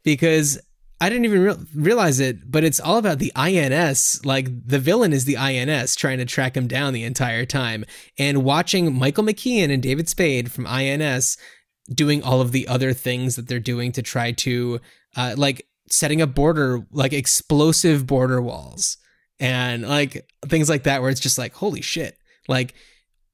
because 0.03 0.59
I 1.01 1.09
didn't 1.09 1.25
even 1.25 1.41
real 1.41 1.59
realize 1.75 2.21
it, 2.21 2.51
but 2.51 2.63
it's 2.63 2.79
all 2.79 2.99
about 2.99 3.19
the 3.19 3.33
INS. 3.35 4.21
Like 4.25 4.49
the 4.67 4.79
villain 4.79 5.13
is 5.13 5.25
the 5.25 5.39
INS 5.39 5.97
trying 5.97 6.19
to 6.19 6.27
track 6.27 6.57
him 6.57 6.67
down 6.67 6.93
the 6.93 7.05
entire 7.05 7.47
time. 7.47 7.85
And 8.19 8.45
watching 8.45 8.95
Michael 8.95 9.25
McKean 9.25 9.73
and 9.73 9.83
David 9.83 10.09
Spade 10.09 10.53
from 10.53 10.67
INS 10.67 11.39
doing 11.93 12.23
all 12.23 12.41
of 12.43 12.53
the 12.53 12.69
other 12.69 12.93
things 12.93 13.37
that 13.37 13.49
they're 13.49 13.59
doing 13.59 13.93
to 13.93 14.03
try 14.03 14.33
to, 14.33 14.81
uh, 15.17 15.35
like 15.39 15.67
setting 15.89 16.21
up 16.21 16.35
border, 16.35 16.87
like 16.93 17.15
explosive 17.15 18.07
border 18.07 18.41
walls 18.43 18.99
and 19.41 19.89
like 19.89 20.31
things 20.47 20.69
like 20.69 20.83
that, 20.83 21.01
where 21.01 21.11
it's 21.11 21.21
just 21.21 21.39
like, 21.39 21.55
holy 21.55 21.81
shit. 21.81 22.19
Like 22.47 22.75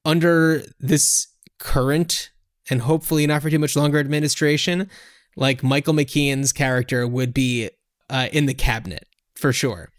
under 0.05 0.63
this 0.79 1.27
current 1.59 2.31
and 2.69 2.81
hopefully 2.81 3.27
not 3.27 3.41
for 3.41 3.49
too 3.49 3.59
much 3.59 3.75
longer 3.75 3.99
administration, 3.99 4.89
like 5.37 5.63
Michael 5.63 5.93
McKean's 5.93 6.51
character 6.51 7.07
would 7.07 7.33
be 7.33 7.69
uh, 8.09 8.27
in 8.33 8.47
the 8.47 8.53
cabinet 8.53 9.05
for 9.35 9.53
sure. 9.53 9.89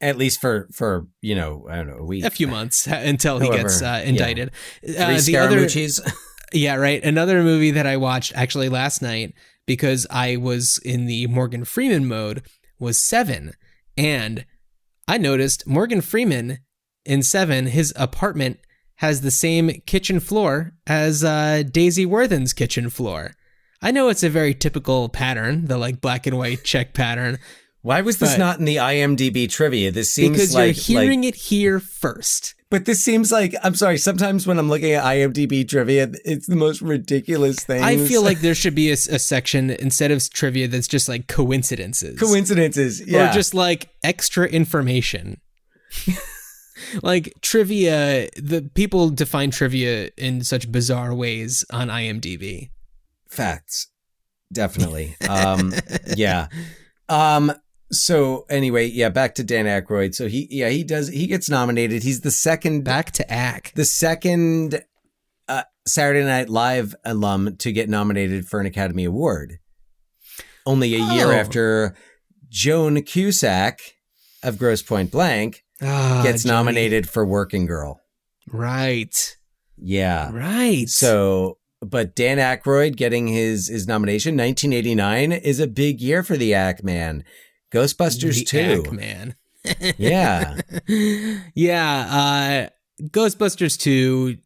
At 0.00 0.16
least 0.16 0.40
for 0.40 0.68
for 0.72 1.06
you 1.22 1.34
know 1.34 1.66
I 1.68 1.76
don't 1.76 1.88
know 1.88 1.98
a 1.98 2.04
week, 2.04 2.24
A 2.24 2.30
few 2.30 2.46
months 2.46 2.86
until 2.90 3.38
he 3.38 3.48
gets 3.48 3.80
uh, 3.80 4.00
yeah. 4.02 4.08
indicted. 4.08 4.50
Three 4.84 4.96
Uh, 4.96 5.20
the 5.20 5.36
other, 5.38 5.66
yeah, 6.52 6.74
right. 6.74 7.02
Another 7.02 7.42
movie 7.42 7.70
that 7.70 7.86
I 7.86 7.96
watched 7.96 8.32
actually 8.34 8.68
last 8.68 9.00
night 9.00 9.34
because 9.66 10.06
I 10.10 10.36
was 10.36 10.78
in 10.84 11.06
the 11.06 11.26
Morgan 11.26 11.64
Freeman 11.64 12.06
mode 12.06 12.42
was 12.78 13.00
Seven, 13.00 13.54
and 13.96 14.44
I 15.08 15.18
noticed 15.18 15.66
Morgan 15.66 16.00
Freeman 16.00 16.58
in 17.04 17.22
Seven, 17.22 17.66
his 17.66 17.92
apartment 17.96 18.60
has 18.96 19.20
the 19.20 19.30
same 19.30 19.70
kitchen 19.86 20.20
floor 20.20 20.74
as 20.86 21.24
uh, 21.24 21.62
Daisy 21.68 22.04
Werthan's 22.04 22.52
kitchen 22.52 22.90
floor. 22.90 23.32
I 23.80 23.90
know 23.90 24.08
it's 24.08 24.22
a 24.22 24.30
very 24.30 24.54
typical 24.54 25.08
pattern, 25.08 25.66
the 25.66 25.78
like 25.78 26.00
black 26.00 26.26
and 26.26 26.36
white 26.36 26.64
check 26.64 26.94
pattern. 26.94 27.38
Why 27.82 28.00
was 28.00 28.18
this 28.18 28.36
not 28.36 28.58
in 28.58 28.64
the 28.64 28.76
IMDb 28.76 29.48
trivia? 29.48 29.92
This 29.92 30.12
seems 30.12 30.36
because 30.36 30.54
like 30.54 30.88
you're 30.88 31.00
hearing 31.00 31.22
like, 31.22 31.28
it 31.28 31.34
here 31.36 31.78
first. 31.78 32.54
But 32.70 32.84
this 32.84 33.02
seems 33.02 33.32
like 33.32 33.54
I'm 33.62 33.74
sorry. 33.74 33.96
Sometimes 33.98 34.46
when 34.46 34.58
I'm 34.58 34.68
looking 34.68 34.92
at 34.92 35.04
IMDb 35.04 35.66
trivia, 35.66 36.10
it's 36.24 36.46
the 36.46 36.56
most 36.56 36.82
ridiculous 36.82 37.64
thing. 37.64 37.82
I 37.82 37.96
feel 37.96 38.22
like 38.22 38.40
there 38.40 38.54
should 38.54 38.74
be 38.74 38.90
a, 38.90 38.92
a 39.10 39.18
section 39.18 39.70
instead 39.70 40.10
of 40.10 40.28
trivia 40.30 40.68
that's 40.68 40.88
just 40.88 41.08
like 41.08 41.28
coincidences. 41.28 42.18
coincidences. 42.18 43.00
Yeah, 43.06 43.30
Or 43.30 43.32
just 43.32 43.54
like 43.54 43.88
extra 44.02 44.46
information. 44.48 45.40
like 47.02 47.32
trivia, 47.40 48.28
the 48.36 48.68
people 48.74 49.08
define 49.10 49.50
trivia 49.50 50.10
in 50.18 50.42
such 50.42 50.70
bizarre 50.70 51.14
ways 51.14 51.64
on 51.72 51.88
IMDb. 51.88 52.70
Facts. 53.28 53.88
Definitely. 54.52 55.14
Um, 55.28 55.74
yeah. 56.16 56.48
Um. 57.08 57.52
So 57.90 58.44
anyway, 58.50 58.86
yeah. 58.86 59.08
Back 59.08 59.34
to 59.36 59.44
Dan 59.44 59.64
Aykroyd. 59.66 60.14
So 60.14 60.28
he, 60.28 60.46
yeah, 60.50 60.68
he 60.68 60.84
does. 60.84 61.08
He 61.08 61.26
gets 61.26 61.48
nominated. 61.48 62.02
He's 62.02 62.20
the 62.22 62.30
second. 62.30 62.84
Back 62.84 63.12
to 63.12 63.30
Ack. 63.32 63.72
the 63.76 63.84
second 63.84 64.82
uh, 65.48 65.62
Saturday 65.86 66.24
Night 66.24 66.48
Live 66.48 66.94
alum 67.04 67.56
to 67.58 67.72
get 67.72 67.88
nominated 67.88 68.46
for 68.46 68.60
an 68.60 68.66
Academy 68.66 69.04
Award. 69.04 69.58
Only 70.66 70.94
a 70.94 70.98
year 70.98 71.28
Oh. 71.28 71.32
after 71.32 71.94
Joan 72.50 73.02
Cusack 73.02 73.80
of 74.42 74.58
Grosse 74.58 74.82
Pointe 74.82 75.10
Blank 75.10 75.64
Ah, 75.82 76.20
gets 76.22 76.42
Johnny. 76.44 76.54
nominated 76.54 77.08
for 77.08 77.24
Working 77.24 77.64
Girl. 77.66 78.00
Right. 78.50 79.36
Yeah. 79.78 80.30
Right. 80.32 80.88
So, 80.88 81.56
but 81.80 82.14
Dan 82.16 82.38
Aykroyd 82.38 82.96
getting 82.96 83.28
his 83.28 83.68
his 83.68 83.86
nomination, 83.86 84.36
1989, 84.36 85.32
is 85.32 85.60
a 85.60 85.66
big 85.66 86.00
year 86.00 86.22
for 86.22 86.36
the 86.36 86.54
Ack 86.54 86.82
Man. 86.82 87.24
Ghostbusters 87.72 88.38
The 88.38 88.44
2. 88.44 88.84
Ack 88.86 88.92
Man. 88.92 89.34
Yeah. 89.98 90.60
yeah. 91.54 92.68
Uh, 93.00 93.04
Ghostbusters 93.08 93.78
2, 93.78 94.38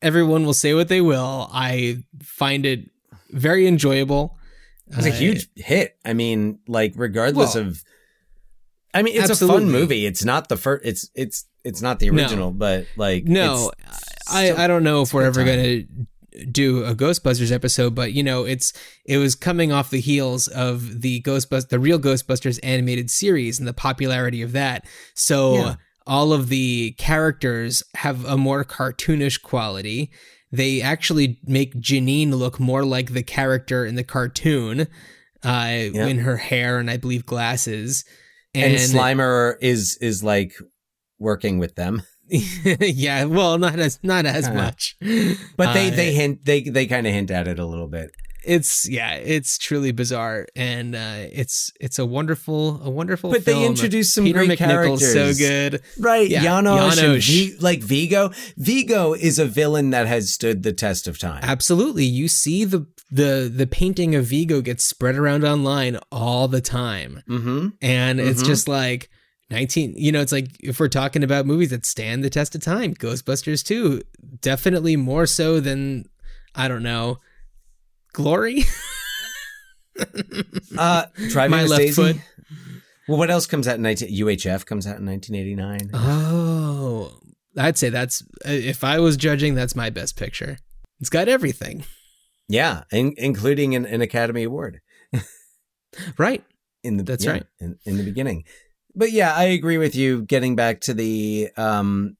everyone 0.00 0.44
will 0.44 0.54
say 0.54 0.74
what 0.74 0.88
they 0.88 1.00
will. 1.00 1.48
I 1.52 2.04
find 2.22 2.64
it 2.64 2.90
very 3.30 3.66
enjoyable. 3.66 4.38
It 4.90 4.96
was 4.96 5.06
a 5.06 5.10
Uh, 5.10 5.14
huge 5.14 5.48
hit. 5.56 5.96
I 6.04 6.12
mean, 6.12 6.58
like 6.68 6.92
regardless 6.96 7.54
Well, 7.54 7.66
of 7.68 7.82
I 8.92 9.02
mean, 9.02 9.20
it's 9.20 9.40
a 9.42 9.46
fun 9.48 9.70
movie. 9.70 10.06
It's 10.06 10.24
not 10.24 10.48
the 10.48 10.56
first 10.56 10.84
it's 10.84 11.10
it's 11.14 11.46
it's 11.64 11.82
not 11.82 11.98
the 11.98 12.10
No. 12.10 12.22
original, 12.22 12.50
but 12.52 12.86
like 12.96 13.24
No, 13.24 13.72
it's 13.78 14.32
I, 14.32 14.52
I 14.52 14.66
don't 14.68 14.84
know 14.84 15.02
if 15.02 15.12
we're 15.12 15.24
ever 15.24 15.44
time. 15.44 15.56
to 15.56 15.86
do 16.50 16.84
a 16.84 16.94
Ghostbusters 16.94 17.52
episode, 17.52 17.94
but 17.94 18.12
you 18.12 18.22
know, 18.22 18.44
it's 18.44 18.72
it 19.04 19.18
was 19.18 19.34
coming 19.34 19.72
off 19.72 19.90
the 19.90 20.00
heels 20.00 20.48
of 20.48 21.00
the 21.02 21.22
Ghostbusters, 21.22 21.68
the 21.68 21.78
real 21.78 21.98
Ghostbusters 21.98 22.58
animated 22.62 23.10
series 23.10 23.58
and 23.58 23.68
the 23.68 23.72
popularity 23.72 24.42
of 24.42 24.52
that. 24.52 24.84
So 25.14 25.54
Yeah. 25.54 25.74
all 26.06 26.32
of 26.32 26.48
the 26.48 26.92
characters 26.98 27.82
have 27.96 28.24
a 28.24 28.36
more 28.36 28.64
cartoonish 28.64 29.40
quality. 29.42 30.10
They 30.52 30.80
actually 30.82 31.38
make 31.44 31.74
Janine 31.74 32.30
look 32.30 32.60
more 32.60 32.84
like 32.84 33.12
the 33.12 33.22
character 33.22 33.84
in 33.84 33.94
the 33.96 34.04
cartoon, 34.04 34.86
uh, 35.42 35.68
in 35.92 36.18
her 36.20 36.36
hair 36.36 36.78
and 36.78 36.90
I 36.90 36.96
believe 36.96 37.26
glasses. 37.26 38.04
and, 38.54 38.74
Slimer 38.74 39.56
is 39.60 39.98
is 40.00 40.22
like 40.22 40.52
working 41.18 41.58
with 41.58 41.74
them. 41.74 42.02
yeah, 42.80 43.24
well, 43.24 43.58
not 43.58 43.78
as 43.78 43.98
not 44.02 44.26
as 44.26 44.48
Uh, 44.48 44.54
much, 44.54 44.96
But 45.56 45.74
they 45.74 45.88
Uh, 45.88 45.96
they 45.96 46.12
hint 46.14 46.44
they 46.44 46.62
they 46.62 46.86
kind 46.86 47.06
of 47.06 47.12
hint 47.12 47.30
at 47.30 47.46
it 47.48 47.58
a 47.58 47.66
little 47.66 47.88
bit. 47.88 48.10
it's 48.46 48.88
yeah, 48.88 49.14
it's 49.14 49.56
truly 49.58 49.90
bizarre, 49.92 50.46
and 50.56 50.94
uh, 50.94 51.26
it's 51.32 51.70
it's 51.80 51.98
a 51.98 52.04
wonderful 52.06 52.80
a 52.82 52.90
wonderful. 52.90 53.30
But 53.30 53.44
they 53.44 53.52
film. 53.52 53.64
introduced 53.64 54.14
some 54.14 54.24
Peter 54.24 54.44
great 54.44 54.58
MacNicol's 54.58 55.12
so 55.12 55.32
good, 55.34 55.82
Right, 55.98 56.28
Yeah, 56.28 56.44
Janosz, 56.44 56.96
Janosz. 56.98 57.26
V- 57.26 57.56
like 57.60 57.80
Vigo. 57.82 58.30
Vigo 58.56 59.12
is 59.14 59.38
a 59.38 59.46
villain 59.46 59.90
that 59.90 60.06
has 60.06 60.32
stood 60.32 60.62
the 60.62 60.72
test 60.72 61.06
of 61.08 61.18
time. 61.18 61.40
Absolutely, 61.42 62.04
you 62.04 62.28
see 62.28 62.64
the 62.64 62.86
the 63.10 63.50
the 63.54 63.66
painting 63.66 64.14
of 64.14 64.24
Vigo 64.26 64.60
gets 64.60 64.84
spread 64.84 65.16
around 65.16 65.44
online 65.44 65.98
all 66.10 66.48
the 66.48 66.60
time, 66.62 67.22
Mm-hmm. 67.28 67.68
and 67.82 68.20
it's 68.20 68.42
Mhm. 68.42 68.46
just 68.46 68.66
like. 68.68 69.10
19 69.50 69.94
you 69.96 70.10
know 70.10 70.20
it's 70.20 70.32
like 70.32 70.48
if 70.60 70.80
we're 70.80 70.88
talking 70.88 71.22
about 71.22 71.44
movies 71.46 71.70
that 71.70 71.84
stand 71.86 72.24
the 72.24 72.30
test 72.30 72.54
of 72.54 72.62
time 72.62 72.94
ghostbusters 72.94 73.64
2 73.64 74.00
definitely 74.40 74.96
more 74.96 75.26
so 75.26 75.60
than 75.60 76.04
i 76.54 76.66
don't 76.68 76.82
know 76.82 77.18
glory 78.12 78.62
Uh, 80.76 81.06
Driving 81.28 81.50
My 81.52 81.64
left 81.64 81.80
Daisy? 81.82 81.92
foot. 81.94 82.16
Well, 83.06 83.18
what 83.18 83.30
else 83.30 83.46
comes 83.46 83.68
out 83.68 83.76
in 83.76 83.82
19? 83.82 84.08
UHF 84.26 84.66
comes 84.66 84.86
out 84.86 84.98
in 84.98 85.06
1989. 85.06 85.90
Oh, 85.94 87.16
I'd 87.56 87.78
say 87.78 87.90
that's 87.90 88.24
if 88.44 88.82
I 88.82 88.98
was 88.98 89.16
judging, 89.16 89.54
that's 89.54 89.76
my 89.76 89.90
best 89.90 90.16
picture. 90.16 90.58
It's 91.00 91.10
got 91.10 91.28
everything, 91.28 91.84
Yeah, 92.48 92.84
in, 92.90 93.14
including 93.18 93.74
an, 93.76 93.84
an 93.86 94.00
Academy 94.00 94.42
Award 94.42 94.80
right? 96.18 96.42
in 96.82 96.96
the 96.96 97.02
That's 97.04 97.24
yeah, 97.24 97.32
right. 97.32 97.44
in, 97.60 97.78
in 97.84 97.96
the 97.96 98.02
beginning. 98.04 98.44
But 98.94 99.12
yeah, 99.12 99.34
I 99.34 99.44
agree 99.44 99.78
with 99.78 99.94
you. 99.96 100.22
Getting 100.22 100.56
back 100.56 100.80
to 100.82 100.94
the 100.94 101.50
um 101.56 102.16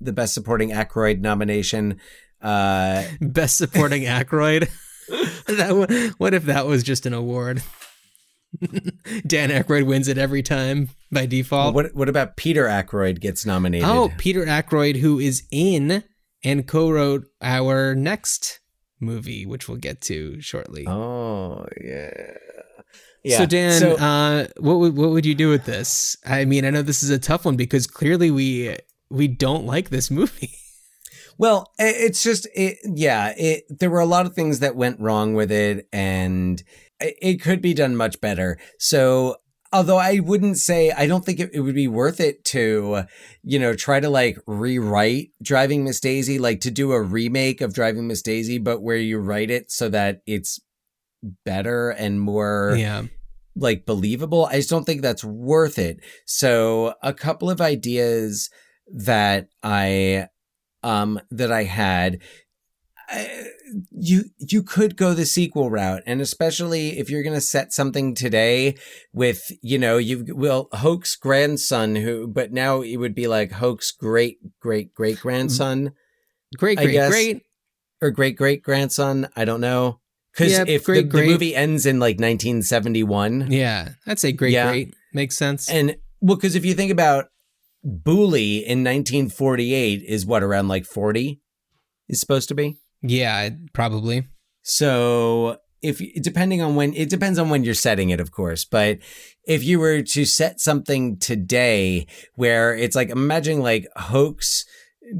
the 0.00 0.12
best 0.12 0.34
supporting 0.34 0.70
Aykroyd 0.70 1.20
nomination. 1.20 2.00
Uh, 2.40 3.04
Best 3.20 3.56
supporting 3.56 4.02
Aykroyd. 4.02 4.68
that 5.46 6.14
what 6.18 6.34
if 6.34 6.44
that 6.44 6.66
was 6.66 6.82
just 6.82 7.06
an 7.06 7.14
award? 7.14 7.62
Dan 9.26 9.50
Aykroyd 9.50 9.86
wins 9.86 10.08
it 10.08 10.18
every 10.18 10.42
time 10.42 10.90
by 11.10 11.26
default. 11.26 11.74
what 11.74 11.94
what 11.94 12.08
about 12.08 12.36
Peter 12.36 12.66
Aykroyd 12.66 13.20
gets 13.20 13.46
nominated? 13.46 13.88
oh, 13.88 14.12
Peter 14.18 14.44
Aykroyd, 14.44 14.96
who 14.96 15.18
is 15.18 15.44
in 15.50 16.04
and 16.44 16.66
co-wrote 16.68 17.24
our 17.40 17.94
next 17.94 18.60
movie, 19.00 19.46
which 19.46 19.66
we'll 19.68 19.78
get 19.78 20.00
to 20.02 20.40
shortly. 20.40 20.86
Oh 20.86 21.66
yeah. 21.82 22.34
So 23.26 23.46
Dan, 23.46 23.80
So- 23.80 23.96
uh, 23.96 24.46
what 24.58 24.78
would 24.78 24.96
what 24.96 25.10
would 25.10 25.26
you 25.26 25.34
do 25.34 25.48
with 25.48 25.64
this? 25.64 26.16
I 26.26 26.44
mean, 26.44 26.64
I 26.64 26.70
know 26.70 26.82
this 26.82 27.02
is 27.02 27.10
a 27.10 27.18
tough 27.18 27.44
one 27.44 27.56
because 27.56 27.86
clearly 27.86 28.30
we 28.30 28.76
we 29.10 29.28
don't 29.28 29.66
like 29.66 29.90
this 29.90 30.10
movie. 30.10 30.50
Well, 31.36 31.72
it's 31.80 32.22
just 32.22 32.46
it. 32.54 32.78
Yeah, 32.84 33.34
it. 33.36 33.64
There 33.68 33.90
were 33.90 33.98
a 33.98 34.06
lot 34.06 34.24
of 34.24 34.34
things 34.34 34.60
that 34.60 34.76
went 34.76 35.00
wrong 35.00 35.34
with 35.34 35.50
it, 35.50 35.88
and 35.92 36.62
it 37.00 37.16
it 37.20 37.42
could 37.42 37.60
be 37.60 37.74
done 37.74 37.96
much 37.96 38.20
better. 38.20 38.56
So, 38.78 39.38
although 39.72 39.98
I 39.98 40.20
wouldn't 40.20 40.58
say 40.58 40.92
I 40.92 41.08
don't 41.08 41.24
think 41.24 41.40
it, 41.40 41.50
it 41.52 41.58
would 41.58 41.74
be 41.74 41.88
worth 41.88 42.20
it 42.20 42.44
to, 42.46 43.02
you 43.42 43.58
know, 43.58 43.74
try 43.74 43.98
to 43.98 44.08
like 44.08 44.38
rewrite 44.46 45.30
Driving 45.42 45.82
Miss 45.82 45.98
Daisy, 45.98 46.38
like 46.38 46.60
to 46.60 46.70
do 46.70 46.92
a 46.92 47.02
remake 47.02 47.60
of 47.60 47.74
Driving 47.74 48.06
Miss 48.06 48.22
Daisy, 48.22 48.58
but 48.58 48.80
where 48.80 48.96
you 48.96 49.18
write 49.18 49.50
it 49.50 49.72
so 49.72 49.88
that 49.88 50.22
it's 50.28 50.60
better 51.44 51.90
and 51.90 52.20
more 52.20 52.74
yeah. 52.78 53.02
like 53.56 53.86
believable. 53.86 54.46
I 54.46 54.56
just 54.56 54.70
don't 54.70 54.84
think 54.84 55.02
that's 55.02 55.24
worth 55.24 55.78
it. 55.78 56.00
So 56.26 56.94
a 57.02 57.12
couple 57.12 57.50
of 57.50 57.60
ideas 57.60 58.50
that 58.92 59.48
I 59.62 60.28
um 60.82 61.20
that 61.30 61.50
I 61.50 61.64
had 61.64 62.20
I, 63.08 63.44
you 63.90 64.24
you 64.38 64.62
could 64.62 64.96
go 64.96 65.14
the 65.14 65.26
sequel 65.26 65.70
route 65.70 66.02
and 66.06 66.20
especially 66.20 66.98
if 66.98 67.10
you're 67.10 67.22
going 67.22 67.34
to 67.34 67.40
set 67.40 67.72
something 67.72 68.14
today 68.14 68.76
with 69.12 69.50
you 69.62 69.78
know 69.78 69.98
you 69.98 70.24
will 70.28 70.68
Hoke's 70.72 71.16
grandson 71.16 71.96
who 71.96 72.26
but 72.26 72.52
now 72.52 72.82
it 72.82 72.96
would 72.96 73.14
be 73.14 73.26
like 73.26 73.52
Hoke's 73.52 73.90
great 73.90 74.38
great 74.60 74.94
great 74.94 75.20
grandson 75.20 75.92
Great, 76.56 76.78
great, 76.78 77.10
great. 77.10 77.42
or 78.00 78.10
great 78.10 78.36
great 78.36 78.62
grandson 78.62 79.28
I 79.36 79.44
don't 79.44 79.60
know 79.60 80.00
cuz 80.36 80.52
Yeah, 80.52 80.64
if 80.66 80.84
great, 80.84 81.02
the, 81.02 81.02
great. 81.08 81.26
the 81.26 81.32
movie 81.32 81.54
ends 81.56 81.86
in 81.86 81.98
like 82.00 82.16
1971 82.20 83.48
Yeah, 83.50 83.90
I'd 84.06 84.18
say 84.18 84.32
great, 84.32 84.52
Yeah. 84.52 84.68
great 84.70 84.94
makes 85.12 85.36
sense. 85.36 85.68
and 85.68 85.96
well, 86.20 86.36
because 86.36 86.54
if 86.54 86.64
you 86.64 86.74
think 86.74 86.90
about 86.90 87.26
Boolie 87.86 88.62
in 88.64 88.82
1948 88.82 90.02
is 90.06 90.24
what 90.24 90.42
around 90.42 90.68
like 90.68 90.86
40 90.86 91.40
is 92.08 92.18
supposed 92.20 92.48
to 92.48 92.54
be. 92.54 92.78
yeah, 93.02 93.50
probably. 93.74 94.26
So 94.62 95.58
if 95.82 96.00
depending 96.22 96.62
on 96.62 96.74
when 96.76 96.94
it 96.94 97.10
depends 97.10 97.38
on 97.38 97.50
when 97.50 97.62
you're 97.62 97.74
setting 97.74 98.08
it, 98.08 98.20
of 98.20 98.30
course. 98.30 98.64
But 98.64 99.00
if 99.46 99.62
you 99.62 99.78
were 99.78 100.00
to 100.00 100.24
set 100.24 100.60
something 100.60 101.18
today 101.18 102.06
where 102.36 102.74
it's 102.74 102.96
like 102.96 103.10
imagine 103.10 103.60
like 103.60 103.86
Hoke's 103.96 104.64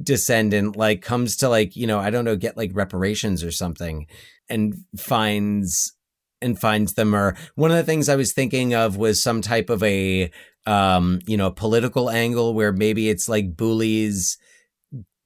descendant 0.03 0.77
like 0.77 1.03
comes 1.03 1.37
to 1.37 1.49
like 1.51 1.77
you 1.77 1.87
know 1.87 1.99
I 1.99 2.09
don't 2.09 2.25
know 2.25 2.37
get 2.37 2.57
like 2.57 2.71
reparations 2.73 3.45
or 3.45 3.51
something 3.51 4.07
and 4.49 4.75
finds 4.97 5.95
and 6.41 6.59
finds 6.59 6.95
them 6.95 7.15
or 7.15 7.37
one 7.55 7.71
of 7.71 7.77
the 7.77 7.83
things 7.85 8.09
I 8.09 8.17
was 8.17 8.33
thinking 8.33 8.75
of 8.75 8.97
was 8.97 9.23
some 9.23 9.41
type 9.41 9.71
of 9.71 9.83
a 9.83 10.31
um 10.67 11.21
you 11.27 11.37
know 11.37 11.51
political 11.51 12.11
angle 12.11 12.55
where 12.55 12.73
maybe 12.73 13.09
it's 13.09 13.29
like 13.29 13.57
Boolie's 13.57 14.39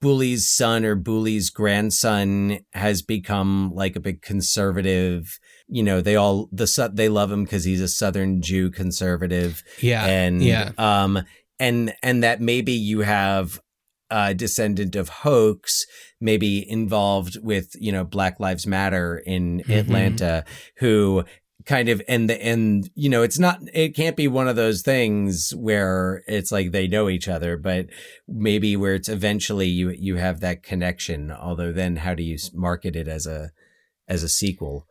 Boolie's 0.00 0.48
son 0.48 0.84
or 0.84 0.94
Boolie's 0.94 1.50
grandson 1.50 2.60
has 2.72 3.02
become 3.02 3.72
like 3.74 3.96
a 3.96 4.00
big 4.00 4.22
conservative. 4.22 5.38
You 5.66 5.82
know, 5.82 6.00
they 6.00 6.14
all 6.14 6.48
the 6.52 6.90
they 6.94 7.08
love 7.08 7.32
him 7.32 7.44
because 7.44 7.64
he's 7.64 7.80
a 7.80 7.88
Southern 7.88 8.40
Jew 8.40 8.70
conservative. 8.70 9.62
Yeah, 9.80 10.06
and 10.06 10.42
yeah. 10.42 10.70
um, 10.78 11.24
and 11.58 11.94
and 12.02 12.22
that 12.22 12.40
maybe 12.40 12.72
you 12.72 13.00
have 13.00 13.60
a 14.10 14.34
descendant 14.34 14.96
of 14.96 15.08
Hoke's, 15.08 15.86
maybe 16.20 16.68
involved 16.68 17.38
with 17.42 17.74
you 17.78 17.92
know 17.92 18.04
Black 18.04 18.40
Lives 18.40 18.66
Matter 18.66 19.18
in 19.24 19.62
Mhm. 19.66 19.78
Atlanta, 19.78 20.44
who 20.78 21.24
kind 21.66 21.88
of 21.88 22.00
and 22.08 22.30
the 22.30 22.42
and 22.42 22.88
you 22.94 23.08
know 23.10 23.22
it's 23.22 23.38
not 23.38 23.60
it 23.74 23.94
can't 23.94 24.16
be 24.16 24.26
one 24.28 24.48
of 24.48 24.56
those 24.56 24.80
things 24.80 25.52
where 25.54 26.22
it's 26.26 26.50
like 26.50 26.70
they 26.70 26.86
know 26.86 27.10
each 27.10 27.28
other 27.28 27.58
but 27.58 27.86
maybe 28.26 28.74
where 28.74 28.94
it's 28.94 29.08
eventually 29.08 29.66
you 29.66 29.90
you 29.90 30.16
have 30.16 30.40
that 30.40 30.62
connection 30.62 31.30
although 31.30 31.72
then 31.72 31.96
how 31.96 32.14
do 32.14 32.22
you 32.22 32.38
market 32.54 32.96
it 32.96 33.06
as 33.08 33.26
a 33.26 33.50
as 34.06 34.22
a 34.22 34.28
sequel 34.28 34.86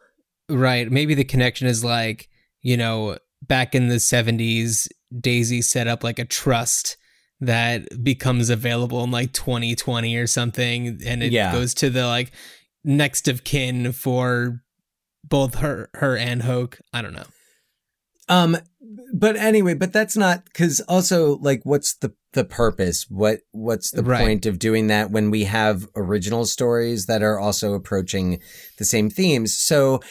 Right. 0.50 0.90
Maybe 0.90 1.14
the 1.14 1.26
connection 1.26 1.68
is 1.68 1.84
like, 1.84 2.30
you 2.62 2.78
know, 2.78 3.18
back 3.42 3.76
in 3.76 3.90
the 3.90 3.96
70s, 4.00 4.88
Daisy 5.20 5.62
set 5.62 5.88
up 5.88 6.04
like 6.06 6.20
a 6.20 6.26
trust 6.26 6.96
that 7.40 8.04
becomes 8.04 8.50
available 8.50 9.04
in 9.04 9.12
like 9.12 9.32
2020 9.34 10.16
or 10.16 10.28
something. 10.28 11.00
And 11.06 11.22
it 11.24 11.32
Yeah. 11.32 11.52
goes 11.52 11.74
to 11.76 11.90
the 11.90 12.06
like 12.08 12.32
next 12.84 13.28
of 13.28 13.44
kin 13.44 13.92
for 13.92 14.62
both 15.24 15.56
her 15.56 15.90
her 15.96 16.18
and 16.18 16.44
Hoke. 16.44 16.80
I 16.94 17.02
don't 17.02 17.14
know. 17.14 17.26
um 18.30 18.58
but 19.14 19.36
anyway 19.38 19.74
but 19.74 19.94
that's 19.94 20.18
not 20.18 20.44
because 20.46 20.82
also 20.82 21.38
like 21.38 21.62
what's 21.64 21.94
the 21.96 22.14
the 22.34 22.44
purpose 22.44 23.06
what 23.10 23.40
what's 23.52 23.92
the 23.92 24.04
Right. 24.04 24.20
point 24.20 24.46
of 24.46 24.60
doing 24.60 24.88
that 24.88 25.12
when 25.12 25.32
we 25.32 25.46
have 25.46 25.88
original 25.96 26.46
stories 26.46 27.06
that 27.06 27.22
are 27.24 27.40
also 27.40 27.74
approaching 27.74 28.40
the 28.78 28.86
same 28.86 29.10
themes 29.10 29.58
so 29.58 30.02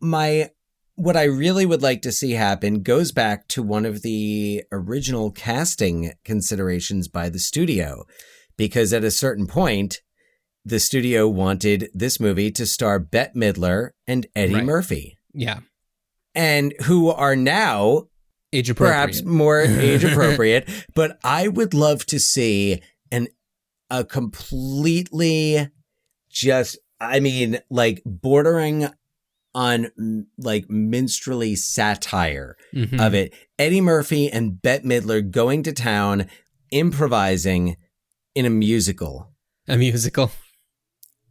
my 0.00 0.50
what 0.96 1.16
I 1.16 1.24
really 1.24 1.64
would 1.66 1.82
like 1.82 2.02
to 2.02 2.12
see 2.12 2.32
happen 2.32 2.82
goes 2.82 3.12
back 3.12 3.48
to 3.48 3.62
one 3.62 3.84
of 3.86 4.02
the 4.02 4.64
original 4.72 5.30
casting 5.30 6.12
considerations 6.24 7.06
by 7.08 7.28
the 7.28 7.38
studio 7.38 8.04
because 8.56 8.92
at 8.92 9.04
a 9.04 9.10
certain 9.10 9.46
point 9.46 10.00
the 10.64 10.80
studio 10.80 11.28
wanted 11.28 11.90
this 11.94 12.18
movie 12.18 12.50
to 12.50 12.66
star 12.66 12.98
Bette 12.98 13.38
Midler 13.38 13.90
and 14.06 14.26
Eddie 14.34 14.54
Right. 14.54 14.64
Murphy 14.64 15.16
Yeah. 15.32 15.60
and 16.34 16.74
who 16.86 17.08
are 17.10 17.36
now 17.36 18.04
Age 18.52 18.70
appropriate. 18.70 18.92
perhaps 18.92 19.22
more 19.24 19.60
age 19.60 20.02
appropriate. 20.04 20.68
but 20.94 21.18
I 21.22 21.48
would 21.48 21.74
love 21.74 22.06
to 22.06 22.18
see 22.18 22.80
an 23.12 23.28
a 23.90 24.02
completely 24.04 25.68
just 26.30 26.78
I 27.00 27.20
mean 27.20 27.58
like 27.70 28.02
bordering 28.06 28.88
on 29.56 30.26
like 30.36 30.68
minstrelly 30.68 31.56
satire 31.56 32.56
Mhm. 32.74 33.00
of 33.04 33.14
it. 33.14 33.32
Eddie 33.58 33.80
Murphy 33.80 34.28
and 34.30 34.60
Bette 34.60 34.84
Midler 34.86 35.28
going 35.28 35.62
to 35.62 35.72
town 35.72 36.26
improvising 36.70 37.76
in 38.34 38.44
a 38.44 38.50
musical 38.50 39.32
A 39.66 39.76
musical. 39.78 40.30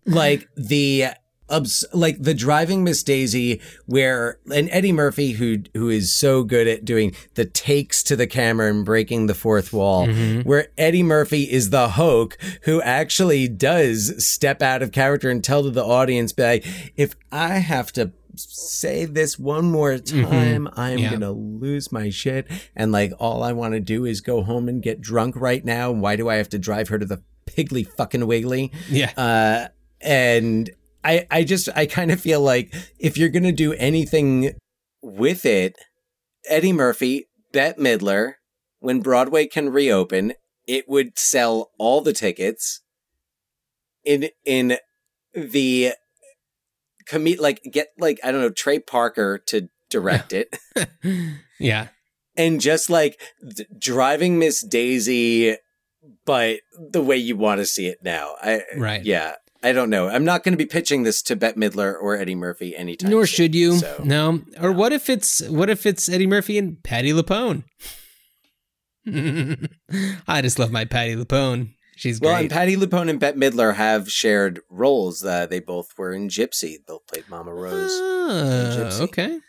like 0.07 0.47
the 0.57 1.05
obs- 1.49 1.85
like 1.93 2.17
the 2.21 2.33
driving 2.33 2.83
miss 2.83 3.03
daisy 3.03 3.61
where 3.85 4.39
and 4.53 4.67
eddie 4.71 4.91
murphy 4.91 5.31
who 5.33 5.57
who 5.73 5.89
is 5.89 6.13
so 6.13 6.43
good 6.43 6.67
at 6.67 6.83
doing 6.85 7.13
the 7.35 7.45
takes 7.45 8.01
to 8.03 8.15
the 8.15 8.27
camera 8.27 8.69
and 8.69 8.83
breaking 8.85 9.27
the 9.27 9.33
fourth 9.35 9.71
wall 9.73 10.07
Mhm. 10.07 10.43
where 10.45 10.67
eddie 10.77 11.03
murphy 11.03 11.43
is 11.51 11.69
the 11.69 11.89
hoke 11.89 12.37
who 12.63 12.81
actually 12.81 13.47
does 13.47 14.25
step 14.25 14.61
out 14.61 14.81
of 14.81 14.91
character 14.91 15.29
and 15.29 15.43
tell 15.43 15.63
to 15.63 15.69
the 15.71 15.83
audience 15.85 16.31
be 16.33 16.43
like 16.43 16.65
if 16.95 17.15
i 17.31 17.55
have 17.59 17.91
to 17.93 18.11
say 18.37 19.05
this 19.05 19.39
one 19.39 19.71
more 19.71 19.97
time 19.97 20.67
i'm 20.75 20.97
Yeah. 20.97 21.11
gonna 21.11 21.31
lose 21.31 21.91
my 21.91 22.09
shit 22.09 22.47
and 22.75 22.91
like 22.91 23.13
all 23.19 23.43
i 23.43 23.53
want 23.53 23.75
to 23.75 23.79
do 23.79 24.03
is 24.05 24.19
go 24.21 24.43
home 24.43 24.67
and 24.67 24.81
get 24.81 24.99
drunk 24.99 25.35
right 25.37 25.63
now 25.63 25.91
why 25.91 26.15
do 26.17 26.27
i 26.27 26.35
have 26.35 26.49
to 26.49 26.59
drive 26.59 26.89
her 26.89 26.99
to 26.99 27.05
the 27.05 27.21
piggly 27.45 27.87
fucking 27.87 28.25
wiggly 28.27 28.71
Yeah. 28.89 29.11
uh, 29.15 29.67
and 30.01 30.69
I, 31.05 31.27
I 31.29 31.43
just, 31.43 31.69
I 31.75 31.85
kind 31.85 32.11
of 32.11 32.19
feel 32.19 32.41
like 32.41 32.73
if 32.97 33.15
you're 33.15 33.29
going 33.29 33.43
to 33.43 33.51
do 33.51 33.73
anything 33.73 34.55
with 35.03 35.45
it, 35.45 35.77
Eddie 36.49 36.73
Murphy, 36.73 37.27
Bette 37.53 37.79
Midler, 37.79 38.33
when 38.79 39.01
Broadway 39.01 39.45
can 39.45 39.69
reopen, 39.69 40.33
it 40.67 40.89
would 40.89 41.19
sell 41.19 41.69
all 41.77 42.01
the 42.01 42.11
tickets 42.11 42.81
in, 44.03 44.29
in 44.45 44.77
the 45.33 45.93
commit, 47.05 47.39
like 47.39 47.61
get 47.71 47.89
like, 47.99 48.19
I 48.23 48.31
don't 48.31 48.41
know, 48.41 48.49
Trey 48.49 48.79
Parker 48.79 49.37
to 49.47 49.69
direct 49.91 50.33
it 50.33 50.57
yeah. 51.59 51.89
and 52.35 52.59
just 52.59 52.89
like 52.89 53.21
d- 53.47 53.67
driving 53.77 54.39
Miss 54.39 54.65
Daisy, 54.65 55.57
but 56.25 56.61
the 56.91 57.03
way 57.03 57.17
you 57.17 57.37
want 57.37 57.59
to 57.59 57.65
see 57.65 57.85
it 57.85 57.99
now. 58.03 58.35
I 58.41 58.63
Right. 58.75 59.03
Yeah, 59.05 59.35
I 59.65 59.71
don't 59.73 59.89
know. 59.89 60.07
I'm 60.07 60.23
not 60.23 60.43
going 60.43 60.53
to 60.53 60.57
be 60.57 60.67
pitching 60.67 61.01
this 61.03 61.23
to 61.23 61.35
Bette 61.35 61.59
Midler 61.59 61.95
or 61.99 62.15
Eddie 62.15 62.35
Murphy 62.35 62.75
anytime. 62.75 63.09
Nor 63.09 63.25
soon, 63.25 63.35
should 63.35 63.55
you. 63.55 63.77
So. 63.77 64.01
No. 64.05 64.41
Or 64.61 64.71
what 64.71 64.93
if 64.93 65.09
it's 65.09 65.41
what 65.49 65.71
if 65.71 65.87
it's 65.87 66.07
Eddie 66.07 66.27
Murphy 66.27 66.59
and 66.59 66.83
Patti 66.83 67.11
LuPone? 67.11 67.63
I 70.27 70.41
just 70.41 70.59
love 70.59 70.71
my 70.71 70.85
Patti 70.85 71.15
LuPone. 71.15 71.73
She's 71.95 72.19
great. 72.19 72.29
Well, 72.29 72.41
and. 72.41 72.49
Patti 72.51 72.75
LuPone 72.75 73.09
and 73.09 73.19
Bette 73.19 73.37
Midler 73.39 73.75
have 73.75 74.11
shared 74.11 74.59
roles. 74.69 75.23
Uh, 75.23 75.45
they 75.45 75.59
both 75.59 75.87
were 75.97 76.11
in 76.13 76.27
Gypsy. 76.27 76.75
Both 76.85 77.07
played 77.07 77.27
Mama 77.29 77.53
Rose. 77.53 77.91
Ah, 77.91 78.75
Gypsy. 78.77 79.01
okay. 79.01 79.39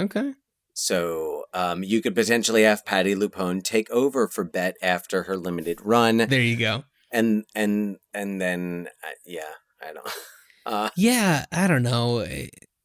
Okay. 0.00 0.32
So 0.72 1.44
um, 1.54 1.82
you 1.82 2.00
could 2.02 2.14
potentially 2.14 2.62
have 2.62 2.84
Patti 2.84 3.14
LuPone 3.14 3.62
take 3.62 3.90
over 3.90 4.28
for 4.28 4.44
Bette 4.44 4.76
after 4.82 5.24
her 5.24 5.36
limited 5.36 5.80
run, 5.82 6.18
There 6.18 6.40
you 6.40 6.56
go. 6.56 6.84
and 7.10 7.44
and 7.54 7.96
and 8.12 8.40
then 8.40 8.88
uh, 9.02 9.08
yeah, 9.24 9.52
I 9.82 9.92
don't. 9.92 10.08
Uh, 10.66 10.90
yeah, 10.96 11.44
I 11.52 11.68
don't 11.68 11.84
know. 11.84 12.26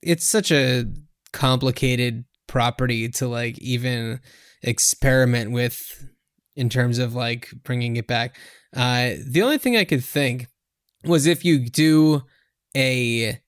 It's 0.03 0.27
such 0.27 0.51
a 0.51 0.85
complicated 1.33 2.25
property 2.45 3.09
to 3.09 3.27
like 3.27 3.57
even 3.57 4.19
experiment 4.61 5.49
with 5.49 5.79
in 6.55 6.69
terms 6.69 6.99
of 6.99 7.15
like 7.15 7.49
bringing 7.63 7.95
it 7.95 8.05
back. 8.05 8.37
Uh, 8.75 9.13
the 9.27 9.41
only 9.41 9.57
thing 9.57 9.75
I 9.75 9.85
could 9.85 10.03
think 10.03 10.45
was 11.05 11.25
if 11.25 11.43
you 11.43 11.67
do 11.67 12.21
a 12.75 13.39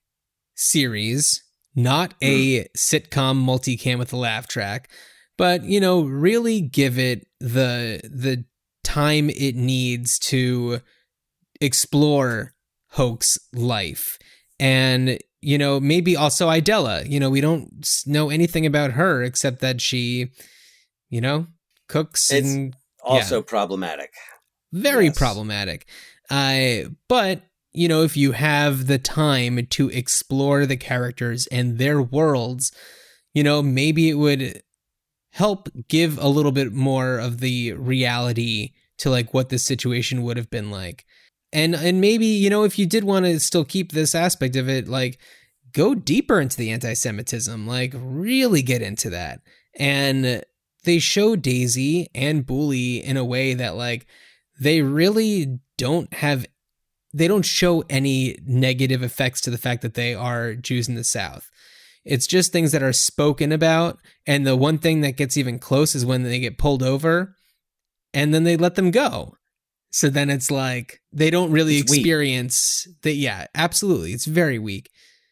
series, 0.56 1.42
not 1.74 2.14
a 2.22 2.64
sitcom 2.76 3.44
multicam 3.44 3.98
with 3.98 4.12
a 4.12 4.16
laugh 4.16 4.48
track, 4.48 4.90
but 5.36 5.64
you 5.64 5.80
know, 5.80 6.02
really 6.02 6.60
give 6.60 6.98
it 6.98 7.26
the 7.40 8.00
the 8.04 8.44
time 8.82 9.30
it 9.30 9.54
needs 9.54 10.18
to 10.18 10.80
explore 11.60 12.53
Hoke's 12.94 13.38
life. 13.52 14.18
And 14.58 15.18
you 15.40 15.58
know, 15.58 15.78
maybe 15.78 16.16
also 16.16 16.48
Idella. 16.48 17.04
You 17.04 17.20
know, 17.20 17.28
we 17.28 17.40
don't 17.40 17.86
know 18.06 18.30
anything 18.30 18.64
about 18.64 18.92
her 18.92 19.22
except 19.22 19.60
that 19.60 19.80
she, 19.80 20.30
you 21.10 21.20
know, 21.20 21.48
cooks 21.88 22.30
It's 22.32 22.46
and 22.54 22.76
also 23.02 23.38
yeah 23.38 23.42
problematic. 23.42 24.12
very 24.72 25.06
Yes. 25.06 25.18
problematic. 25.18 25.86
Uh, 26.30 26.88
but 27.08 27.42
you 27.72 27.88
know, 27.88 28.02
if 28.02 28.16
you 28.16 28.32
have 28.32 28.86
the 28.86 28.98
time 28.98 29.66
to 29.66 29.88
explore 29.90 30.64
the 30.64 30.76
characters 30.76 31.46
and 31.48 31.78
their 31.78 32.00
worlds, 32.00 32.70
you 33.34 33.42
know, 33.42 33.60
maybe 33.62 34.08
it 34.08 34.14
would 34.14 34.62
help 35.32 35.68
give 35.88 36.16
a 36.18 36.28
little 36.28 36.52
bit 36.52 36.72
more 36.72 37.18
of 37.18 37.40
the 37.40 37.72
reality 37.72 38.72
to 38.98 39.10
like 39.10 39.34
what 39.34 39.48
this 39.48 39.64
situation 39.64 40.22
would 40.22 40.36
have 40.36 40.50
been 40.50 40.70
like. 40.70 41.04
And 41.54 41.74
and 41.76 42.00
maybe, 42.00 42.26
you 42.26 42.50
know, 42.50 42.64
if 42.64 42.78
you 42.78 42.84
did 42.84 43.04
want 43.04 43.24
to 43.26 43.38
still 43.38 43.64
keep 43.64 43.92
this 43.92 44.14
aspect 44.14 44.56
of 44.56 44.68
it, 44.68 44.88
like 44.88 45.18
go 45.72 45.94
deeper 45.94 46.40
into 46.40 46.56
the 46.56 46.72
anti-Semitism, 46.72 47.66
like 47.66 47.94
really 47.96 48.60
get 48.60 48.82
into 48.82 49.08
that. 49.10 49.40
And 49.78 50.42
they 50.82 50.98
show 50.98 51.36
Daisy 51.36 52.08
and 52.12 52.44
Boolie 52.44 53.02
in 53.02 53.16
a 53.16 53.24
way 53.24 53.54
that 53.54 53.76
like 53.76 54.06
they 54.60 54.82
really 54.82 55.60
don't 55.78 56.12
have 56.12 56.44
they 57.12 57.28
don't 57.28 57.44
show 57.44 57.84
any 57.88 58.36
negative 58.44 59.04
effects 59.04 59.40
to 59.42 59.50
the 59.50 59.58
fact 59.58 59.82
that 59.82 59.94
they 59.94 60.12
are 60.12 60.54
Jews 60.54 60.88
in 60.88 60.96
the 60.96 61.04
South. 61.04 61.48
It's 62.04 62.26
just 62.26 62.50
things 62.50 62.72
that 62.72 62.82
are 62.82 62.92
spoken 62.92 63.52
about. 63.52 63.98
And 64.26 64.44
the 64.44 64.56
one 64.56 64.78
thing 64.78 65.02
that 65.02 65.16
gets 65.16 65.36
even 65.36 65.60
close 65.60 65.94
is 65.94 66.04
when 66.04 66.24
they 66.24 66.40
get 66.40 66.58
pulled 66.58 66.82
over 66.82 67.36
and 68.12 68.34
then 68.34 68.42
they 68.42 68.56
let 68.56 68.74
them 68.74 68.90
go. 68.90 69.36
So 69.94 70.10
then 70.10 70.28
it's 70.28 70.50
like 70.50 71.00
they 71.12 71.30
don't 71.30 71.52
really 71.52 71.76
It's 71.76 71.92
experience 71.92 72.88
that. 73.02 73.14
Yeah, 73.14 73.46
absolutely. 73.54 74.10
It's 74.10 74.24
very 74.24 74.58
weak. 74.58 74.90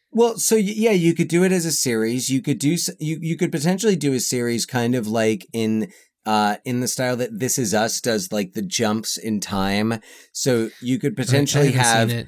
Well, 0.09 0.37
so 0.37 0.55
yeah, 0.55 0.91
you 0.91 1.13
could 1.13 1.27
do 1.27 1.43
it 1.43 1.51
as 1.51 1.65
a 1.65 1.71
series. 1.73 2.29
You 2.29 2.41
could 2.41 2.59
do 2.59 2.77
you 2.97 3.19
you 3.21 3.35
could 3.35 3.51
potentially 3.51 3.97
do 3.97 4.13
a 4.13 4.21
series 4.21 4.65
kind 4.65 4.95
of 4.95 5.05
like 5.05 5.45
in 5.51 5.91
uh 6.25 6.55
in 6.63 6.79
the 6.79 6.87
style 6.87 7.17
that 7.17 7.37
This 7.37 7.59
Is 7.59 7.73
Us 7.73 7.99
does, 7.99 8.31
like 8.31 8.53
the 8.53 8.61
jumps 8.61 9.17
in 9.17 9.41
time. 9.41 9.99
So 10.31 10.69
you 10.81 10.97
could 10.97 11.17
potentially 11.17 11.67
I 11.67 11.83
have. 11.83 12.27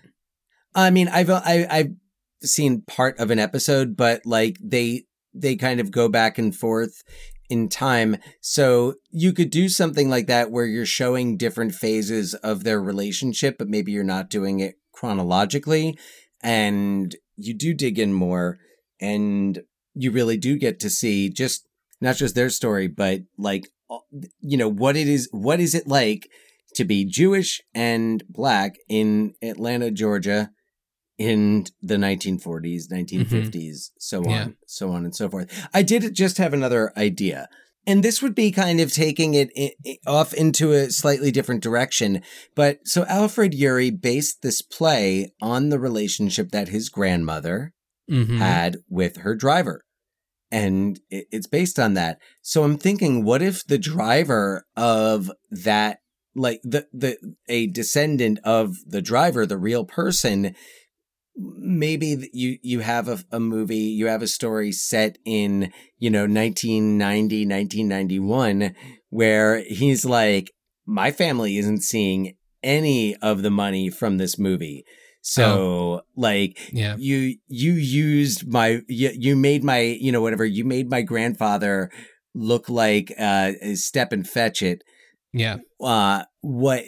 I 0.76 0.90
mean, 0.90 1.08
I've 1.08 1.30
I, 1.30 1.66
I've 1.70 1.94
seen 2.44 2.82
part 2.82 3.18
of 3.18 3.32
an 3.32 3.40
episode, 3.40 3.96
but 3.96 4.26
like 4.26 4.58
they 4.62 5.06
they 5.34 5.56
kind 5.56 5.80
of 5.80 5.90
go 5.90 6.10
back 6.10 6.38
and 6.38 6.54
forth 6.54 7.02
in 7.50 7.70
time. 7.70 8.18
So 8.42 8.96
you 9.12 9.34
could 9.34 9.50
do 9.50 9.70
something 9.70 10.10
like 10.10 10.28
that 10.28 10.52
where 10.52 10.66
you're 10.66 10.86
showing 10.86 11.38
different 11.38 11.74
phases 11.76 12.34
of 12.36 12.64
their 12.64 12.82
relationship, 12.82 13.58
but 13.58 13.70
maybe 13.70 13.92
you're 13.92 14.04
not 14.04 14.30
doing 14.30 14.60
it 14.60 14.76
chronologically, 14.92 15.98
and 16.42 17.16
you 17.36 17.54
do 17.54 17.74
dig 17.74 18.00
in 18.00 18.14
more, 18.14 18.58
and 19.00 19.62
you 19.94 20.12
really 20.12 20.38
do 20.38 20.58
get 20.58 20.80
to 20.80 20.90
see 20.90 21.30
just 21.30 21.68
not 22.02 22.16
just 22.16 22.36
their 22.36 22.50
story, 22.50 22.88
but 22.88 23.22
like 23.38 23.70
you 24.40 24.58
know 24.58 24.70
what 24.70 24.96
it 24.96 25.08
is. 25.08 25.30
What 25.32 25.60
is 25.60 25.76
it 25.76 25.88
like? 25.88 26.30
To 26.76 26.84
be 26.84 27.06
Jewish 27.06 27.62
and 27.74 28.22
black 28.28 28.76
in 28.90 29.34
Atlanta, 29.42 29.92
Georgia, 29.92 30.50
in 31.18 31.66
the 31.82 31.96
1940s, 31.96 32.84
1950s, 32.92 33.92
so 33.98 34.20
on, 34.20 34.24
Mm-hmm. 34.26 34.32
Yeah. 34.32 34.48
so 34.68 34.92
on 34.92 35.06
and 35.06 35.16
so 35.16 35.30
forth. 35.30 35.68
I 35.74 35.82
did 35.82 36.14
just 36.14 36.38
have 36.38 36.54
another 36.54 36.92
idea. 36.98 37.48
And 37.88 38.04
this 38.04 38.20
would 38.22 38.34
be 38.34 38.52
kind 38.52 38.80
of 38.82 38.92
taking 38.92 39.36
it 39.36 39.50
off 40.08 40.34
into 40.34 40.72
a 40.72 40.90
slightly 40.90 41.30
different 41.32 41.62
direction. 41.62 42.24
But 42.56 42.80
so 42.86 43.06
Alfred 43.06 43.54
Uhry 43.54 43.92
based 43.92 44.42
this 44.42 44.62
play 44.62 45.32
on 45.40 45.70
the 45.70 45.80
relationship 45.80 46.50
that 46.50 46.70
his 46.70 46.90
grandmother 46.90 47.74
Mhm. 48.10 48.38
had 48.40 48.78
with 48.90 49.18
her 49.18 49.36
driver. 49.36 49.84
And 50.52 51.00
it- 51.10 51.28
it's 51.32 51.48
based 51.48 51.78
on 51.80 51.94
that. 51.94 52.18
So 52.42 52.64
I'm 52.64 52.78
thinking, 52.78 53.24
what 53.24 53.42
if 53.44 53.64
the 53.66 53.78
driver 53.78 54.66
of 54.76 55.32
that, 55.52 56.00
like 56.36 56.62
the, 56.64 56.88
the, 56.92 57.18
a 57.48 57.68
descendant 57.68 58.40
of 58.44 58.76
the 58.88 59.02
driver, 59.02 59.46
the 59.46 59.58
real 59.58 59.86
person, 59.86 60.56
maybe 61.38 62.30
you 62.34 62.58
you 62.62 62.80
have 62.80 63.08
a, 63.08 63.20
a 63.32 63.40
movie 63.40 63.76
you 63.76 64.08
have 64.08 64.22
a 64.22 64.28
story 64.28 64.72
set 64.72 65.18
in 65.26 65.72
you 66.00 66.10
know 66.10 66.22
1990 66.26 67.46
1991 67.46 68.76
where 69.10 69.62
he's 69.64 70.06
like 70.06 70.52
my 70.86 71.12
family 71.12 71.58
isn't 71.58 71.82
seeing 71.82 72.36
any 72.64 73.16
of 73.18 73.42
the 73.42 73.50
money 73.52 73.90
from 73.90 74.18
this 74.18 74.40
movie 74.40 74.86
so 75.22 76.02
like 76.16 76.58
Yeah. 76.72 76.96
you 76.98 77.38
you 77.48 77.74
used 77.74 78.48
my 78.48 78.82
you, 78.88 79.12
you 79.14 79.36
made 79.36 79.64
my 79.64 79.80
you 79.80 80.12
know 80.12 80.22
whatever 80.22 80.46
you 80.46 80.64
made 80.64 80.90
my 80.90 81.02
grandfather 81.02 81.92
look 82.34 82.70
like 82.70 83.14
uh 83.20 83.52
step 83.74 84.12
and 84.12 84.28
fetch 84.28 84.62
it 84.62 84.84
Yeah. 85.34 85.58
uh 85.82 86.24
what 86.42 86.84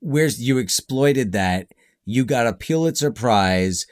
where's 0.00 0.40
you 0.40 0.58
exploited 0.58 1.32
that 1.32 1.68
you 2.10 2.24
got 2.24 2.46
a 2.46 2.54
pulitzer 2.54 3.10
prize 3.10 3.84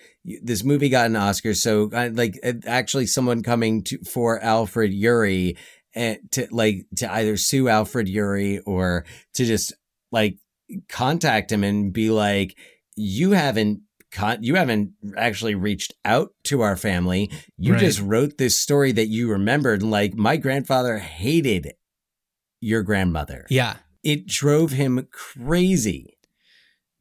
this 0.43 0.65
movie 0.65 0.89
got 0.89 1.07
an 1.07 1.17
oscar 1.17 1.53
so 1.55 1.91
uh, 1.93 2.09
like 2.15 2.35
uh, 2.43 2.55
actually 2.67 3.07
someone 3.07 3.43
coming 3.43 3.85
to 3.85 3.99
for 4.05 4.43
alfred 4.43 4.91
Uhry 4.93 5.57
and 5.95 6.19
to 6.33 6.49
like 6.51 6.87
to 6.97 7.13
either 7.13 7.37
sue 7.37 7.69
alfred 7.69 8.07
Uhry 8.09 8.59
or 8.65 9.05
to 9.35 9.45
just 9.45 9.73
like 10.11 10.39
contact 10.89 11.53
him 11.53 11.63
and 11.63 11.93
be 11.93 12.09
like 12.11 12.57
you 12.97 13.33
haven't 13.33 13.81
con- 14.11 14.43
you 14.43 14.55
haven't 14.55 14.93
actually 15.17 15.55
reached 15.55 15.93
out 16.05 16.31
to 16.45 16.63
our 16.63 16.77
family 16.77 17.31
you 17.59 17.73
Right. 17.75 17.81
just 17.81 18.01
wrote 18.01 18.39
this 18.39 18.59
story 18.59 18.93
that 18.93 19.09
you 19.09 19.31
remembered 19.31 19.83
like 19.83 20.15
my 20.15 20.37
grandfather 20.39 20.99
hated 20.99 21.73
your 22.61 22.83
grandmother 22.83 23.47
Yeah. 23.51 23.77
it 24.03 24.27
drove 24.27 24.73
him 24.73 25.07
crazy. 25.13 26.16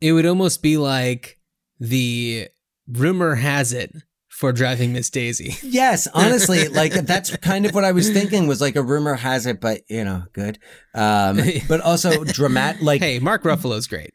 It 0.01 0.11
would 0.11 0.25
almost 0.25 0.61
be 0.61 0.77
like 0.77 1.39
the 1.79 2.47
rumor 2.87 3.35
has 3.35 3.73
it 3.73 3.91
for 4.29 4.51
driving 4.51 4.91
Miss 4.93 5.09
Daisy. 5.09 5.55
Yes, 5.63 6.07
honestly, 6.13 6.67
like 6.67 6.93
that's 6.93 7.35
kind 7.37 7.65
of 7.65 7.73
what 7.73 7.83
I 7.85 7.91
was 7.91 8.09
thinking 8.09 8.47
was 8.47 8.61
like 8.61 8.75
a 8.75 8.83
rumor 8.83 9.15
has 9.15 9.45
it, 9.45 9.59
but 9.61 9.81
you 9.89 10.03
know, 10.03 10.23
good. 10.33 10.59
Um, 10.93 11.39
but 11.67 11.81
also 11.81 12.23
dramatic, 12.23 12.81
like 12.81 13.01
hey, 13.01 13.19
Mark 13.19 13.43
Ruffalo's 13.43 13.87
great. 13.87 14.13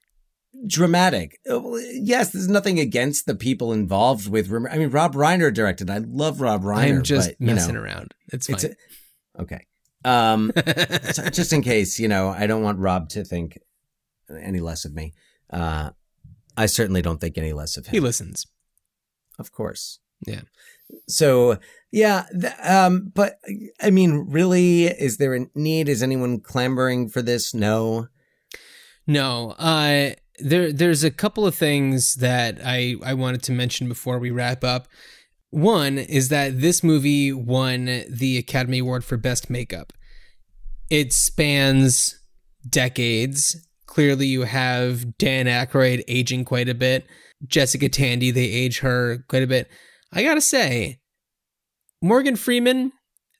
dramatic. 0.66 1.38
Uh, 1.48 1.60
Yes, 1.92 2.30
there's 2.32 2.48
nothing 2.48 2.78
against 2.78 3.26
the 3.26 3.34
people 3.34 3.72
involved 3.72 4.28
with 4.28 4.48
rumor. 4.48 4.68
I 4.70 4.78
mean, 4.78 4.90
Rob 4.90 5.14
Reiner 5.14 5.52
directed. 5.52 5.90
I 5.90 5.98
love 5.98 6.40
Rob 6.40 6.62
Reiner. 6.62 6.96
I'm 6.98 7.02
just 7.02 7.30
but, 7.30 7.40
messing 7.40 7.74
know, 7.74 7.80
around. 7.80 8.14
It's 8.32 8.48
it's 8.48 8.62
fine. 8.64 8.74
a- 9.38 9.42
okay. 9.42 9.66
Um, 10.04 10.52
so 11.12 11.28
just 11.30 11.52
in 11.52 11.62
case, 11.62 11.98
you 11.98 12.08
know, 12.08 12.28
I 12.28 12.46
don't 12.46 12.62
want 12.62 12.78
Rob 12.78 13.08
to 13.10 13.24
think 13.24 13.58
any 14.42 14.60
less 14.60 14.84
of 14.84 14.94
me. 14.94 15.12
Uh, 15.52 15.90
I 16.56 16.66
certainly 16.66 17.02
don't 17.02 17.20
think 17.20 17.38
any 17.38 17.52
less 17.52 17.76
of 17.76 17.86
him. 17.86 17.92
he 17.92 18.00
listens. 18.00 18.46
Of 19.38 19.52
course. 19.52 20.00
Yeah. 20.26 20.42
So 21.08 21.58
yeah, 21.92 22.24
th- 22.38 22.52
um, 22.62 23.10
but 23.14 23.38
I 23.80 23.90
mean, 23.90 24.26
really, 24.28 24.84
is 24.84 25.16
there 25.16 25.34
a 25.34 25.46
need? 25.54 25.88
Is 25.88 26.02
anyone 26.02 26.40
clamoring 26.40 27.08
for 27.08 27.22
this? 27.22 27.54
No. 27.54 28.08
No, 29.06 29.52
uh, 29.58 30.10
there 30.38 30.72
there's 30.72 31.02
a 31.04 31.10
couple 31.10 31.46
of 31.46 31.54
things 31.54 32.16
that 32.16 32.58
I 32.64 32.96
I 33.02 33.14
wanted 33.14 33.42
to 33.44 33.52
mention 33.52 33.88
before 33.88 34.18
we 34.18 34.30
wrap 34.30 34.62
up. 34.62 34.88
One 35.50 35.98
is 35.98 36.28
that 36.28 36.60
this 36.60 36.84
movie 36.84 37.32
won 37.32 38.04
the 38.08 38.38
Academy 38.38 38.78
Award 38.78 39.04
for 39.04 39.16
Best 39.16 39.50
Makeup. 39.50 39.92
It 40.90 41.12
spans 41.12 42.20
decades. 42.68 43.66
Clearly, 43.90 44.28
you 44.28 44.42
have 44.42 45.18
Dan 45.18 45.46
Aykroyd 45.46 46.04
aging 46.06 46.44
quite 46.44 46.68
a 46.68 46.74
bit. 46.74 47.08
Jessica 47.44 47.88
Tandy, 47.88 48.30
they 48.30 48.44
age 48.44 48.78
her 48.78 49.24
quite 49.28 49.42
a 49.42 49.48
bit. 49.48 49.68
I 50.12 50.22
gotta 50.22 50.40
say, 50.40 51.00
Morgan 52.00 52.36
Freeman, 52.36 52.92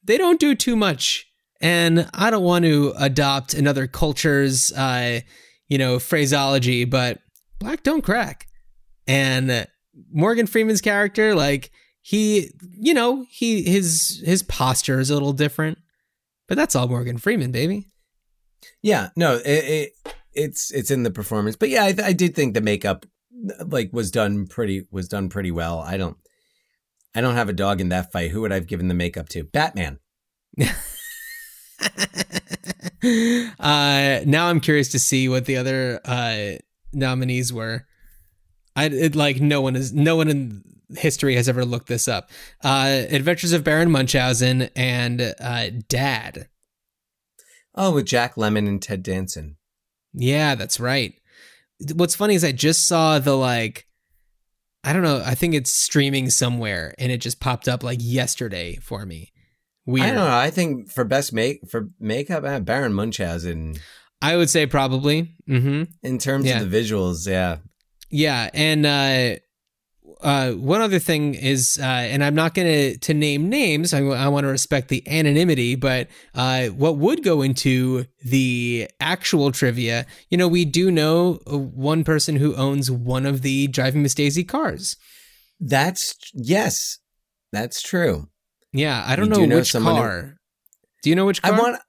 they 0.02 0.18
don't 0.18 0.40
do 0.40 0.56
too 0.56 0.74
much. 0.74 1.24
And 1.60 2.10
I 2.12 2.30
don't 2.30 2.42
want 2.42 2.64
to 2.64 2.92
adopt 2.98 3.54
another 3.54 3.86
culture's, 3.86 4.72
uh, 4.72 5.20
you 5.68 5.78
know, 5.78 6.00
phraseology, 6.00 6.84
but 6.84 7.20
black 7.60 7.84
don't 7.84 8.02
crack. 8.02 8.48
And 9.06 9.68
Morgan 10.12 10.48
Freeman's 10.48 10.80
character, 10.80 11.32
like 11.36 11.70
he, 12.02 12.50
you 12.72 12.92
know, 12.92 13.24
he 13.30 13.62
his 13.62 14.20
his 14.24 14.42
posture 14.42 14.98
is 14.98 15.10
a 15.10 15.14
little 15.14 15.32
different, 15.32 15.78
but 16.48 16.56
that's 16.56 16.74
all 16.74 16.88
Morgan 16.88 17.18
Freeman, 17.18 17.52
baby. 17.52 17.86
Yeah, 18.82 19.10
no, 19.14 19.36
it, 19.36 19.46
it 19.46 19.92
it's 20.34 20.70
it's 20.70 20.90
in 20.90 21.02
the 21.02 21.10
performance, 21.10 21.56
but 21.56 21.68
yeah, 21.68 21.84
I, 21.84 21.94
I 22.02 22.12
did 22.12 22.34
think 22.34 22.54
the 22.54 22.60
makeup 22.60 23.06
like 23.66 23.90
was 23.92 24.10
done 24.10 24.46
pretty 24.46 24.86
was 24.90 25.08
done 25.08 25.28
pretty 25.28 25.50
well. 25.50 25.80
I 25.80 25.96
don't 25.96 26.16
I 27.14 27.20
don't 27.20 27.34
have 27.34 27.48
a 27.48 27.54
dog 27.54 27.80
in 27.80 27.88
that 27.88 28.12
fight. 28.12 28.30
Who 28.30 28.42
would 28.42 28.52
I've 28.52 28.66
given 28.66 28.88
the 28.88 28.94
makeup 28.94 29.28
to? 29.30 29.44
Batman. 29.44 29.98
uh, 33.58 34.20
now 34.26 34.46
I'm 34.46 34.60
curious 34.60 34.90
to 34.90 34.98
see 34.98 35.28
what 35.28 35.46
the 35.46 35.56
other 35.56 36.00
uh, 36.04 36.58
nominees 36.92 37.52
were. 37.52 37.86
I 38.76 38.86
it, 38.86 39.16
like 39.16 39.40
no 39.40 39.60
one 39.60 39.76
is 39.76 39.92
no 39.92 40.16
one 40.16 40.28
in 40.28 40.62
history 40.96 41.36
has 41.36 41.48
ever 41.48 41.64
looked 41.64 41.88
this 41.88 42.08
up. 42.08 42.30
Uh, 42.62 43.04
Adventures 43.10 43.52
of 43.52 43.64
Baron 43.64 43.90
Munchausen 43.90 44.62
and 44.76 45.34
uh, 45.40 45.70
Dad. 45.88 46.48
Oh, 47.74 47.92
with 47.92 48.06
Jack 48.06 48.34
Lemmon 48.34 48.68
and 48.68 48.82
Ted 48.82 49.02
Danson. 49.02 49.56
Yeah, 50.12 50.54
that's 50.54 50.80
right. 50.80 51.14
What's 51.94 52.14
funny 52.14 52.34
is 52.34 52.44
I 52.44 52.52
just 52.52 52.86
saw 52.86 53.18
the 53.18 53.36
like 53.36 53.86
I 54.82 54.92
don't 54.92 55.02
know, 55.02 55.22
I 55.24 55.34
think 55.34 55.54
it's 55.54 55.72
streaming 55.72 56.30
somewhere 56.30 56.94
and 56.98 57.12
it 57.12 57.18
just 57.18 57.38
popped 57.40 57.68
up 57.68 57.82
like 57.82 57.98
yesterday 58.00 58.76
for 58.82 59.04
me. 59.04 59.32
Weird. 59.86 60.06
I 60.06 60.08
don't 60.14 60.24
know. 60.24 60.36
I 60.36 60.50
think 60.50 60.90
for 60.90 61.04
best 61.04 61.32
make 61.32 61.68
for 61.70 61.88
makeup, 61.98 62.44
uh, 62.44 62.60
Baron 62.60 62.94
Munchausen. 62.94 63.76
I 64.22 64.36
would 64.36 64.50
say 64.50 64.66
probably. 64.66 65.34
Mm-hmm. 65.48 65.84
In 66.02 66.18
terms 66.18 66.46
Yeah. 66.46 66.60
of 66.60 66.70
the 66.70 66.78
visuals, 66.80 67.26
yeah. 67.28 67.58
Yeah, 68.10 68.50
and 68.54 68.84
uh, 68.86 69.36
uh, 70.22 70.52
one 70.52 70.80
other 70.80 70.98
thing 70.98 71.34
is, 71.34 71.78
uh, 71.80 71.84
and 71.84 72.22
I'm 72.22 72.34
not 72.34 72.54
going 72.54 72.68
to 72.68 72.98
to 72.98 73.14
name 73.14 73.48
names. 73.48 73.94
I, 73.94 74.28
want 74.28 74.44
to 74.44 74.48
respect 74.48 74.88
the 74.88 75.06
anonymity, 75.08 75.74
but 75.74 76.08
uh, 76.34 76.66
what 76.66 76.96
would 76.98 77.22
go 77.22 77.42
into 77.42 78.06
the 78.24 78.88
actual 79.00 79.52
trivia? 79.52 80.06
You 80.28 80.38
know, 80.38 80.48
we 80.48 80.64
do 80.64 80.90
know 80.90 81.40
uh, 81.50 81.58
one 81.58 82.04
person 82.04 82.36
who 82.36 82.54
owns 82.54 82.90
one 82.90 83.26
of 83.26 83.42
the 83.42 83.68
Driving 83.68 84.02
Miss 84.02 84.14
Daisy 84.14 84.44
cars. 84.44 84.96
That's 85.58 86.14
yes, 86.34 86.98
that's 87.52 87.82
true. 87.82 88.28
Yeah, 88.72 89.04
I 89.06 89.16
don't 89.16 89.28
know 89.28 89.36
do 89.36 89.46
know 89.46 89.56
which 89.56 89.72
someone 89.72 89.94
who- 89.94 90.00
car. 90.00 90.36
Do 91.02 91.10
you 91.10 91.16
know 91.16 91.26
which 91.26 91.42
car? 91.42 91.54
I 91.54 91.58
want. 91.58 91.82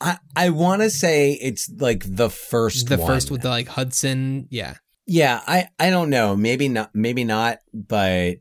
I 0.00 0.18
I 0.36 0.50
want 0.50 0.82
to 0.82 0.90
say 0.90 1.32
it's 1.32 1.68
like 1.80 2.04
the 2.06 2.30
first. 2.30 2.88
the 2.88 2.98
one. 2.98 3.06
first 3.06 3.30
with 3.30 3.42
the 3.42 3.48
like 3.48 3.68
Hudson. 3.68 4.46
Yeah. 4.50 4.74
Yeah, 5.08 5.40
I 5.46 5.68
I 5.78 5.88
don't 5.90 6.10
know. 6.10 6.36
Maybe 6.36 6.68
not. 6.68 6.90
Maybe 6.94 7.24
not. 7.24 7.58
But 7.72 8.36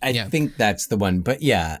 I 0.00 0.10
Yeah. 0.10 0.28
think 0.28 0.56
that's 0.56 0.86
the 0.86 0.96
one. 0.96 1.20
But 1.20 1.42
yeah, 1.42 1.78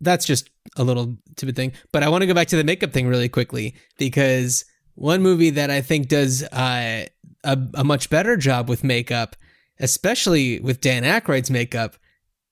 that's 0.00 0.26
just 0.26 0.50
a 0.76 0.84
little 0.84 1.16
stupid 1.36 1.56
thing. 1.56 1.72
But 1.92 2.02
I 2.02 2.08
want 2.10 2.22
to 2.22 2.26
go 2.26 2.34
back 2.34 2.48
to 2.48 2.56
the 2.56 2.64
makeup 2.64 2.92
thing 2.92 3.08
really 3.08 3.28
quickly 3.30 3.74
because 3.98 4.64
one 4.94 5.22
movie 5.22 5.50
that 5.50 5.70
I 5.70 5.80
think 5.80 6.08
does 6.08 6.42
uh, 6.42 7.06
a, 7.44 7.58
a 7.74 7.84
much 7.84 8.10
better 8.10 8.36
job 8.36 8.68
with 8.68 8.84
makeup, 8.84 9.34
especially 9.80 10.60
with 10.60 10.80
Dan 10.82 11.02
Aykroyd's 11.02 11.50
makeup, 11.50 11.96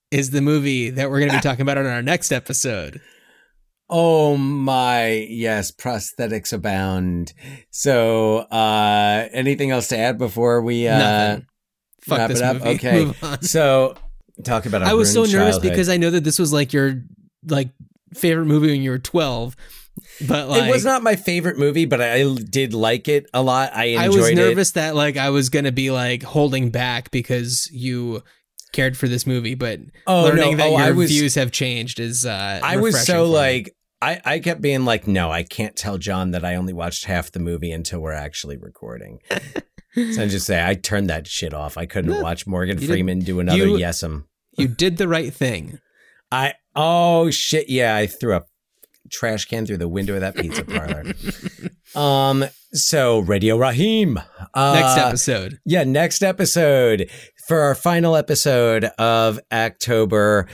is 0.09 0.31
the 0.31 0.41
movie 0.41 0.89
that 0.89 1.09
we're 1.11 1.19
going 1.19 1.31
to 1.31 1.37
be 1.37 1.41
talking 1.47 1.61
about 1.61 1.77
on 1.77 1.85
our 1.85 2.01
next 2.01 2.31
episode. 2.31 2.99
Oh 3.93 4.37
my, 4.37 5.27
yes, 5.29 5.71
prosthetics 5.71 6.53
abound. 6.53 7.33
So, 7.71 8.37
uh 8.39 9.27
anything 9.33 9.71
else 9.71 9.87
to 9.89 9.97
add 9.97 10.17
before 10.17 10.61
we 10.61 10.87
uh 10.87 10.97
Nothing. 10.97 11.45
Fuck 12.03 12.17
wrap 12.17 12.29
this 12.29 12.39
it 12.39 12.43
up? 12.45 12.55
movie. 12.57 12.69
Okay. 12.69 13.37
So, 13.41 13.95
talk 14.43 14.65
about 14.65 14.83
I 14.83 14.93
was 14.93 15.11
so 15.11 15.21
nervous 15.23 15.33
childhood. 15.55 15.61
because 15.63 15.89
I 15.89 15.97
know 15.97 16.09
that 16.09 16.23
this 16.23 16.39
was 16.39 16.51
like 16.53 16.73
your 16.73 17.03
like 17.47 17.69
favorite 18.13 18.45
movie 18.45 18.67
when 18.67 18.81
you 18.81 18.91
were 18.91 18.99
12. 18.99 19.55
But 20.27 20.47
like 20.47 20.63
it 20.63 20.71
was 20.71 20.85
not 20.85 21.03
my 21.03 21.15
favorite 21.17 21.57
movie, 21.57 21.85
but 21.85 22.01
I 22.01 22.23
did 22.35 22.73
like 22.73 23.07
it 23.09 23.25
a 23.33 23.43
lot. 23.43 23.71
I 23.75 23.85
enjoyed 23.85 24.03
I 24.05 24.09
was 24.09 24.29
it. 24.29 24.35
nervous 24.35 24.71
that 24.71 24.95
like 24.95 25.17
I 25.17 25.29
was 25.31 25.49
gonna 25.49 25.71
be 25.73 25.91
like 25.91 26.23
holding 26.23 26.69
back 26.71 27.11
because 27.11 27.69
you 27.73 28.23
cared 28.71 28.97
for 28.97 29.07
this 29.09 29.27
movie, 29.27 29.53
but 29.55 29.79
Oh, 30.07 30.23
learning 30.23 30.51
no. 30.51 30.57
that 30.57 30.67
Oh, 30.69 30.85
your 30.85 30.93
was- 30.95 31.09
views 31.11 31.35
have 31.35 31.51
changed 31.51 31.99
is 31.99 32.25
uh 32.25 32.61
I 32.63 32.77
was 32.77 33.05
so 33.05 33.25
like 33.25 33.75
I, 34.01 34.19
I 34.25 34.39
kept 34.39 34.61
being 34.61 34.83
like, 34.85 35.05
no, 35.07 35.31
I 35.31 35.43
can't 35.43 35.75
tell 35.75 35.97
John 35.97 36.31
that 36.31 36.43
I 36.43 36.55
only 36.55 36.73
watched 36.73 37.05
half 37.05 37.31
the 37.31 37.39
movie 37.39 37.71
until 37.71 37.99
we're 37.99 38.13
actually 38.13 38.57
recording. 38.57 39.19
so 39.29 40.23
I 40.23 40.27
just 40.27 40.45
say 40.47 40.65
I 40.65 40.73
turned 40.75 41.09
that 41.09 41.27
shit 41.27 41.53
off. 41.53 41.77
I 41.77 41.85
couldn't 41.85 42.11
No, 42.11 42.21
watch 42.21 42.47
Morgan 42.47 42.79
Freeman 42.79 43.19
do 43.19 43.39
another 43.39 43.57
you- 43.57 43.77
yes'em. 43.77 44.25
you 44.57 44.67
did 44.67 44.97
the 44.97 45.07
right 45.07 45.33
thing. 45.33 45.79
I 46.31 46.53
oh 46.75 47.29
shit 47.29 47.69
yeah, 47.69 47.95
I 47.95 48.07
threw 48.07 48.35
a 48.35 48.43
trash 49.11 49.45
can 49.45 49.65
through 49.65 49.77
the 49.77 49.87
window 49.89 50.13
of 50.15 50.21
that 50.21 50.35
pizza 50.35 50.63
parlor. 50.63 51.03
um 51.95 52.45
so 52.73 53.19
Radio 53.19 53.57
Raheem. 53.57 54.17
Uh, 54.53 54.79
Next 54.79 54.97
episode. 54.97 55.59
Yeah, 55.65 55.83
next 55.83 56.23
episode. 56.23 57.09
For 57.47 57.59
our 57.59 57.75
final 57.75 58.15
episode 58.15 58.85
of 58.97 59.39
October, 59.51 60.47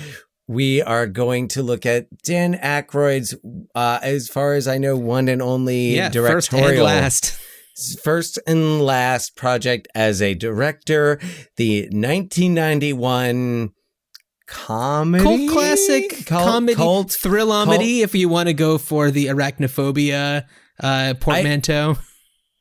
we 0.48 0.82
are 0.82 1.06
going 1.08 1.48
to 1.50 1.62
look 1.64 1.86
at 1.86 2.08
Dan 2.24 2.56
Aykroyd's, 2.56 3.36
uh, 3.76 4.00
as 4.02 4.30
far 4.30 4.54
as 4.54 4.68
I 4.68 4.78
know, 4.78 4.96
one 4.96 5.28
and 5.28 5.42
only 5.42 5.96
Yeah, 5.96 6.10
first 6.10 6.54
and 6.54 6.80
last. 6.82 7.38
First 8.04 8.40
and 8.48 8.82
last 8.82 9.36
project 9.36 9.88
as 9.94 10.20
a 10.22 10.34
director, 10.34 11.20
the 11.58 11.84
1991 11.92 13.70
comedy. 14.48 15.24
Cult 15.24 15.52
classic 15.52 16.26
Cult- 16.26 16.46
comedy 16.48 16.76
cult- 16.76 17.10
thrillamedy 17.10 18.00
if 18.00 18.16
you 18.16 18.30
want 18.30 18.48
to 18.48 18.54
go 18.54 18.78
for 18.78 19.12
the 19.12 19.28
arachnophobia 19.28 20.46
uh 20.82 21.14
portmanteau. 21.20 21.98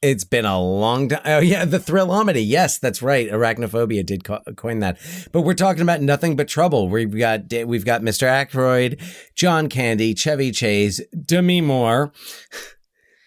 It's 0.07 0.25
been 0.25 0.45
a 0.45 0.61
long 0.61 1.09
time. 1.09 1.21
Oh 1.25 1.39
yeah, 1.41 1.65
the 1.65 1.79
Thrillamedy. 1.79 2.45
Yes, 2.47 2.79
that's 2.79 3.03
right. 3.03 3.29
Arachnophobia 3.31 4.05
did 4.07 4.23
co- 4.25 4.43
coin 4.57 4.79
that. 4.81 4.99
But 5.33 5.41
we're 5.43 5.55
talking 5.55 5.83
about 5.83 6.01
nothing 6.01 6.37
but 6.37 6.47
trouble. 6.49 6.89
We've 6.89 7.17
got 7.17 7.53
we've 7.67 7.85
got 7.85 8.03
Mr. 8.03 8.27
Aykroyd, 8.29 9.01
John 9.35 9.69
Candy, 9.69 10.15
Chevy 10.15 10.51
Chase, 10.53 11.01
Demi 11.25 11.61
Moore, 11.61 12.13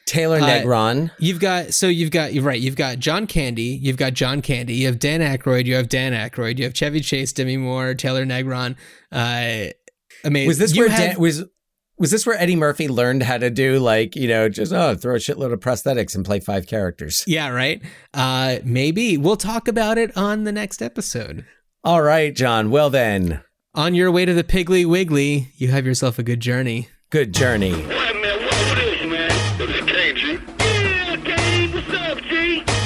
Taylor 0.06 0.38
Uh, 0.38 0.42
Negron. 0.48 1.12
You've 1.20 1.40
got 1.40 1.74
so 1.74 1.88
you've 1.88 2.12
got 2.12 2.34
you're 2.34 2.44
right. 2.44 2.60
You've 2.60 2.76
got 2.76 2.98
John 3.00 3.28
Candy. 3.28 3.78
You've 3.82 3.98
got 3.98 4.14
John 4.14 4.42
Candy. 4.42 4.74
You 4.76 4.88
have 4.88 5.00
Dan 5.00 5.20
Aykroyd. 5.22 5.66
You 5.66 5.76
have 5.76 5.90
Dan 5.90 6.14
Aykroyd. 6.14 6.58
You 6.58 6.64
have 6.64 6.74
Chevy 6.74 7.02
Chase, 7.02 7.34
Demi 7.34 7.58
Moore, 7.58 7.94
Taylor 7.94 8.26
Negron. 8.26 8.76
Uh, 9.12 9.72
amazing. 10.24 10.48
was 10.48 10.58
this 10.58 10.76
You 10.76 10.84
where 10.84 10.90
have- 10.90 11.12
Dan, 11.12 11.20
was 11.20 11.44
was 12.00 12.12
this 12.12 12.26
where 12.26 12.38
Eddie 12.40 12.56
Murphy 12.56 12.88
learned 12.88 13.24
how 13.24 13.38
to 13.38 13.50
do 13.50 13.78
like 13.80 14.16
you 14.16 14.28
know 14.28 14.50
just 14.50 14.74
oh 14.74 14.96
throw 14.96 15.16
a 15.16 15.20
shitload 15.20 15.54
of 15.54 15.60
prosthetics 15.60 16.16
and 16.16 16.26
play 16.26 16.40
five 16.40 16.66
characters? 16.68 17.24
Yeah, 17.28 17.50
right. 17.50 17.82
Uh, 18.14 18.58
maybe 18.64 19.18
we'll 19.18 19.36
talk 19.38 19.68
about 19.68 19.98
it 19.98 20.16
on 20.18 20.44
the 20.46 20.52
next 20.52 20.82
episode. 20.82 21.46
All 21.84 22.02
right, 22.02 22.36
John. 22.36 22.72
Well 22.72 22.90
then, 22.90 23.42
On 23.76 23.94
your 23.94 24.12
way 24.12 24.26
to 24.26 24.34
the 24.34 24.44
Piggly 24.44 24.86
Wiggly, 24.86 25.50
you 25.58 25.68
have 25.70 25.86
yourself 25.86 26.18
a 26.20 26.24
good 26.24 26.40
journey. 26.40 26.90
good 27.10 27.34
journey. 27.34 27.86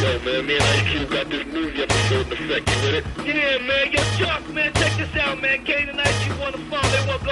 Yo, 0.04 0.20
man, 0.20 0.46
me 0.46 0.56
and 0.56 0.64
Ice 0.64 0.92
Cube 0.92 1.10
got 1.10 1.30
this 1.30 1.46
movie 1.48 1.82
episode 1.82 2.28
in 2.28 2.34
effect. 2.34 2.70
You 2.70 2.76
with 2.84 2.96
it? 2.96 3.06
Yeah, 3.26 3.58
man. 3.66 3.92
Yo, 3.94 4.02
man, 4.02 4.03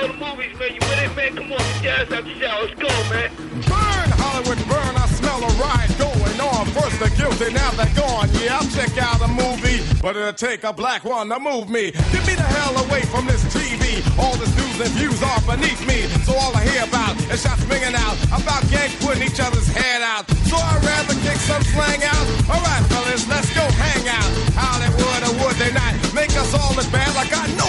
go 0.02 0.08
to 0.08 0.18
movies, 0.18 0.58
man. 0.58 0.74
You 0.74 0.82
with 0.82 1.04
it, 1.06 1.16
man? 1.16 1.36
Come 1.36 1.52
on, 1.54 1.62
out 1.62 2.24
the 2.26 2.34
shower. 2.40 2.66
Let's 2.66 2.76
go, 2.82 2.90
man. 3.14 3.30
Burn, 3.70 4.10
Hollywood, 4.18 4.62
burn. 4.66 4.94
I 4.98 5.06
smell 5.14 5.42
a 5.46 5.52
riot 5.62 5.94
going 6.02 6.40
on. 6.42 6.66
First 6.74 6.98
the 6.98 7.10
guilty, 7.14 7.54
now 7.54 7.70
they're 7.78 7.94
gone. 7.94 8.30
Yeah, 8.42 8.58
I'll 8.58 8.70
check 8.74 8.98
out 8.98 9.22
a 9.22 9.30
movie, 9.30 9.86
but 10.02 10.16
it'll 10.16 10.34
take 10.34 10.64
a 10.64 10.74
black 10.74 11.04
one 11.06 11.30
to 11.30 11.40
move 11.40 11.70
me. 11.70 11.92
Get 11.92 12.26
me 12.26 12.34
the 12.34 12.50
hell 12.58 12.74
away 12.86 13.02
from 13.14 13.28
this 13.28 13.44
TV. 13.54 14.02
All 14.18 14.36
the 14.38 14.50
news 14.58 14.78
and 14.82 14.92
views 14.98 15.22
are 15.22 15.42
beneath 15.46 15.82
me. 15.86 16.10
So 16.26 16.34
all 16.34 16.56
I 16.56 16.66
hear 16.66 16.84
about 16.84 17.14
is 17.30 17.44
shots 17.44 17.62
ringing 17.70 17.94
out 17.94 18.18
about 18.34 18.66
gangs 18.74 18.98
putting 19.06 19.24
each 19.24 19.40
other's 19.40 19.68
head 19.70 20.02
out. 20.02 20.26
So 20.50 20.58
I'd 20.58 20.82
rather 20.82 21.14
kick 21.22 21.38
some 21.46 21.64
slang 21.64 22.02
out. 22.04 22.26
All 22.50 22.62
right, 22.62 22.84
fellas, 22.90 23.28
let's 23.30 23.54
go 23.54 23.66
hang 23.78 24.10
out. 24.10 24.30
Hollywood 24.58 25.22
or 25.30 25.34
would 25.46 25.56
they 25.62 25.72
not 25.74 25.94
make 26.14 26.34
us 26.34 26.54
all 26.58 26.74
look 26.74 26.90
bad 26.92 27.14
like 27.14 27.30
I 27.30 27.46
know 27.54 27.61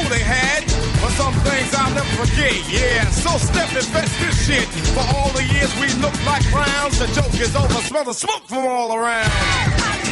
things 1.48 1.74
I'll 1.74 1.94
never 1.94 2.26
forget, 2.26 2.54
yeah. 2.70 3.08
So 3.10 3.38
step 3.38 3.68
and 3.72 3.86
fetch 3.86 4.12
this 4.20 4.46
shit. 4.46 4.68
For 4.94 5.04
all 5.14 5.30
the 5.30 5.44
years 5.44 5.72
we 5.80 5.88
looked 6.02 6.24
like 6.24 6.42
clowns, 6.50 6.98
the 6.98 7.06
joke 7.14 7.34
is 7.40 7.54
over. 7.56 7.80
Smell 7.88 8.04
the 8.04 8.14
smoke 8.14 8.44
from 8.46 8.66
all 8.66 8.94
around. 8.94 10.11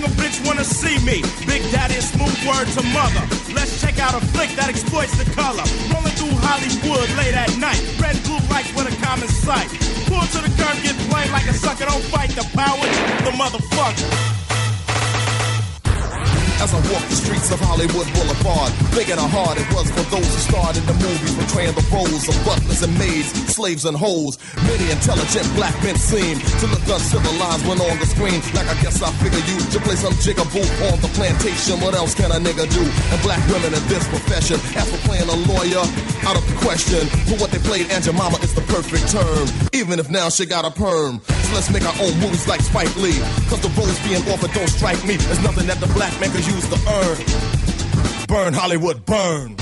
single 0.00 0.24
bitch 0.24 0.46
wanna 0.46 0.64
see 0.64 0.98
me. 1.04 1.22
Big 1.46 1.62
daddy 1.72 2.00
smooth 2.00 2.36
word 2.46 2.66
to 2.68 2.82
mother. 2.94 3.22
Let's 3.52 3.80
check 3.80 3.98
out 3.98 4.14
a 4.14 4.24
flick 4.32 4.50
that 4.56 4.68
exploits 4.68 5.16
the 5.18 5.28
color. 5.32 5.64
Rolling 5.92 6.14
through 6.16 6.36
Hollywood 6.40 7.08
late 7.16 7.34
at 7.34 7.56
night. 7.58 7.80
Red 8.00 8.16
blue 8.24 8.40
lights 8.48 8.72
with 8.74 8.88
a 8.88 9.04
common 9.04 9.28
sight. 9.28 9.68
Pull 10.06 10.24
to 10.32 10.40
the 10.40 10.52
curb, 10.56 10.76
get 10.82 10.96
played 11.10 11.30
like 11.30 11.46
a 11.48 11.52
sucker. 11.52 11.84
Don't 11.84 12.04
fight 12.04 12.30
the 12.30 12.44
power, 12.56 12.80
the 13.24 13.32
motherfucker. 13.36 14.49
As 16.60 16.76
I 16.76 16.80
walk 16.92 17.00
the 17.08 17.16
streets 17.16 17.48
of 17.48 17.58
Hollywood 17.64 18.04
Boulevard, 18.12 18.68
thinking 18.92 19.16
how 19.16 19.32
hard 19.32 19.56
it 19.56 19.64
was 19.72 19.88
for 19.96 20.04
those 20.12 20.28
who 20.28 20.40
starred 20.44 20.76
in 20.76 20.84
the 20.84 20.92
movies, 21.00 21.32
portraying 21.32 21.72
the 21.72 21.80
roles 21.88 22.28
of 22.28 22.36
butlers 22.44 22.84
and 22.84 22.92
maids, 23.00 23.32
slaves 23.48 23.88
and 23.88 23.96
hoes. 23.96 24.36
Many 24.68 24.92
intelligent 24.92 25.48
black 25.56 25.72
men 25.80 25.96
seem 25.96 26.36
to 26.36 26.66
look 26.68 26.84
uncivilized 26.84 27.64
when 27.64 27.80
on 27.80 27.96
the 27.96 28.04
screen. 28.04 28.44
Like 28.52 28.68
I 28.68 28.76
guess 28.84 29.00
I 29.00 29.08
figure 29.24 29.40
you 29.48 29.56
to 29.72 29.78
play 29.80 29.96
some 29.96 30.12
jigaboo 30.20 30.68
on 30.92 31.00
the 31.00 31.08
plantation. 31.16 31.80
What 31.80 31.96
else 31.96 32.12
can 32.12 32.28
a 32.28 32.36
nigga 32.36 32.68
do? 32.68 32.84
And 32.84 33.18
black 33.24 33.40
women 33.48 33.72
in 33.72 33.84
this 33.88 34.04
profession, 34.12 34.60
as 34.76 34.84
for 34.84 35.00
playing 35.08 35.32
a 35.32 35.38
lawyer, 35.48 35.80
out 36.26 36.36
of 36.36 36.46
the 36.48 36.56
question. 36.56 37.06
For 37.28 37.36
what 37.36 37.50
they 37.50 37.58
played, 37.58 37.90
Your 38.04 38.14
Mama 38.14 38.38
is 38.38 38.54
the 38.54 38.62
perfect 38.62 39.08
term. 39.10 39.48
Even 39.72 39.98
if 39.98 40.10
now 40.10 40.28
she 40.28 40.46
got 40.46 40.64
a 40.64 40.70
perm. 40.70 41.20
So 41.20 41.54
let's 41.54 41.70
make 41.70 41.84
our 41.84 41.94
own 42.00 42.18
movies 42.20 42.46
like 42.48 42.60
Spike 42.60 42.94
Lee. 42.96 43.18
Cause 43.48 43.60
the 43.60 43.72
roles 43.76 43.98
being 44.06 44.22
offered 44.28 44.52
don't 44.52 44.68
strike 44.68 45.02
me. 45.04 45.16
There's 45.16 45.42
nothing 45.42 45.66
that 45.66 45.80
the 45.80 45.88
black 45.94 46.12
man 46.20 46.30
could 46.30 46.46
use 46.46 46.68
to 46.68 46.78
earn. 47.00 48.26
Burn 48.26 48.52
Hollywood, 48.54 49.04
burn. 49.04 49.56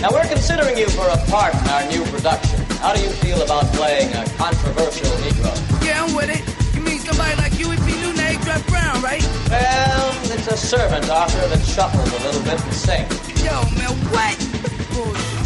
Now, 0.00 0.08
we're 0.12 0.26
considering 0.28 0.78
you 0.78 0.88
for 0.88 1.06
a 1.06 1.16
part 1.28 1.52
in 1.54 1.68
our 1.68 1.84
new 1.88 2.02
production. 2.10 2.58
How 2.80 2.94
do 2.94 3.02
you 3.02 3.10
feel 3.20 3.42
about 3.42 3.64
playing 3.74 4.08
a 4.14 4.24
controversial 4.38 5.10
Negro? 5.20 5.52
Yeah, 5.84 6.02
I'm 6.04 6.14
with 6.14 6.30
it. 6.30 6.40
You 6.74 6.80
mean 6.80 6.98
somebody 7.00 7.36
like 7.36 7.52
Huey 7.52 7.76
P. 7.84 7.92
Newton, 8.00 8.20
A. 8.24 8.38
Brown, 8.70 9.02
right? 9.02 9.22
Well, 9.50 10.12
it's 10.32 10.46
a 10.46 10.56
servant 10.56 11.08
author 11.10 11.46
that 11.48 11.62
shuffles 11.66 12.08
a 12.12 12.24
little 12.26 12.42
bit 12.42 12.62
and 12.64 12.72
sings. 12.72 13.44
Yo, 13.44 13.52
man, 13.76 13.92
what? 14.08 15.40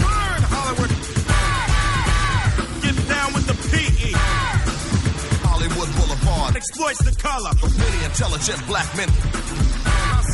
Burn 0.00 0.42
Hollywood. 0.52 0.92
Get 2.82 2.96
down 3.08 3.28
with 3.34 3.46
the 3.46 3.56
PE. 3.68 4.12
Hollywood 5.44 5.90
Boulevard 5.96 6.56
Exploits 6.56 7.02
the 7.04 7.14
color. 7.20 7.50
of 7.50 7.78
many 7.78 8.04
intelligent 8.04 8.66
black 8.66 8.88
men. 8.96 9.08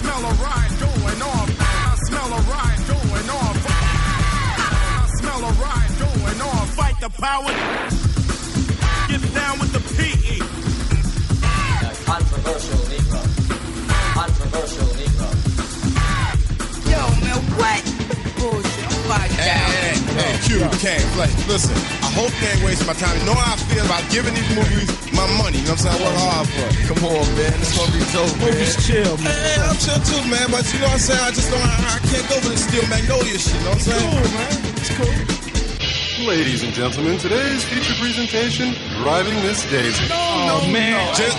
I 0.03 0.05
smell 0.05 0.25
a 0.25 0.35
ride 0.35 0.75
going 0.81 1.23
on. 1.23 1.49
I 1.61 1.97
smell 2.07 2.27
a 2.27 2.41
ride 2.51 2.83
going 2.91 3.31
on. 3.31 3.55
I 3.67 5.09
smell 5.15 5.45
a 5.45 5.53
ride 5.63 5.95
going 6.03 6.41
on. 6.43 6.67
Fight 6.75 6.99
the 7.01 7.09
power. 7.11 7.53
Get 9.07 9.23
down 9.33 9.59
with 9.61 9.73
the 9.73 9.81
PE. 9.95 10.39
A 11.87 11.95
controversial 12.05 12.83
Negro. 12.91 13.23
Controversial 14.15 14.89
Negro. 14.99 15.29
Yo, 16.91 17.01
man, 17.23 17.41
what? 17.59 17.83
Bullshit. 18.41 18.91
I'm 19.09 19.31
Hey, 19.31 19.72
hey, 20.17 20.35
Q, 20.45 20.61
can't 20.81 21.05
play. 21.17 21.31
Listen, 21.49 21.77
I 22.05 22.11
hope 22.13 22.33
you 22.41 22.49
ain't 22.49 22.63
wasting 22.65 22.87
my 22.87 22.97
time. 22.97 23.15
You 23.19 23.25
know 23.27 23.37
how 23.37 23.55
I 23.55 23.57
feel 23.71 23.85
about 23.85 24.05
giving 24.11 24.35
these 24.35 24.51
movies 24.55 24.89
my 25.13 25.27
money. 25.39 25.61
You 25.63 25.73
know 25.73 25.77
what 25.77 25.87
I'm 25.87 25.93
saying? 25.93 26.01
I 26.01 26.07
work 26.07 26.19
hard 26.21 26.47
for 26.49 26.67
it. 26.69 26.75
Come 26.89 27.03
on, 27.09 27.27
man. 27.37 27.55
This 27.61 27.73
gonna 27.77 27.93
be 27.93 28.03
dope, 28.13 28.35
man. 28.39 28.53
Movies 28.53 28.75
chill, 28.85 29.15
man. 29.21 29.33
Hey, 29.33 29.59
I'm 29.63 29.79
chill 29.79 30.01
too, 30.03 30.23
man. 30.29 30.47
But 30.51 30.65
you 30.73 30.79
know 30.81 30.93
what 30.93 31.01
I'm 31.01 31.09
saying? 31.09 31.25
I 31.25 31.31
just 31.33 31.49
don't, 31.51 31.63
I, 31.63 31.77
I 31.79 31.99
can't 32.09 32.27
go 32.29 32.37
for 32.41 32.53
the 32.53 32.61
Steel 32.61 32.87
Magnolia 32.89 33.39
shit. 33.39 33.55
You 33.55 33.65
know 33.65 33.77
what 33.77 33.85
I'm 33.85 33.93
saying? 33.93 34.11
Cool, 34.11 34.29
man. 34.37 34.53
It's 34.81 34.93
cool. 34.97 35.42
Ladies 36.23 36.63
and 36.63 36.73
gentlemen, 36.73 37.19
today's 37.19 37.65
feature 37.65 37.95
presentation, 38.01 38.75
Driving 39.03 39.35
Miss 39.43 39.65
Daisy. 39.69 40.07
Oh, 40.13 40.69
man. 40.73 41.15
Just, 41.17 41.37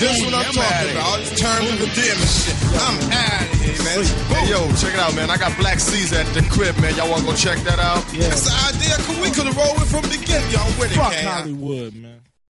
just 0.00 0.24
what 0.24 0.32
I'm 0.32 0.44
talking 0.52 0.90
about. 0.90 1.04
All 1.04 1.18
this 1.18 1.38
terms 1.38 1.70
and 1.70 1.80
endearment 1.80 2.30
shit. 2.32 2.56
I'm 2.72 2.96
out 3.12 3.42
of 3.42 3.60
here, 3.60 3.84
man. 3.84 4.04
Hey, 4.32 4.50
yo, 4.50 4.72
check 4.76 4.94
it 4.94 5.00
out, 5.00 5.14
man. 5.14 5.28
I 5.28 5.36
got 5.36 5.56
Black 5.58 5.80
Caesar 5.80 6.16
at 6.16 6.26
the 6.32 6.40
crib, 6.50 6.78
man. 6.80 6.96
Y'all 6.96 7.10
wanna 7.10 7.26
go 7.26 7.34
check 7.34 7.58
that 7.64 7.78
out? 7.78 8.02
Yeah. 8.12 8.28
That's 8.28 8.48
the 8.48 8.56
idea. 8.72 9.22
We 9.22 9.30
could 9.30 9.46
have 9.46 9.56
rolled 9.56 9.76
it 9.76 9.86
from 9.86 10.02
the 10.02 10.16
beginning. 10.16 10.50
Y'all 10.50 10.66
with 10.80 10.92
it, 10.92 10.96
Fuck 10.96 11.12
Kane. 11.12 11.26
Hollywood, 11.26 11.94
man. 11.94 12.20